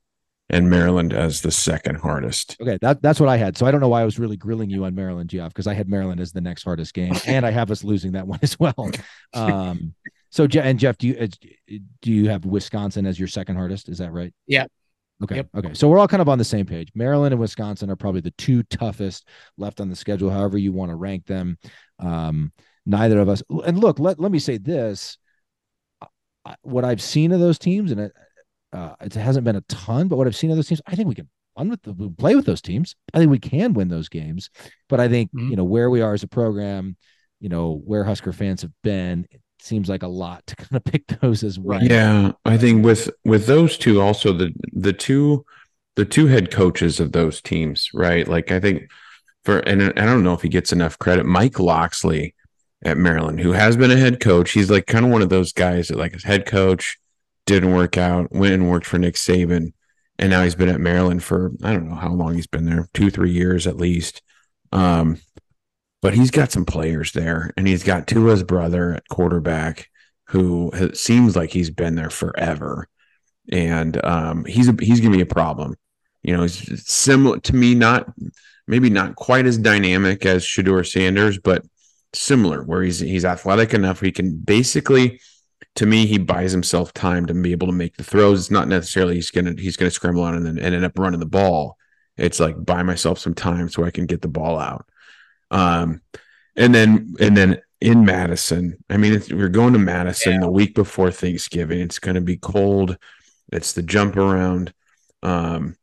and 0.51 0.71
Maryland 0.71 1.13
as 1.13 1.41
the 1.41 1.51
second 1.51 1.97
hardest. 1.97 2.57
okay, 2.61 2.79
that 2.81 3.03
that's 3.03 3.21
what 3.21 3.29
I 3.29 3.37
had. 3.37 3.57
So 3.57 3.67
I 3.67 3.71
don't 3.71 3.81
know 3.81 3.89
why 3.89 4.03
I 4.03 4.05
was 4.05 4.19
really 4.19 4.37
grilling 4.37 4.71
you 4.71 4.85
on 4.85 4.95
Maryland, 4.95 5.31
Geoff, 5.31 5.53
because 5.53 5.67
I 5.67 5.75
had 5.75 5.89
Maryland 5.89 6.21
as 6.21 6.33
the 6.33 6.41
next 6.41 6.65
hardest 6.65 6.95
game, 6.95 7.15
and 7.27 7.45
I 7.45 7.51
have 7.51 7.71
us 7.71 7.85
losing 7.85 8.13
that 8.13 8.27
one 8.27 8.39
as 8.43 8.59
well. 8.59 8.91
Um, 9.35 9.95
so 10.31 10.47
Je- 10.47 10.61
and 10.61 10.79
Geoff, 10.79 10.99
do 10.99 11.09
you 11.09 11.17
uh, 11.21 11.27
do 12.03 12.13
you 12.13 12.29
have 12.31 12.45
Wisconsin 12.45 13.07
as 13.07 13.19
your 13.19 13.29
second 13.29 13.57
hardest? 13.57 13.89
Is 13.89 13.99
that 13.99 14.13
right? 14.13 14.33
Yeah. 14.47 14.67
Okay. 15.23 15.37
Yep. 15.37 15.49
Okay. 15.57 15.75
So 15.75 15.89
we're 15.89 15.99
all 15.99 16.07
kind 16.09 16.23
of 16.23 16.29
on 16.29 16.39
the 16.39 16.45
same 16.45 16.65
page. 16.65 16.91
Maryland 16.95 17.33
and 17.33 17.41
Wisconsin 17.41 17.91
are 17.91 17.97
probably 17.97 18.21
the 18.21 18.31
two 18.33 18.63
toughest 18.65 19.27
left 19.57 19.81
on 19.81 19.89
the 19.89 19.97
schedule, 19.97 20.31
however 20.31 20.59
you 20.59 20.73
want 20.73 20.91
to 20.91 20.95
rank 20.95 21.27
them. 21.27 21.59
Um, 21.99 22.53
neither 22.87 23.19
of 23.19 23.29
us. 23.29 23.43
And 23.67 23.79
look, 23.79 23.99
let, 23.99 24.21
let 24.21 24.31
me 24.31 24.39
say 24.39 24.59
this. 24.59 25.19
What 26.63 26.85
I've 26.85 27.03
seen 27.03 27.33
of 27.33 27.41
those 27.41 27.59
teams, 27.59 27.91
and 27.91 28.01
it, 28.01 28.13
uh, 28.73 28.95
it 29.01 29.15
hasn't 29.15 29.45
been 29.45 29.57
a 29.57 29.61
ton, 29.63 30.09
but 30.09 30.17
what 30.17 30.27
I've 30.27 30.37
seen 30.37 30.51
of 30.51 30.57
those 30.57 30.69
teams, 30.69 30.83
I 30.87 30.95
think 30.95 31.09
we 31.09 31.15
can 31.15 31.29
run 31.57 31.71
with 31.71 31.83
the, 31.83 31.93
we 31.93 32.09
play 32.11 32.37
with 32.37 32.47
those 32.47 32.61
teams. 32.61 32.95
I 33.15 33.19
think 33.19 33.31
we 33.31 33.39
can 33.39 33.73
win 33.73 33.89
those 33.89 34.09
games. 34.09 34.51
But 34.89 35.01
I 35.01 35.09
think, 35.09 35.31
Mhm. 35.33 35.51
you 35.51 35.57
know, 35.57 35.65
where 35.65 35.91
we 35.91 36.01
are 36.03 36.15
as 36.15 36.23
a 36.23 36.29
program, 36.29 36.97
you 37.41 37.49
know, 37.49 37.81
where 37.85 38.05
Husker 38.05 38.33
fans 38.33 38.63
have 38.63 38.73
been, 38.83 39.27
it 39.31 39.41
seems 39.61 39.89
like 39.89 40.03
a 40.03 40.09
lot 40.09 40.47
to 40.49 40.57
kind 40.57 40.77
of 40.77 40.85
pick 40.85 41.07
those 41.21 41.43
as 41.43 41.59
well. 41.59 41.83
Yeah, 41.83 42.33
I 42.45 42.57
think 42.59 42.85
with 42.85 43.11
with 43.25 43.47
those 43.47 43.77
two 43.79 44.01
also 44.01 44.33
the 44.33 44.53
the 44.73 44.93
two 44.93 45.45
the 45.97 46.05
two 46.05 46.27
head 46.27 46.51
coaches 46.53 47.01
of 47.01 47.13
those 47.13 47.41
teams, 47.41 47.89
right? 47.95 48.29
Like 48.29 48.53
I 48.53 48.61
think 48.61 48.89
for 49.45 49.59
and 49.61 49.83
I 49.83 50.05
don't 50.05 50.23
know 50.23 50.35
if 50.35 50.43
he 50.43 50.49
gets 50.49 50.73
enough 50.73 50.99
credit. 50.99 51.27
Mike 51.27 51.59
Locksley 51.59 52.35
at 52.85 52.97
Maryland, 52.99 53.41
who 53.41 53.51
has 53.53 53.77
been 53.77 53.91
a 53.91 53.97
head 53.97 54.21
coach, 54.21 54.53
he's 54.53 54.71
like 54.71 54.87
kind 54.87 55.05
of 55.05 55.11
one 55.11 55.23
of 55.23 55.29
those 55.31 55.53
guys 55.53 55.89
that 55.89 55.99
like 55.99 56.13
his 56.13 56.23
head 56.25 56.47
coach 56.47 56.99
didn't 57.49 57.75
work 57.75 57.97
out, 57.97 58.31
went 58.31 58.53
and 58.53 58.71
worked 58.71 58.87
for 58.87 58.99
Nick 58.99 59.15
Saban, 59.15 59.73
and 60.19 60.31
now 60.31 60.43
he's 60.45 60.55
been 60.55 60.69
at 60.69 60.81
Maryland 60.81 61.25
for 61.25 61.53
I 61.65 61.73
don't 61.73 61.89
know 61.89 61.97
how 61.97 62.13
long 62.13 62.35
he's 62.35 62.47
been 62.47 62.67
there, 62.67 62.89
two 62.95 63.11
three 63.11 63.33
years 63.33 63.67
at 63.67 63.77
least. 63.77 64.23
Um, 64.71 65.19
but 66.03 66.15
he's 66.15 66.31
got 66.31 66.53
some 66.53 66.67
players 66.67 67.13
there, 67.13 67.51
and 67.57 67.67
he's 67.67 67.83
got 67.83 68.07
Tua's 68.07 68.43
brother 68.45 68.95
at 68.95 69.09
quarterback 69.09 69.89
who 70.27 70.71
has, 70.73 71.01
seems 71.01 71.35
like 71.35 71.51
he's 71.51 71.71
been 71.71 71.95
there 71.95 72.11
forever, 72.11 72.87
and 73.51 74.05
um, 74.05 74.45
he's 74.45 74.69
a, 74.69 74.77
he's 74.79 75.01
gonna 75.01 75.17
be 75.17 75.23
a 75.23 75.27
problem. 75.27 75.75
You 76.23 76.37
know, 76.37 76.43
he's 76.43 76.87
similar 76.87 77.39
to 77.41 77.57
me, 77.57 77.75
not 77.75 78.13
maybe 78.67 78.91
not 78.91 79.17
quite 79.17 79.47
as 79.47 79.57
dynamic 79.57 80.27
as 80.27 80.45
Shedeur 80.45 80.87
Sanders, 80.87 81.39
but 81.39 81.65
similar, 82.13 82.63
where 82.63 82.83
he's 82.83 83.01
he's 83.01 83.25
athletic 83.25 83.73
enough 83.73 84.01
he 84.01 84.13
can 84.13 84.37
basically. 84.37 85.21
To 85.79 85.87
me, 85.87 86.07
he 86.07 86.19
buys 86.19 86.53
himself 86.53 86.93
time 86.93 87.27
to 87.27 87.35
be 87.35 87.53
able 87.53 87.69
to 87.69 87.73
make 87.73 87.97
the 87.97 88.05
throws. 88.05 88.41
It's 88.41 88.51
not 88.51 88.69
necessarily 88.69 89.15
he's 89.15 89.31
gonna 89.31 89.55
he's 89.57 89.77
gonna 89.77 89.91
scramble 89.91 90.23
on 90.23 90.35
and 90.35 90.45
then 90.45 90.59
and 90.59 90.75
end 90.75 90.85
up 90.85 90.99
running 90.99 91.21
the 91.21 91.27
ball. 91.27 91.77
It's 92.17 92.41
like 92.41 92.57
buy 92.65 92.83
myself 92.83 93.19
some 93.19 93.35
time 93.35 93.69
so 93.69 93.85
I 93.85 93.91
can 93.93 94.07
get 94.07 94.21
the 94.23 94.29
ball 94.29 94.59
out. 94.59 94.87
Um, 95.51 96.01
and 96.57 96.75
then 96.75 97.15
and 97.21 97.37
then 97.37 97.61
in 97.81 98.05
Madison, 98.05 98.77
I 98.91 98.97
mean, 98.97 99.23
we're 99.31 99.49
going 99.49 99.73
to 99.75 99.79
Madison 99.79 100.41
the 100.41 100.51
week 100.51 100.75
before 100.75 101.13
Thanksgiving. 101.13 101.79
It's 101.81 102.01
going 102.01 102.17
to 102.17 102.21
be 102.21 102.37
cold. 102.37 102.99
It's 103.53 103.73
the 103.73 103.83
jump 103.83 104.17
around. 104.17 104.73
Um, 105.23 105.77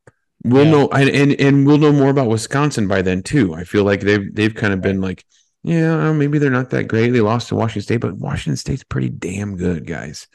we'll 0.43 0.65
Yeah. 0.65 0.71
know, 0.71 0.89
and, 0.89 1.09
and 1.09 1.31
and 1.39 1.65
we'll 1.65 1.77
know 1.77 1.93
more 1.93 2.09
about 2.09 2.27
Wisconsin 2.27 2.89
by 2.89 3.01
then 3.01 3.23
too. 3.23 3.53
I 3.53 3.63
feel 3.63 3.85
like 3.85 4.01
they've 4.01 4.27
they've 4.35 4.53
kind 4.53 4.73
of 4.73 4.81
been 4.81 4.99
like, 4.99 5.23
yeah, 5.66 6.11
maybe 6.13 6.38
they're 6.38 6.49
not 6.51 6.70
that 6.70 6.86
great. 6.86 7.09
They 7.09 7.22
lost 7.22 7.49
to 7.49 7.55
Washington 7.55 7.82
State, 7.82 8.01
but 8.01 8.16
Washington 8.18 8.57
State's 8.57 8.84
pretty 8.84 9.09
damn 9.09 9.57
good, 9.57 9.86
guys. 9.88 10.28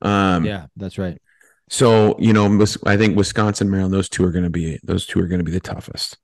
Um, 0.00 0.44
Yeah, 0.44 0.66
that's 0.76 0.98
right. 0.98 1.20
So 1.68 2.16
you 2.20 2.32
know, 2.32 2.64
I 2.86 2.96
think 2.96 3.16
Wisconsin, 3.16 3.68
Maryland, 3.70 3.92
those 3.92 4.08
two 4.08 4.24
are 4.24 4.30
going 4.30 4.44
to 4.44 4.50
be 4.50 4.78
those 4.84 5.04
two 5.04 5.18
are 5.20 5.26
going 5.26 5.40
to 5.40 5.44
be 5.44 5.50
the 5.50 5.60
toughest. 5.60 6.16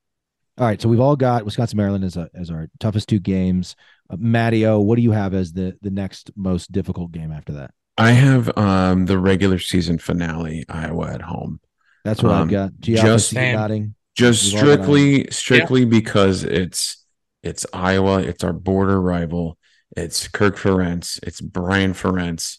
All 0.59 0.67
right, 0.67 0.81
so 0.81 0.89
we've 0.89 1.01
all 1.01 1.17
got 1.17 1.45
Wisconsin, 1.45 1.79
Maryland 1.79 2.05
as 2.05 2.17
a, 2.17 2.29
as 2.35 2.51
our 2.51 2.69
toughest 2.79 3.09
two 3.09 3.19
games. 3.19 3.75
Uh, 4.11 4.17
MattyO, 4.17 4.85
what 4.85 4.97
do 4.97 5.03
you 5.03 5.11
have 5.13 5.35
as 5.35 5.53
the 5.53 5.77
the 5.83 5.91
next 5.91 6.31
most 6.37 6.71
difficult 6.71 7.11
game 7.11 7.33
after 7.33 7.55
that? 7.55 7.73
I 7.99 8.13
have 8.13 8.57
um 8.57 9.07
the 9.07 9.19
regular 9.19 9.59
season 9.59 9.99
finale, 9.99 10.65
Iowa 10.69 11.11
at 11.13 11.23
home. 11.23 11.59
That's 12.05 12.23
what 12.23 12.33
I've 12.33 12.43
Um, 12.43 12.49
got. 12.49 12.79
Geoff, 12.79 13.05
just- 13.05 13.37
I 13.37 13.49
you 13.49 13.57
nodding. 13.57 13.95
Just 14.15 14.53
We've 14.53 14.63
all 14.63 14.77
got 14.77 14.85
strictly, 14.85 15.29
strictly 15.31 15.85
because 15.87 16.45
it's 16.45 17.02
it's 17.43 17.67
Iowa, 17.73 18.21
it's 18.23 18.45
our 18.45 18.53
border 18.53 19.01
rival, 19.01 19.59
it's 19.97 20.29
Kirk 20.29 20.57
Ferentz, 20.57 21.19
it's 21.23 21.41
Brian 21.41 21.93
Ferentz. 21.95 22.59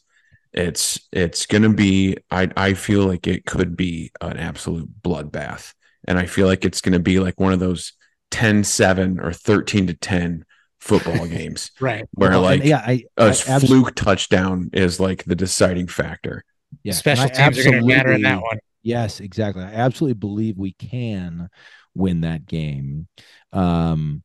It's 0.53 0.99
it's 1.11 1.45
gonna 1.47 1.73
be 1.73 2.17
I 2.29 2.49
I 2.55 2.73
feel 2.75 3.05
like 3.07 3.25
it 3.27 3.45
could 3.45 3.75
be 3.75 4.11
an 4.21 4.37
absolute 4.37 4.87
bloodbath. 5.01 5.73
And 6.07 6.19
I 6.19 6.25
feel 6.27 6.45
like 6.47 6.63
it's 6.65 6.81
gonna 6.81 6.99
be 6.99 7.19
like 7.19 7.39
one 7.39 7.53
of 7.53 7.59
those 7.59 7.93
10-7 8.31 9.19
or 9.23 9.31
13 9.33 9.87
to 9.87 9.93
10 9.93 10.45
football 10.79 11.25
games 11.27 11.71
right, 11.79 12.05
where 12.13 12.31
Well, 12.31 12.41
like 12.41 12.63
yeah, 12.63 12.83
I, 12.85 13.03
a 13.17 13.23
I 13.23 13.27
abs- 13.29 13.63
fluke 13.65 13.95
touchdown 13.95 14.69
is 14.73 14.99
like 14.99 15.23
the 15.23 15.35
deciding 15.35 15.87
factor. 15.87 16.43
yes, 16.83 16.97
special 16.99 17.25
I 17.25 17.29
teams 17.29 17.59
are 17.59 17.63
going 17.63 17.79
to 17.81 17.85
matter 17.87 18.11
in 18.11 18.21
that 18.23 18.41
one. 18.41 18.59
Yes, 18.81 19.19
exactly. 19.21 19.63
I 19.63 19.71
absolutely 19.73 20.15
believe 20.15 20.57
we 20.57 20.73
can 20.73 21.49
win 21.95 22.21
that 22.21 22.45
game. 22.45 23.07
Um, 23.53 24.22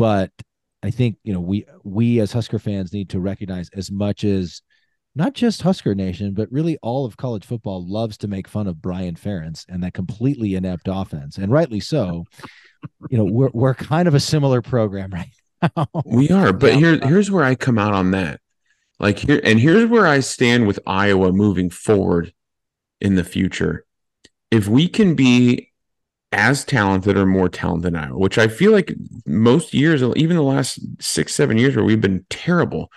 but 0.00 0.30
I 0.82 0.90
think 0.90 1.18
you 1.24 1.34
know 1.34 1.40
we 1.40 1.66
we 1.84 2.20
as 2.20 2.32
Husker 2.32 2.58
fans 2.58 2.90
need 2.90 3.10
to 3.10 3.20
recognize 3.20 3.68
as 3.74 3.90
much 3.90 4.24
as 4.24 4.62
not 5.14 5.34
just 5.34 5.60
Husker 5.60 5.94
Nation, 5.94 6.32
but 6.32 6.50
really 6.50 6.78
all 6.80 7.04
of 7.04 7.18
college 7.18 7.44
football 7.44 7.86
loves 7.86 8.16
to 8.18 8.28
make 8.28 8.48
fun 8.48 8.66
of 8.66 8.80
Brian 8.80 9.14
Ferentz 9.14 9.66
and 9.68 9.82
that 9.82 9.92
completely 9.92 10.54
inept 10.54 10.88
offense, 10.90 11.36
and 11.36 11.52
rightly 11.52 11.80
so. 11.80 12.24
You 13.10 13.18
know, 13.18 13.24
we're 13.24 13.50
we're 13.52 13.74
kind 13.74 14.08
of 14.08 14.14
a 14.14 14.20
similar 14.20 14.62
program 14.62 15.10
right 15.12 15.28
now. 15.76 15.86
We 16.06 16.30
are, 16.30 16.54
but 16.54 16.76
here 16.76 16.98
here's 17.02 17.30
where 17.30 17.44
I 17.44 17.54
come 17.54 17.78
out 17.78 17.92
on 17.92 18.12
that. 18.12 18.40
Like 18.98 19.18
here 19.18 19.42
and 19.44 19.60
here's 19.60 19.84
where 19.84 20.06
I 20.06 20.20
stand 20.20 20.66
with 20.66 20.80
Iowa 20.86 21.30
moving 21.30 21.68
forward 21.68 22.32
in 23.02 23.16
the 23.16 23.24
future. 23.24 23.84
If 24.50 24.66
we 24.66 24.88
can 24.88 25.14
be 25.14 25.69
as 26.32 26.64
talented 26.64 27.16
or 27.16 27.26
more 27.26 27.48
talented 27.48 27.92
than 27.92 27.96
Iowa, 27.96 28.18
which 28.18 28.38
I 28.38 28.48
feel 28.48 28.72
like 28.72 28.94
most 29.26 29.74
years, 29.74 30.02
even 30.16 30.36
the 30.36 30.42
last 30.42 30.78
six, 31.02 31.34
seven 31.34 31.58
years 31.58 31.74
where 31.74 31.84
we've 31.84 32.00
been 32.00 32.24
terrible, 32.30 32.90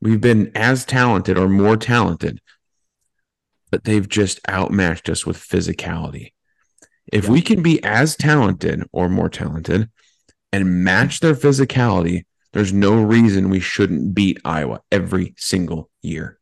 we've 0.00 0.20
been 0.20 0.52
as 0.54 0.84
talented 0.84 1.38
or 1.38 1.48
more 1.48 1.76
talented, 1.76 2.40
but 3.70 3.84
they've 3.84 4.08
just 4.08 4.38
outmatched 4.48 5.08
us 5.08 5.24
with 5.24 5.38
physicality. 5.38 6.32
If 7.12 7.24
Yeah. 7.24 7.30
we 7.30 7.42
can 7.42 7.62
be 7.62 7.82
as 7.82 8.16
talented 8.16 8.84
or 8.92 9.08
more 9.08 9.28
talented 9.28 9.90
and 10.52 10.84
match 10.84 11.20
their 11.20 11.34
physicality, 11.34 12.24
there's 12.52 12.72
no 12.72 13.02
reason 13.02 13.50
we 13.50 13.60
shouldn't 13.60 14.14
beat 14.14 14.38
Iowa 14.44 14.80
every 14.92 15.34
single 15.36 15.90
year. 16.02 16.38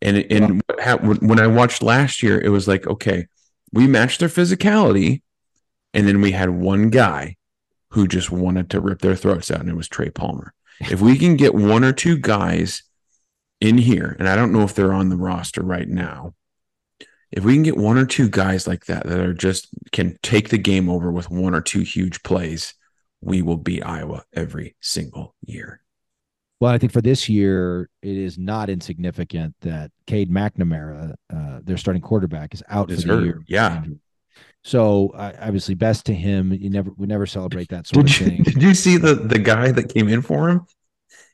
And 0.00 0.16
and 0.30 0.62
when 1.02 1.16
when 1.16 1.40
I 1.40 1.48
watched 1.48 1.82
last 1.82 2.22
year, 2.22 2.40
it 2.40 2.48
was 2.48 2.66
like, 2.66 2.86
okay, 2.86 3.26
we 3.72 3.86
matched 3.86 4.20
their 4.20 4.28
physicality, 4.28 5.22
and 5.94 6.06
then 6.06 6.20
we 6.20 6.32
had 6.32 6.50
one 6.50 6.90
guy 6.90 7.36
who 7.90 8.08
just 8.08 8.30
wanted 8.30 8.70
to 8.70 8.80
rip 8.80 9.00
their 9.00 9.16
throats 9.16 9.50
out, 9.50 9.60
and 9.60 9.68
it 9.68 9.76
was 9.76 9.88
Trey 9.88 10.10
Palmer. 10.10 10.54
If 10.80 11.00
we 11.00 11.18
can 11.18 11.36
get 11.36 11.54
one 11.54 11.84
or 11.84 11.92
two 11.92 12.16
guys 12.18 12.82
in 13.60 13.78
here, 13.78 14.16
and 14.18 14.28
I 14.28 14.34
don't 14.34 14.52
know 14.52 14.62
if 14.62 14.74
they're 14.74 14.92
on 14.92 15.10
the 15.10 15.16
roster 15.16 15.62
right 15.62 15.88
now, 15.88 16.34
if 17.30 17.44
we 17.44 17.54
can 17.54 17.62
get 17.62 17.76
one 17.76 17.96
or 17.96 18.04
two 18.06 18.28
guys 18.28 18.66
like 18.66 18.86
that 18.86 19.06
that 19.06 19.20
are 19.20 19.32
just 19.34 19.68
can 19.92 20.18
take 20.22 20.48
the 20.48 20.58
game 20.58 20.88
over 20.88 21.10
with 21.12 21.30
one 21.30 21.54
or 21.54 21.60
two 21.60 21.80
huge 21.80 22.22
plays, 22.22 22.74
we 23.20 23.42
will 23.42 23.56
beat 23.56 23.86
Iowa 23.86 24.24
every 24.34 24.74
single 24.80 25.34
year. 25.46 25.80
Well, 26.60 26.72
I 26.72 26.78
think 26.78 26.92
for 26.92 27.00
this 27.00 27.28
year, 27.28 27.88
it 28.02 28.16
is 28.16 28.38
not 28.38 28.70
insignificant 28.70 29.54
that 29.62 29.90
Cade 30.06 30.30
McNamara, 30.30 31.14
uh, 31.32 31.60
their 31.62 31.76
starting 31.76 32.02
quarterback, 32.02 32.54
is 32.54 32.62
out 32.68 32.90
Is 32.90 33.02
for 33.02 33.08
the 33.08 33.14
hurt, 33.14 33.24
year. 33.24 33.42
yeah. 33.48 33.82
So 34.64 35.10
uh, 35.10 35.32
obviously, 35.40 35.74
best 35.74 36.06
to 36.06 36.14
him. 36.14 36.52
You 36.52 36.70
never 36.70 36.90
we 36.96 37.06
never 37.06 37.26
celebrate 37.26 37.68
that 37.70 37.86
sort 37.86 38.06
Did 38.06 38.14
of 38.14 38.20
you, 38.20 38.26
thing. 38.28 38.42
did 38.44 38.62
you 38.62 38.74
see 38.74 38.96
the 38.96 39.14
the 39.14 39.38
guy 39.38 39.72
that 39.72 39.92
came 39.92 40.08
in 40.08 40.22
for 40.22 40.48
him? 40.48 40.66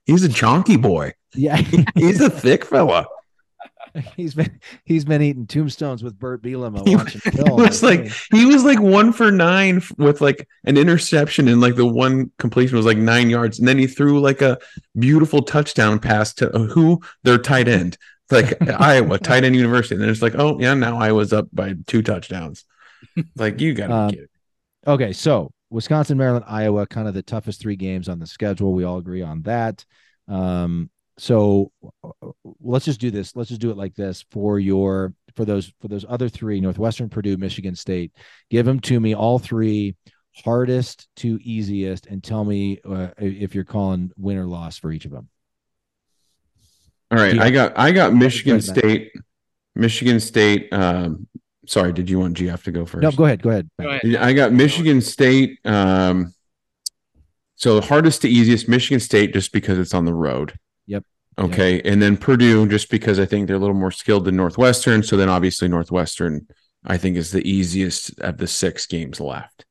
He's 0.07 0.25
a 0.25 0.29
chonky 0.29 0.81
boy. 0.81 1.13
Yeah, 1.35 1.57
He's 1.95 2.21
a 2.23 2.31
thick 2.31 2.65
fella. 2.65 3.07
he's 4.17 4.35
been 4.35 4.61
he's 4.85 5.05
been 5.05 5.23
eating 5.23 5.47
tombstones 5.47 6.03
with 6.03 6.19
Bret 6.19 6.41
Bielema 6.41 6.87
He, 6.87 6.95
watching 6.95 7.21
he 7.25 7.31
film. 7.31 7.57
was 7.61 7.83
like 7.83 8.11
he 8.33 8.45
was 8.45 8.63
like 8.65 8.81
one 8.81 9.13
for 9.13 9.31
nine 9.31 9.83
with 9.97 10.21
like 10.21 10.47
an 10.65 10.77
interception 10.77 11.49
and 11.49 11.61
like 11.61 11.75
the 11.75 11.87
one 11.87 12.31
completion 12.39 12.77
was 12.77 12.87
like 12.87 12.99
nine 12.99 13.31
yards 13.31 13.59
and 13.59 13.67
then 13.67 13.79
he 13.79 13.87
threw 13.87 14.21
like 14.21 14.43
a 14.43 14.59
beautiful 14.99 15.43
touchdown 15.43 15.99
pass 15.99 16.35
to 16.35 16.55
uh, 16.55 16.59
who 16.67 17.01
their 17.25 17.39
tight 17.39 17.67
end 17.67 17.97
like 18.31 18.61
Iowa 18.71 19.19
tight 19.19 19.45
end 19.45 19.57
university 19.57 19.95
and 19.95 20.03
then 20.03 20.11
it's 20.11 20.23
like 20.23 20.35
oh 20.37 20.59
yeah 20.61 20.75
now 20.75 20.99
I 20.99 21.13
was 21.13 21.33
up 21.33 21.49
by 21.53 21.75
two 21.87 22.03
touchdowns 22.03 22.65
like 23.37 23.61
you 23.61 23.75
gotta 23.75 23.95
Um, 23.95 24.09
be 24.09 24.17
kidding 24.17 24.29
Okay, 24.87 25.13
so 25.13 25.51
Wisconsin, 25.71 26.17
Maryland, 26.17 26.45
Iowa, 26.49 26.87
kind 26.87 27.09
of 27.09 27.15
the 27.15 27.23
toughest 27.23 27.61
three 27.61 27.77
games 27.77 28.09
on 28.09 28.19
the 28.19 28.27
schedule. 28.27 28.73
We 28.73 28.85
all 28.85 28.99
agree 28.99 29.23
on 29.23 29.43
that. 29.43 29.85
Um, 30.29 30.89
so 31.19 31.73
uh, 32.03 32.11
let's 32.61 32.85
just 32.87 33.01
do 33.01 33.11
this. 33.11 33.35
Let's 33.37 33.49
just 33.51 33.61
do 33.61 33.71
it 33.71 33.77
like 33.77 33.95
this 33.95 34.25
for 34.31 34.59
your 34.61 35.13
for 35.35 35.45
those 35.45 35.73
for 35.81 35.89
those 35.89 36.05
other 36.09 36.29
three: 36.29 36.61
Northwestern, 36.61 37.09
Purdue, 37.09 37.37
Michigan 37.37 37.75
State. 37.75 38.13
Give 38.51 38.65
them 38.65 38.81
to 38.81 38.99
me, 39.01 39.15
all 39.15 39.39
three, 39.39 39.97
hardest 40.45 41.09
to 41.17 41.39
easiest, 41.43 42.07
and 42.07 42.23
tell 42.23 42.45
me 42.45 42.79
uh, 42.89 43.09
if 43.19 43.55
you're 43.55 43.65
calling 43.65 44.11
win 44.17 44.39
or 44.39 44.47
loss 44.47 44.79
for 44.79 44.93
each 44.93 45.05
of 45.05 45.11
them. 45.11 45.29
all 47.11 47.19
right. 47.19 47.39
I 47.39 47.51
got 47.51 47.77
I 47.77 47.91
got 47.91 48.15
Michigan. 48.15 48.61
State 48.63 49.13
Michigan 49.75 50.21
State 50.21 50.73
um 50.73 51.27
sorry 51.69 51.93
did 51.93 52.09
you 52.09 52.19
want 52.19 52.37
GF 52.37 52.63
to 52.65 52.73
go 52.73 52.85
first 52.85 53.03
No, 53.03 53.13
go 53.13 53.25
ahead. 53.25 53.43
Go 53.43 53.51
ahead. 53.51 53.69
Go 53.81 53.89
ahead. 53.89 54.17
I 54.17 54.33
got 54.33 54.53
Michigan 54.53 55.01
State. 55.01 55.59
Um, 55.65 56.35
so 57.57 57.81
hardest 57.81 58.23
to 58.23 58.29
easiest, 58.29 58.69
Michigan 58.69 59.01
State, 59.01 59.33
just 59.33 59.53
because 59.53 59.79
it's 59.79 59.93
on 59.93 60.05
the 60.05 60.15
road. 60.15 60.55
Yep. 60.87 61.05
Okay. 61.39 61.81
And 61.85 62.01
then 62.01 62.17
Purdue, 62.17 62.69
just 62.69 62.89
because 62.89 63.19
I 63.19 63.27
think 63.27 63.47
they're 63.47 63.57
a 63.57 63.61
little 63.61 63.75
more 63.75 63.91
skilled 63.91 64.25
than 64.25 64.37
Northwestern. 64.37 65.03
So 65.03 65.17
then 65.17 65.29
obviously 65.29 65.69
Northwestern, 65.69 66.47
I 66.85 66.97
think, 66.99 67.17
is 67.17 67.33
the 67.33 67.49
easiest 67.49 68.19
of 68.21 68.39
the 68.39 68.47
six 68.47 68.87
games 68.87 69.21
left. 69.21 69.65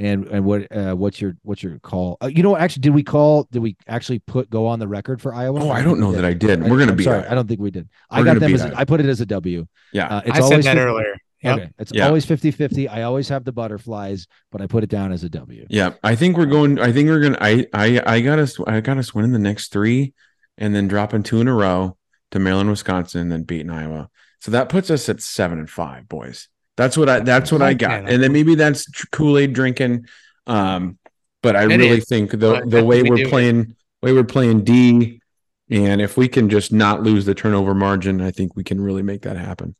And 0.00 0.26
and 0.28 0.44
what 0.44 0.70
uh, 0.70 0.94
what's 0.94 1.20
your 1.20 1.36
what's 1.42 1.62
your 1.62 1.80
call? 1.80 2.18
Uh, 2.22 2.28
you 2.28 2.42
know, 2.44 2.56
actually, 2.56 2.82
did 2.82 2.94
we 2.94 3.02
call? 3.02 3.48
Did 3.50 3.62
we 3.62 3.76
actually 3.88 4.20
put 4.20 4.48
go 4.48 4.66
on 4.66 4.78
the 4.78 4.86
record 4.86 5.20
for 5.20 5.34
Iowa? 5.34 5.60
Oh, 5.64 5.70
I 5.70 5.82
don't 5.82 5.98
know 5.98 6.12
that 6.12 6.24
I 6.24 6.34
did. 6.34 6.62
We're 6.62 6.78
gonna 6.78 6.92
I'm 6.92 6.96
be 6.96 7.02
sorry. 7.04 7.26
I 7.26 7.34
don't 7.34 7.48
think 7.48 7.60
we 7.60 7.72
did. 7.72 7.88
I 8.08 8.20
We're 8.20 8.26
got 8.26 8.40
them 8.40 8.54
as 8.54 8.62
a, 8.64 8.78
I 8.78 8.84
put 8.84 9.00
it 9.00 9.06
as 9.06 9.20
a 9.20 9.26
W. 9.26 9.66
Yeah. 9.92 10.06
Uh, 10.06 10.20
it's 10.24 10.30
I 10.30 10.34
said 10.34 10.42
always 10.42 10.64
that 10.66 10.74
50 10.76 10.80
earlier. 10.88 11.16
Yep. 11.42 11.58
Okay, 11.58 11.70
it's 11.78 11.92
Yeah. 11.94 12.06
always 12.06 12.26
50-50. 12.26 12.88
I 12.90 13.02
always 13.02 13.28
have 13.28 13.44
the 13.44 13.52
butterflies, 13.52 14.26
but 14.50 14.60
I 14.60 14.66
put 14.66 14.82
it 14.82 14.90
down 14.90 15.12
as 15.12 15.22
a 15.22 15.28
W. 15.28 15.66
Yeah. 15.70 15.92
I 16.02 16.16
think 16.16 16.36
we're 16.36 16.46
going, 16.46 16.80
I 16.80 16.90
think 16.90 17.08
we're 17.08 17.20
going 17.20 17.34
to, 17.34 17.42
I, 17.44 17.66
I, 17.72 18.02
I 18.04 18.20
got 18.20 18.40
us, 18.40 18.58
I 18.66 18.80
got 18.80 18.98
us 18.98 19.14
winning 19.14 19.30
the 19.30 19.38
next 19.38 19.68
three 19.72 20.14
and 20.56 20.74
then 20.74 20.88
dropping 20.88 21.22
two 21.22 21.40
in 21.40 21.46
a 21.46 21.54
row 21.54 21.96
to 22.32 22.40
Maryland, 22.40 22.70
Wisconsin, 22.70 23.20
and 23.20 23.30
then 23.30 23.44
beating 23.44 23.70
Iowa. 23.70 24.10
So 24.40 24.50
that 24.50 24.68
puts 24.68 24.90
us 24.90 25.08
at 25.08 25.20
seven 25.22 25.60
and 25.60 25.70
five, 25.70 26.08
boys. 26.08 26.48
That's 26.78 26.96
what 26.96 27.08
I, 27.08 27.18
that's 27.18 27.50
what 27.50 27.60
I 27.60 27.74
got. 27.74 28.08
And 28.08 28.22
then 28.22 28.32
maybe 28.32 28.54
that's 28.54 28.86
Kool 29.06 29.36
Aid 29.36 29.52
drinking. 29.52 30.06
Um, 30.46 30.96
but 31.42 31.56
I 31.56 31.64
It 31.64 31.66
really 31.66 31.88
is. 31.88 32.04
think 32.06 32.30
the, 32.30 32.62
the 32.66 32.84
way 32.84 33.02
we 33.02 33.10
we're 33.10 33.28
playing, 33.28 33.74
way 34.00 34.12
we're 34.12 34.22
playing 34.22 34.62
D, 34.62 35.20
and 35.68 36.00
if 36.00 36.16
we 36.16 36.28
can 36.28 36.48
just 36.48 36.72
not 36.72 37.02
lose 37.02 37.24
the 37.26 37.34
turnover 37.34 37.74
margin, 37.74 38.20
I 38.20 38.30
think 38.30 38.54
we 38.54 38.62
can 38.62 38.80
really 38.80 39.02
make 39.02 39.22
that 39.22 39.36
happen. 39.36 39.74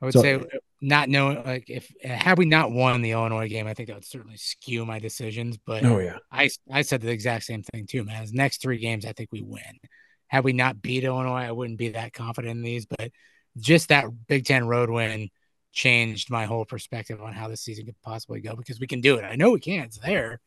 I 0.00 0.04
would 0.04 0.14
So- 0.14 0.22
say 0.22 0.40
not 0.80 1.08
knowing 1.08 1.42
like 1.42 1.64
if 1.68 1.90
had 2.04 2.38
we 2.38 2.44
not 2.44 2.70
won 2.70 3.02
the 3.02 3.10
Illinois 3.10 3.48
game, 3.48 3.66
I 3.66 3.74
think 3.74 3.88
that 3.88 3.96
would 3.96 4.04
certainly 4.04 4.36
skew 4.36 4.86
my 4.86 5.00
decisions. 5.00 5.58
But 5.58 5.84
Oh 5.84 5.98
yeah. 5.98 6.18
I 6.30 6.48
I 6.70 6.82
said 6.82 7.00
the 7.00 7.10
exact 7.10 7.44
same 7.44 7.62
thing 7.64 7.86
too, 7.86 8.04
man. 8.04 8.20
His 8.20 8.32
next 8.32 8.62
three 8.62 8.78
games, 8.78 9.04
I 9.04 9.12
think 9.12 9.30
we 9.32 9.42
win. 9.42 9.80
Had 10.28 10.44
we 10.44 10.52
not 10.52 10.80
beat 10.80 11.02
Illinois, 11.02 11.42
I 11.48 11.50
wouldn't 11.52 11.78
be 11.78 11.88
that 11.90 12.12
confident 12.12 12.56
in 12.56 12.62
these. 12.62 12.86
But 12.86 13.10
just 13.58 13.88
that 13.88 14.04
Big 14.28 14.44
Ten 14.44 14.66
road 14.66 14.90
win 14.90 15.30
changed 15.76 16.30
my 16.30 16.46
whole 16.46 16.64
perspective 16.64 17.20
on 17.22 17.32
how 17.34 17.46
this 17.46 17.60
season 17.60 17.84
could 17.86 18.00
possibly 18.02 18.40
go 18.40 18.56
because 18.56 18.80
we 18.80 18.86
can 18.88 19.00
do 19.00 19.16
it. 19.18 19.24
I 19.24 19.36
know 19.36 19.52
we 19.52 19.60
can. 19.60 19.84
It's 19.84 19.98
there. 19.98 20.40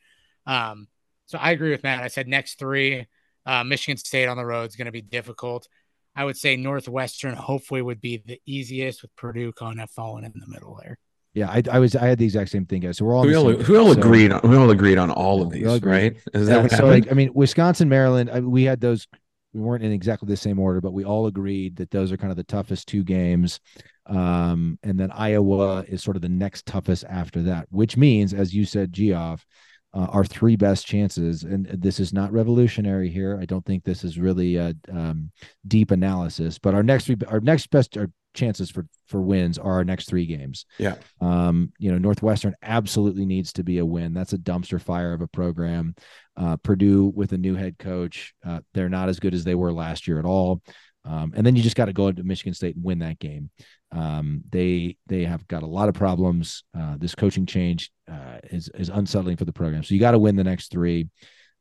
Um, 0.45 0.87
so 1.27 1.37
I 1.37 1.51
agree 1.51 1.69
with 1.69 1.83
Matt. 1.83 2.03
I 2.03 2.07
said 2.09 2.27
next 2.27 2.57
three. 2.59 3.05
Uh, 3.45 3.63
Michigan 3.63 3.97
State 3.97 4.27
on 4.27 4.35
the 4.37 4.45
road 4.45 4.67
is 4.69 4.75
going 4.75 4.87
to 4.87 4.91
be 4.91 5.01
difficult. 5.01 5.67
I 6.15 6.25
would 6.25 6.35
say 6.35 6.57
Northwestern 6.57 7.35
hopefully 7.35 7.81
would 7.81 8.01
be 8.01 8.17
the 8.25 8.41
easiest 8.45 9.03
with 9.03 9.15
Purdue 9.15 9.53
kind 9.53 9.79
of 9.79 9.89
falling 9.91 10.25
in 10.25 10.33
the 10.35 10.47
middle 10.47 10.77
there. 10.81 10.97
Yeah, 11.35 11.49
I, 11.49 11.61
I 11.71 11.79
was 11.79 11.95
I 11.95 12.07
had 12.07 12.17
the 12.17 12.25
exact 12.25 12.49
same 12.49 12.65
thing, 12.65 12.81
guys. 12.81 12.97
So 12.97 13.05
we're 13.05 13.13
all 13.13 13.21
on 13.21 13.27
We 13.27 13.33
the 13.33 13.39
all, 13.39 13.45
we 13.45 13.77
all. 13.77 13.93
So- 13.93 13.99
agreed 13.99 14.31
on 14.31 14.41
we 14.49 14.57
all 14.57 14.71
agreed 14.71 14.97
on 14.97 15.11
all 15.11 15.43
of 15.43 15.51
these, 15.51 15.67
all 15.67 15.79
right? 15.79 16.17
Is 16.33 16.47
that 16.47 16.55
Yeah, 16.55 16.61
what 16.63 16.71
so 16.71 16.75
happened? 16.77 16.91
like 17.05 17.11
I 17.11 17.13
mean, 17.15 17.31
Wisconsin, 17.35 17.87
Maryland, 17.87 18.31
I, 18.31 18.39
we 18.39 18.63
had 18.63 18.81
those. 18.81 19.07
We 19.53 19.61
weren't 19.61 19.83
in 19.83 19.91
exactly 19.91 20.27
the 20.27 20.37
same 20.37 20.59
order, 20.59 20.79
but 20.81 20.91
we 20.93 21.05
all 21.05 21.25
agreed 21.27 21.75
that 21.77 21.89
those 21.91 22.11
are 22.11 22.17
kind 22.17 22.29
of 22.31 22.37
the 22.37 22.43
toughest 22.43 22.87
two 22.87 23.03
games. 23.03 23.59
Um, 24.09 24.79
and 24.83 24.99
then 24.99 25.11
Iowa 25.11 25.85
is 25.87 26.03
sort 26.03 26.15
of 26.15 26.21
the 26.21 26.29
next 26.29 26.65
toughest 26.65 27.05
after 27.07 27.43
that, 27.43 27.67
which 27.69 27.95
means, 27.95 28.33
as 28.33 28.53
you 28.53 28.65
said, 28.65 28.91
Geoff, 28.91 29.45
uh, 29.93 30.07
our 30.11 30.25
three 30.25 30.55
best 30.55 30.85
chances, 30.85 31.43
and 31.43 31.65
this 31.65 31.99
is 31.99 32.13
not 32.13 32.31
revolutionary 32.31 33.09
here. 33.09 33.37
I 33.39 33.45
don't 33.45 33.65
think 33.65 33.83
this 33.83 34.03
is 34.03 34.19
really 34.19 34.55
a 34.57 34.75
um, 34.91 35.31
deep 35.67 35.91
analysis, 35.91 36.59
but 36.59 36.75
our 36.75 36.83
next 36.83 37.05
three, 37.05 37.17
our 37.27 37.39
next 37.39 37.69
best 37.69 37.97
our 37.97 38.09
chances 38.35 38.69
for 38.69 38.85
for 39.07 39.21
wins 39.21 39.57
are 39.57 39.73
our 39.73 39.83
next 39.83 40.07
three 40.07 40.27
games. 40.27 40.65
Yeah. 40.77 40.95
Um, 41.19 41.73
you 41.79 41.91
know, 41.91 41.97
Northwestern 41.97 42.55
absolutely 42.61 43.25
needs 43.25 43.51
to 43.53 43.63
be 43.63 43.79
a 43.79 43.85
win. 43.85 44.13
That's 44.13 44.33
a 44.33 44.37
dumpster 44.37 44.79
fire 44.79 45.13
of 45.13 45.21
a 45.21 45.27
program. 45.27 45.95
Uh, 46.37 46.57
Purdue 46.57 47.11
with 47.15 47.33
a 47.33 47.37
new 47.37 47.55
head 47.55 47.79
coach, 47.79 48.33
uh, 48.45 48.59
they're 48.73 48.89
not 48.89 49.09
as 49.09 49.19
good 49.19 49.33
as 49.33 49.43
they 49.43 49.55
were 49.55 49.73
last 49.73 50.07
year 50.07 50.19
at 50.19 50.25
all. 50.25 50.61
Um, 51.05 51.33
and 51.35 51.45
then 51.45 51.55
you 51.55 51.63
just 51.63 51.75
got 51.75 51.85
to 51.85 51.93
go 51.93 52.07
into 52.07 52.23
Michigan 52.23 52.53
State 52.53 52.75
and 52.75 52.83
win 52.83 52.99
that 52.99 53.19
game. 53.19 53.49
Um, 53.91 54.43
they 54.51 54.97
they 55.07 55.25
have 55.25 55.47
got 55.47 55.63
a 55.63 55.67
lot 55.67 55.89
of 55.89 55.95
problems. 55.95 56.63
Uh, 56.77 56.95
this 56.97 57.15
coaching 57.15 57.45
change 57.45 57.91
uh, 58.11 58.37
is 58.51 58.69
is 58.75 58.89
unsettling 58.89 59.37
for 59.37 59.45
the 59.45 59.53
program. 59.53 59.83
So 59.83 59.93
you 59.95 59.99
got 59.99 60.11
to 60.11 60.19
win 60.19 60.35
the 60.35 60.43
next 60.43 60.69
three. 60.71 61.07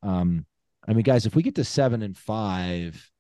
Um, 0.03 0.45
I 0.87 0.93
mean, 0.93 1.05
guys, 1.05 1.27
if 1.27 1.35
we 1.35 1.43
get 1.43 1.55
to 1.57 1.65
seven 1.65 2.03
and 2.03 2.17
five, 2.17 3.11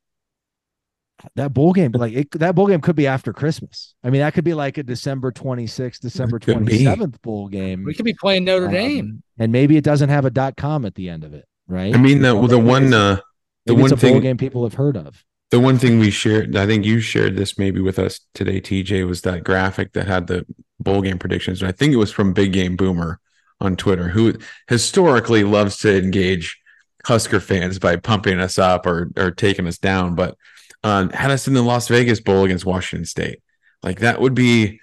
that 1.34 1.52
bowl 1.52 1.72
game, 1.72 1.92
like 1.92 2.12
it, 2.12 2.30
that 2.32 2.54
bowl 2.54 2.66
game, 2.66 2.80
could 2.80 2.96
be 2.96 3.06
after 3.06 3.32
Christmas. 3.32 3.94
I 4.04 4.10
mean, 4.10 4.20
that 4.20 4.34
could 4.34 4.44
be 4.44 4.54
like 4.54 4.78
a 4.78 4.82
December 4.82 5.32
twenty 5.32 5.66
sixth, 5.66 6.00
December 6.02 6.38
twenty 6.38 6.84
seventh 6.84 7.20
bowl 7.22 7.48
game. 7.48 7.84
We 7.84 7.94
could 7.94 8.04
be 8.04 8.14
playing 8.14 8.44
Notre 8.44 8.66
Um, 8.66 8.72
Dame. 8.72 9.22
and 9.38 9.50
maybe 9.50 9.76
it 9.76 9.84
doesn't 9.84 10.10
have 10.10 10.26
a 10.26 10.30
dot 10.30 10.56
com 10.56 10.84
at 10.84 10.94
the 10.94 11.08
end 11.08 11.24
of 11.24 11.34
it, 11.34 11.46
right? 11.66 11.94
I 11.94 11.98
mean, 11.98 12.20
the 12.22 12.34
Maybe 12.34 12.46
the 12.48 12.58
one 12.58 12.92
uh, 12.94 13.20
the 13.66 13.74
one 13.74 13.86
a 13.86 13.96
bowl 13.96 13.98
thing 13.98 14.20
game 14.20 14.36
people 14.36 14.64
have 14.64 14.74
heard 14.74 14.96
of. 14.96 15.24
The 15.50 15.60
one 15.60 15.78
thing 15.78 15.98
we 15.98 16.10
shared, 16.10 16.56
I 16.56 16.66
think 16.66 16.84
you 16.84 17.00
shared 17.00 17.36
this 17.36 17.58
maybe 17.58 17.80
with 17.80 17.98
us 17.98 18.20
today, 18.34 18.60
TJ, 18.60 19.06
was 19.06 19.22
that 19.22 19.44
graphic 19.44 19.92
that 19.92 20.06
had 20.06 20.26
the 20.26 20.44
bowl 20.78 21.02
game 21.02 21.18
predictions. 21.18 21.62
And 21.62 21.68
I 21.68 21.72
think 21.72 21.92
it 21.92 21.96
was 21.96 22.12
from 22.12 22.32
Big 22.34 22.52
Game 22.52 22.76
Boomer 22.76 23.18
on 23.60 23.76
Twitter, 23.76 24.08
who 24.08 24.34
historically 24.68 25.44
loves 25.44 25.78
to 25.78 25.96
engage 25.96 26.60
Husker 27.04 27.40
fans 27.40 27.78
by 27.78 27.96
pumping 27.96 28.38
us 28.38 28.58
up 28.58 28.84
or 28.84 29.10
or 29.16 29.30
taking 29.30 29.66
us 29.66 29.78
down, 29.78 30.14
but 30.14 30.36
um, 30.84 31.10
had 31.10 31.30
us 31.30 31.48
in 31.48 31.54
the 31.54 31.62
Las 31.62 31.88
Vegas 31.88 32.20
Bowl 32.20 32.44
against 32.44 32.66
Washington 32.66 33.06
State. 33.06 33.40
Like 33.82 34.00
that 34.00 34.20
would 34.20 34.34
be 34.34 34.80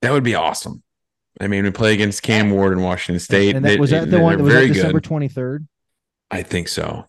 that 0.00 0.12
would 0.12 0.24
be 0.24 0.34
awesome. 0.34 0.82
I 1.40 1.46
mean, 1.48 1.64
we 1.64 1.70
play 1.70 1.94
against 1.94 2.22
Cam 2.22 2.50
Ward 2.50 2.72
in 2.72 2.82
Washington 2.82 3.20
State. 3.20 3.54
and 3.56 3.64
that, 3.64 3.78
was 3.78 3.90
that 3.90 4.10
the 4.10 4.20
one 4.20 4.38
that 4.38 4.44
was 4.44 4.54
that 4.54 4.66
December 4.66 4.94
good. 4.94 5.04
twenty 5.04 5.28
third? 5.28 5.66
I 6.30 6.42
think 6.42 6.68
so. 6.68 7.06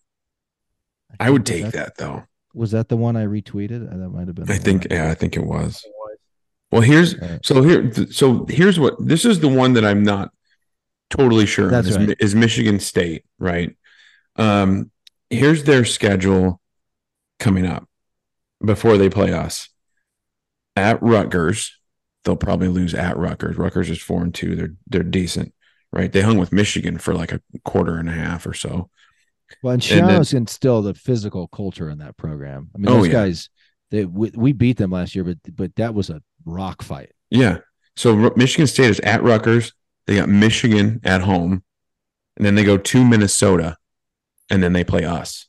I 1.20 1.30
would 1.30 1.46
take 1.46 1.72
that 1.72 1.98
though. 1.98 2.24
Was 2.54 2.72
that 2.72 2.90
the 2.90 2.98
one 2.98 3.16
I 3.16 3.26
retweeted? 3.26 3.92
Uh, 3.92 3.98
That 3.98 4.10
might 4.10 4.28
have 4.28 4.36
been. 4.36 4.50
I 4.52 4.58
think 4.58 4.88
one 4.90 4.98
yeah, 5.00 5.10
I 5.10 5.16
think 5.16 5.36
it 5.36 5.46
was. 5.46 5.84
Well, 6.72 6.82
here's 6.82 7.16
so 7.44 7.62
here 7.62 7.92
so 8.12 8.46
here's 8.50 8.80
what 8.80 8.96
this 9.00 9.26
is 9.26 9.40
the 9.40 9.48
one 9.48 9.74
that 9.74 9.86
I'm 9.86 10.04
not 10.04 10.32
totally 11.12 11.46
sure 11.46 11.70
That's 11.70 11.90
is, 11.90 11.98
right. 11.98 12.18
is 12.20 12.34
Michigan 12.34 12.80
State, 12.80 13.26
right? 13.38 13.76
Um 14.38 14.90
here's 15.30 15.66
their 15.66 15.86
schedule 15.86 16.60
coming 17.40 17.68
up 17.68 17.88
before 18.64 18.98
they 18.98 19.10
play 19.10 19.34
us. 19.34 19.70
At 20.76 21.02
Rutgers, 21.04 21.78
they'll 22.24 22.36
probably 22.36 22.70
lose 22.70 22.96
at 22.96 23.18
Rutgers. 23.18 23.58
Rutgers 23.58 23.92
is 23.92 24.02
4 24.02 24.24
and 24.24 24.34
2. 24.34 24.56
They're 24.56 24.74
they're 24.88 25.04
decent, 25.04 25.54
right? 25.92 26.12
They 26.12 26.22
hung 26.22 26.40
with 26.40 26.52
Michigan 26.52 26.98
for 26.98 27.14
like 27.14 27.32
a 27.32 27.42
quarter 27.64 27.98
and 27.98 28.10
a 28.10 28.14
half 28.14 28.48
or 28.48 28.54
so. 28.56 28.90
Well, 29.62 29.74
and 29.74 29.92
And 29.92 30.10
then- 30.10 30.38
instilled 30.38 30.88
a 30.88 30.94
physical 30.94 31.48
culture 31.48 31.90
in 31.90 32.00
that 32.00 32.18
program. 32.18 32.70
I 32.74 32.78
mean, 32.78 32.90
Oh, 32.90 32.98
those 32.98 33.08
yeah. 33.08 33.14
guys, 33.14 33.50
they 33.92 34.06
we, 34.06 34.32
we 34.36 34.52
beat 34.54 34.78
them 34.78 34.92
last 34.92 35.16
year, 35.16 35.24
but 35.24 35.38
but 35.56 35.76
that 35.76 35.94
was 35.94 36.10
a 36.10 36.22
rock 36.46 36.82
fight. 36.82 37.12
Yeah. 37.30 37.60
So 37.96 38.32
Michigan 38.36 38.68
State 38.68 38.90
is 38.90 39.00
at 39.02 39.22
Rutgers. 39.24 39.74
They 40.08 40.16
got 40.16 40.30
Michigan 40.30 41.00
at 41.04 41.22
home, 41.22 41.64
and 42.38 42.46
then 42.46 42.56
they 42.56 42.64
go 42.64 42.78
to 42.78 43.06
Minnesota, 43.06 43.78
and 44.50 44.62
then 44.64 44.74
they 44.74 44.84
play 44.84 45.06
us. 45.06 45.48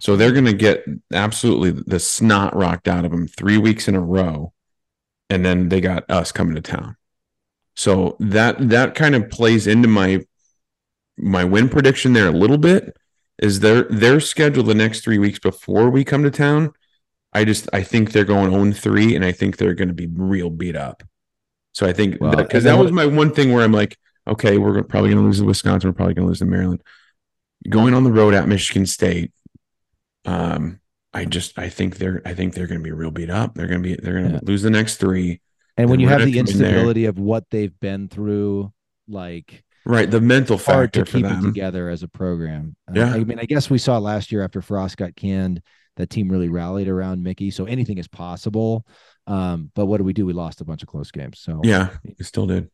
So 0.00 0.14
they're 0.16 0.32
going 0.32 0.44
to 0.44 0.52
get 0.52 0.84
absolutely 1.12 1.70
the 1.70 1.98
snot 2.00 2.54
rocked 2.54 2.86
out 2.88 3.04
of 3.06 3.12
them 3.12 3.26
three 3.28 3.56
weeks 3.58 3.88
in 3.88 3.94
a 3.94 4.00
row, 4.00 4.52
and 5.30 5.44
then 5.44 5.68
they 5.70 5.80
got 5.80 6.10
us 6.10 6.32
coming 6.32 6.54
to 6.56 6.60
town. 6.60 6.96
So 7.76 8.16
that 8.20 8.68
that 8.70 8.94
kind 8.94 9.14
of 9.14 9.30
plays 9.30 9.66
into 9.66 9.88
my 9.88 10.24
my 11.18 11.44
win 11.44 11.68
prediction 11.68 12.12
there 12.12 12.28
a 12.28 12.32
little 12.32 12.58
bit. 12.58 12.96
Is 13.38 13.60
their 13.60 13.82
their 13.84 14.20
schedule 14.20 14.62
the 14.64 14.74
next 14.74 15.00
three 15.04 15.18
weeks 15.18 15.38
before 15.38 15.90
we 15.90 16.04
come 16.04 16.22
to 16.22 16.30
town? 16.30 16.72
I 17.32 17.44
just 17.44 17.68
I 17.72 17.82
think 17.82 18.12
they're 18.12 18.24
going 18.24 18.54
own 18.54 18.72
three, 18.72 19.14
and 19.14 19.24
I 19.24 19.32
think 19.32 19.56
they're 19.56 19.74
going 19.74 19.88
to 19.88 19.94
be 19.94 20.06
real 20.06 20.48
beat 20.50 20.76
up. 20.76 21.02
So 21.72 21.86
I 21.86 21.92
think 21.92 22.12
because 22.14 22.20
Well, 22.22 22.30
that, 22.36 22.50
'cause 22.50 22.58
and 22.64 22.66
then 22.66 22.76
that 22.78 22.82
was 22.82 22.92
my 22.92 23.04
one 23.04 23.32
thing 23.34 23.52
where 23.52 23.62
I'm 23.62 23.72
like, 23.72 23.98
okay, 24.26 24.56
we're 24.56 24.82
probably 24.84 25.10
going 25.10 25.20
to 25.22 25.26
lose 25.26 25.38
to 25.40 25.44
Wisconsin, 25.44 25.90
we're 25.90 25.94
probably 25.94 26.14
going 26.14 26.24
to 26.24 26.28
lose 26.30 26.38
to 26.38 26.46
Maryland. 26.46 26.82
Going 27.68 27.92
on 27.92 28.04
the 28.04 28.12
road 28.12 28.32
at 28.32 28.48
Michigan 28.48 28.86
State, 28.86 29.32
um, 30.24 30.80
I 31.12 31.24
just 31.24 31.58
I 31.58 31.68
think 31.68 31.98
they're 31.98 32.22
I 32.24 32.34
think 32.34 32.54
they're 32.54 32.66
going 32.66 32.80
to 32.80 32.84
be 32.84 32.92
real 32.92 33.10
beat 33.10 33.30
up. 33.30 33.54
They're 33.54 33.68
going 33.68 33.82
to 33.82 33.88
be 33.88 33.96
they're 33.96 34.14
going 34.14 34.28
to 34.28 34.32
Yeah. 34.34 34.40
lose 34.42 34.62
the 34.62 34.70
next 34.70 34.96
three. 34.96 35.40
And 35.76 35.90
when 35.90 36.00
you 36.00 36.08
have 36.08 36.20
the 36.24 36.32
come 36.32 36.46
in 36.46 36.46
there- 36.46 36.68
instability 36.68 37.04
of 37.04 37.18
what 37.18 37.44
they've 37.50 37.78
been 37.80 38.08
through, 38.08 38.72
like 39.08 39.62
Right, 39.86 40.10
the 40.10 40.20
mental 40.20 40.58
hard 40.58 40.92
to 40.94 41.00
factor 41.00 41.10
for 41.12 41.18
keep 41.18 41.26
it 41.26 41.42
together 41.42 41.88
as 41.88 42.02
a 42.02 42.08
program. 42.08 42.74
Uh, 42.88 42.92
Yeah. 42.96 43.14
I 43.14 43.22
mean, 43.22 43.38
I 43.38 43.44
guess 43.44 43.70
we 43.70 43.78
saw 43.78 43.98
last 43.98 44.32
year 44.32 44.42
after 44.42 44.60
Frost 44.60 44.96
got 44.96 45.14
canned, 45.14 45.62
that 45.96 46.10
team 46.10 46.28
really 46.28 46.48
rallied 46.48 46.88
around 46.88 47.22
Mickey. 47.22 47.52
So 47.52 47.66
anything 47.66 47.98
is 47.98 48.08
possible. 48.08 48.84
Um, 49.28 49.70
but 49.76 49.86
what 49.86 49.98
do 49.98 50.04
we 50.04 50.12
do? 50.12 50.26
We 50.26 50.32
lost 50.32 50.60
a 50.60 50.64
bunch 50.64 50.82
of 50.82 50.88
close 50.88 51.12
games. 51.12 51.38
So 51.38 51.60
Yeah, 51.62 51.90
we 52.04 52.24
still 52.24 52.46
did. 52.46 52.68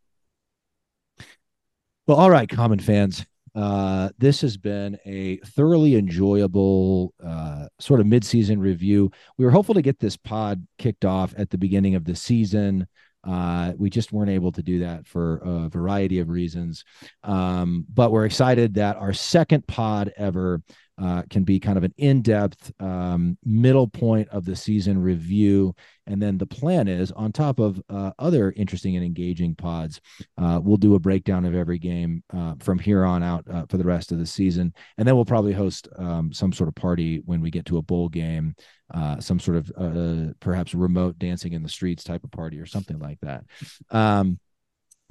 Well, 2.06 2.16
all 2.16 2.30
right, 2.30 2.48
common 2.48 2.78
fans. 2.78 3.24
Uh, 3.54 4.08
this 4.16 4.40
has 4.40 4.56
been 4.56 4.98
a 5.04 5.36
thoroughly 5.38 5.96
enjoyable 5.96 7.12
uh, 7.22 7.66
sort 7.78 8.00
of 8.00 8.06
midseason 8.06 8.58
review. 8.58 9.10
We 9.36 9.44
were 9.44 9.50
hopeful 9.50 9.74
to 9.74 9.82
get 9.82 9.98
this 9.98 10.16
pod 10.16 10.66
kicked 10.78 11.04
off 11.04 11.34
at 11.36 11.50
the 11.50 11.58
beginning 11.58 11.94
of 11.94 12.04
the 12.06 12.16
season. 12.16 12.88
Uh, 13.25 13.73
we 13.77 13.89
just 13.91 14.12
weren't 14.12 14.31
able 14.31 14.53
to 14.53 14.62
do 14.62 14.81
that 14.81 15.07
for 15.07 15.37
a 15.45 15.68
variety 15.68 16.18
of 16.18 16.29
reasons. 16.29 16.85
Um, 17.23 17.85
but 17.93 18.11
we're 18.11 18.25
excited 18.25 18.75
that 18.75 18.97
our 18.97 19.12
second 19.12 19.66
pod 19.66 20.12
ever 20.16 20.62
uh, 21.03 21.22
can 21.30 21.42
be 21.42 21.59
kind 21.59 21.76
of 21.76 21.82
an 21.82 21.92
in 21.96 22.22
depth 22.22 22.72
um, 22.80 23.36
middle 23.44 23.88
point 23.88 24.28
of 24.28 24.44
the 24.44 24.55
season 24.55 25.03
review. 25.03 25.74
And 26.07 26.22
then 26.22 26.38
the 26.38 26.46
plan 26.46 26.86
is, 26.86 27.11
on 27.12 27.32
top 27.32 27.59
of 27.59 27.82
uh, 27.88 28.12
other 28.18 28.53
interesting 28.57 28.94
and 28.96 29.05
engaging 29.05 29.57
pods, 29.57 30.00
uh, 30.38 30.61
we'll 30.62 30.76
do 30.76 30.94
a 30.94 31.00
breakdown 31.00 31.44
of 31.44 31.55
every 31.55 31.78
game 31.78 32.22
uh, 32.32 32.55
from 32.61 32.78
here 32.78 33.05
on 33.05 33.22
out 33.22 33.44
uh, 33.53 33.66
for 33.68 33.78
the 33.78 33.84
rest 33.84 34.12
of 34.12 34.18
the 34.18 34.26
season, 34.26 34.72
and 34.96 35.07
then 35.07 35.16
we'll 35.16 35.24
probably 35.24 35.53
host 35.53 35.88
um, 35.98 36.32
some 36.32 36.53
sort 36.53 36.68
of 36.68 36.74
party 36.74 37.20
when 37.24 37.40
we 37.40 37.50
get 37.50 37.66
to 37.66 37.78
a 37.78 37.82
bowl 37.82 38.09
game, 38.09 38.55
uh, 38.94 39.18
some 39.20 39.40
sort 39.40 39.57
of 39.57 40.34
perhaps 40.40 40.74
remote 40.74 41.18
dancing 41.18 41.53
in 41.53 41.62
the 41.62 41.68
streets 41.68 42.05
type 42.05 42.22
of 42.22 42.30
party 42.30 42.59
or 42.59 42.66
something 42.66 42.98
like 42.98 43.18
that. 43.22 43.44
Um, 43.90 44.38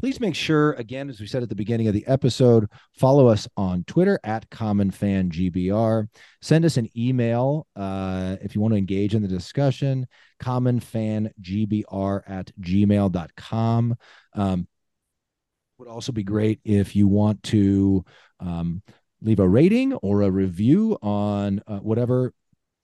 please 0.01 0.19
make 0.19 0.33
sure, 0.33 0.73
again, 0.73 1.11
as 1.11 1.19
we 1.19 1.27
said 1.27 1.43
at 1.43 1.49
the 1.49 1.53
beginning 1.53 1.87
of 1.87 1.93
the 1.93 2.05
episode, 2.07 2.67
follow 2.97 3.27
us 3.27 3.47
on 3.55 3.83
Twitter 3.83 4.19
at 4.23 4.49
CommonFanGBR. 4.49 6.07
Send 6.41 6.65
us 6.65 6.77
an 6.77 6.89
email 6.97 7.67
uh, 7.75 8.35
if 8.41 8.55
you 8.55 8.61
want 8.61 8.73
to 8.73 8.79
engage 8.79 9.13
in 9.13 9.21
the 9.21 9.27
discussion, 9.27 10.07
commonfangbr 10.41 12.21
at 12.25 12.51
gmail.com. 12.59 13.95
Um, 14.33 14.67
would 15.77 15.87
also 15.87 16.11
be 16.11 16.23
great 16.23 16.59
if 16.65 16.95
you 16.95 17.07
want 17.07 17.43
to 17.43 18.03
um, 18.39 18.81
leave 19.21 19.39
a 19.39 19.47
rating 19.47 19.93
or 19.93 20.23
a 20.23 20.31
review 20.31 20.97
on 21.03 21.61
uh, 21.67 21.77
whatever 21.77 22.33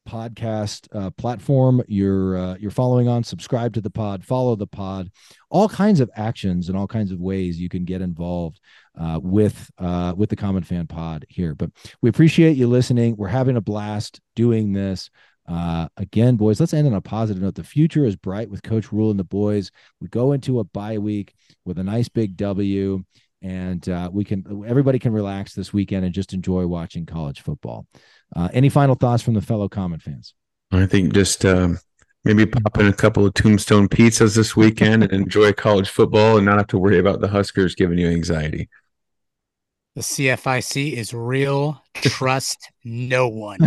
podcast 0.08 0.88
uh, 0.96 1.10
platform 1.12 1.84
you're 1.88 2.38
uh, 2.38 2.56
you're 2.60 2.72
following 2.72 3.08
on 3.08 3.24
subscribe 3.24 3.74
to 3.74 3.82
the 3.82 3.90
pod 3.90 4.24
follow 4.24 4.56
the 4.56 4.68
pod. 4.68 5.12
All 5.50 5.70
kinds 5.70 6.00
of 6.00 6.10
actions 6.16 6.70
and 6.70 6.78
all 6.78 6.88
kinds 6.88 7.12
of 7.12 7.20
ways 7.20 7.60
you 7.60 7.70
can 7.70 7.86
get 7.86 8.02
involved 8.02 8.60
uh, 9.00 9.20
with 9.22 9.70
uh, 9.78 10.14
with 10.18 10.30
the 10.30 10.36
common 10.36 10.64
fan 10.64 10.88
pod 10.88 11.26
here. 11.30 11.54
But 11.54 11.72
we 12.02 12.10
appreciate 12.10 12.58
you 12.58 12.68
listening. 12.68 13.16
We're 13.18 13.28
having 13.28 13.58
a 13.58 13.62
blast 13.62 14.20
doing 14.36 14.74
this. 14.74 15.10
Uh, 15.50 15.88
again 15.96 16.36
boys 16.36 16.60
let's 16.60 16.74
end 16.74 16.88
on 16.88 16.94
a 16.94 17.02
positive 17.02 17.42
note. 17.42 17.56
The 17.56 17.64
future 17.64 18.06
is 18.06 18.18
bright 18.18 18.50
with 18.50 18.64
coach 18.64 18.92
Rhule 18.92 19.12
and 19.12 19.20
the 19.20 19.24
boys. 19.24 19.72
We 20.02 20.08
go 20.10 20.32
into 20.34 20.60
a 20.60 20.66
bye 20.66 20.98
week 20.98 21.34
with 21.66 21.80
a 21.80 21.84
nice 21.84 22.10
big 22.10 22.36
w 22.36 23.04
and 23.48 23.88
uh, 23.88 24.10
we 24.12 24.26
can 24.26 24.64
everybody 24.68 25.00
can 25.00 25.14
relax 25.14 25.54
this 25.54 25.72
weekend 25.72 26.04
and 26.04 26.14
just 26.14 26.34
enjoy 26.34 26.68
watching 26.68 27.06
college 27.06 27.42
football 27.42 27.88
uh, 28.36 28.50
any 28.52 28.68
final 28.70 28.96
thoughts 28.96 29.24
from 29.24 29.34
the 29.34 29.42
fellow 29.42 29.70
common 29.70 30.00
fans 30.00 30.34
I 30.72 30.86
think 30.86 31.14
just 31.14 31.46
um, 31.46 31.80
maybe 32.26 32.46
pop 32.46 32.78
in 32.78 32.88
a 32.88 32.94
couple 32.94 33.26
of 33.26 33.34
Tombstone 33.34 33.88
pizzas 33.88 34.36
this 34.36 34.56
weekend 34.56 35.04
and 35.04 35.14
enjoy 35.14 35.54
college 35.54 35.90
football 35.90 36.36
and 36.36 36.46
not 36.46 36.58
have 36.58 36.68
to 36.68 36.78
worry 36.78 37.00
about 37.00 37.22
the 37.22 37.30
Huskers 37.30 37.74
giving 37.74 37.98
you 37.98 38.10
anxiety. 38.10 38.68
The 39.96 40.02
CFIC 40.02 40.92
is 40.92 41.14
real. 41.14 41.82
Trust 41.96 42.70
no 42.84 43.30
one. 43.30 43.60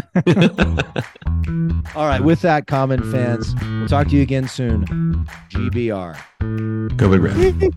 all 1.97 2.07
right 2.07 2.20
with 2.22 2.43
that 2.43 2.66
common 2.66 3.03
fans 3.11 3.55
we'll 3.62 3.89
talk 3.89 4.07
to 4.09 4.14
you 4.14 4.22
again 4.22 4.47
soon 4.47 4.85
gbr 5.51 6.16
Go 6.97 7.09
Big 7.09 7.20
Red. 7.20 7.74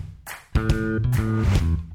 Thank 0.68 1.16
you. 1.16 1.89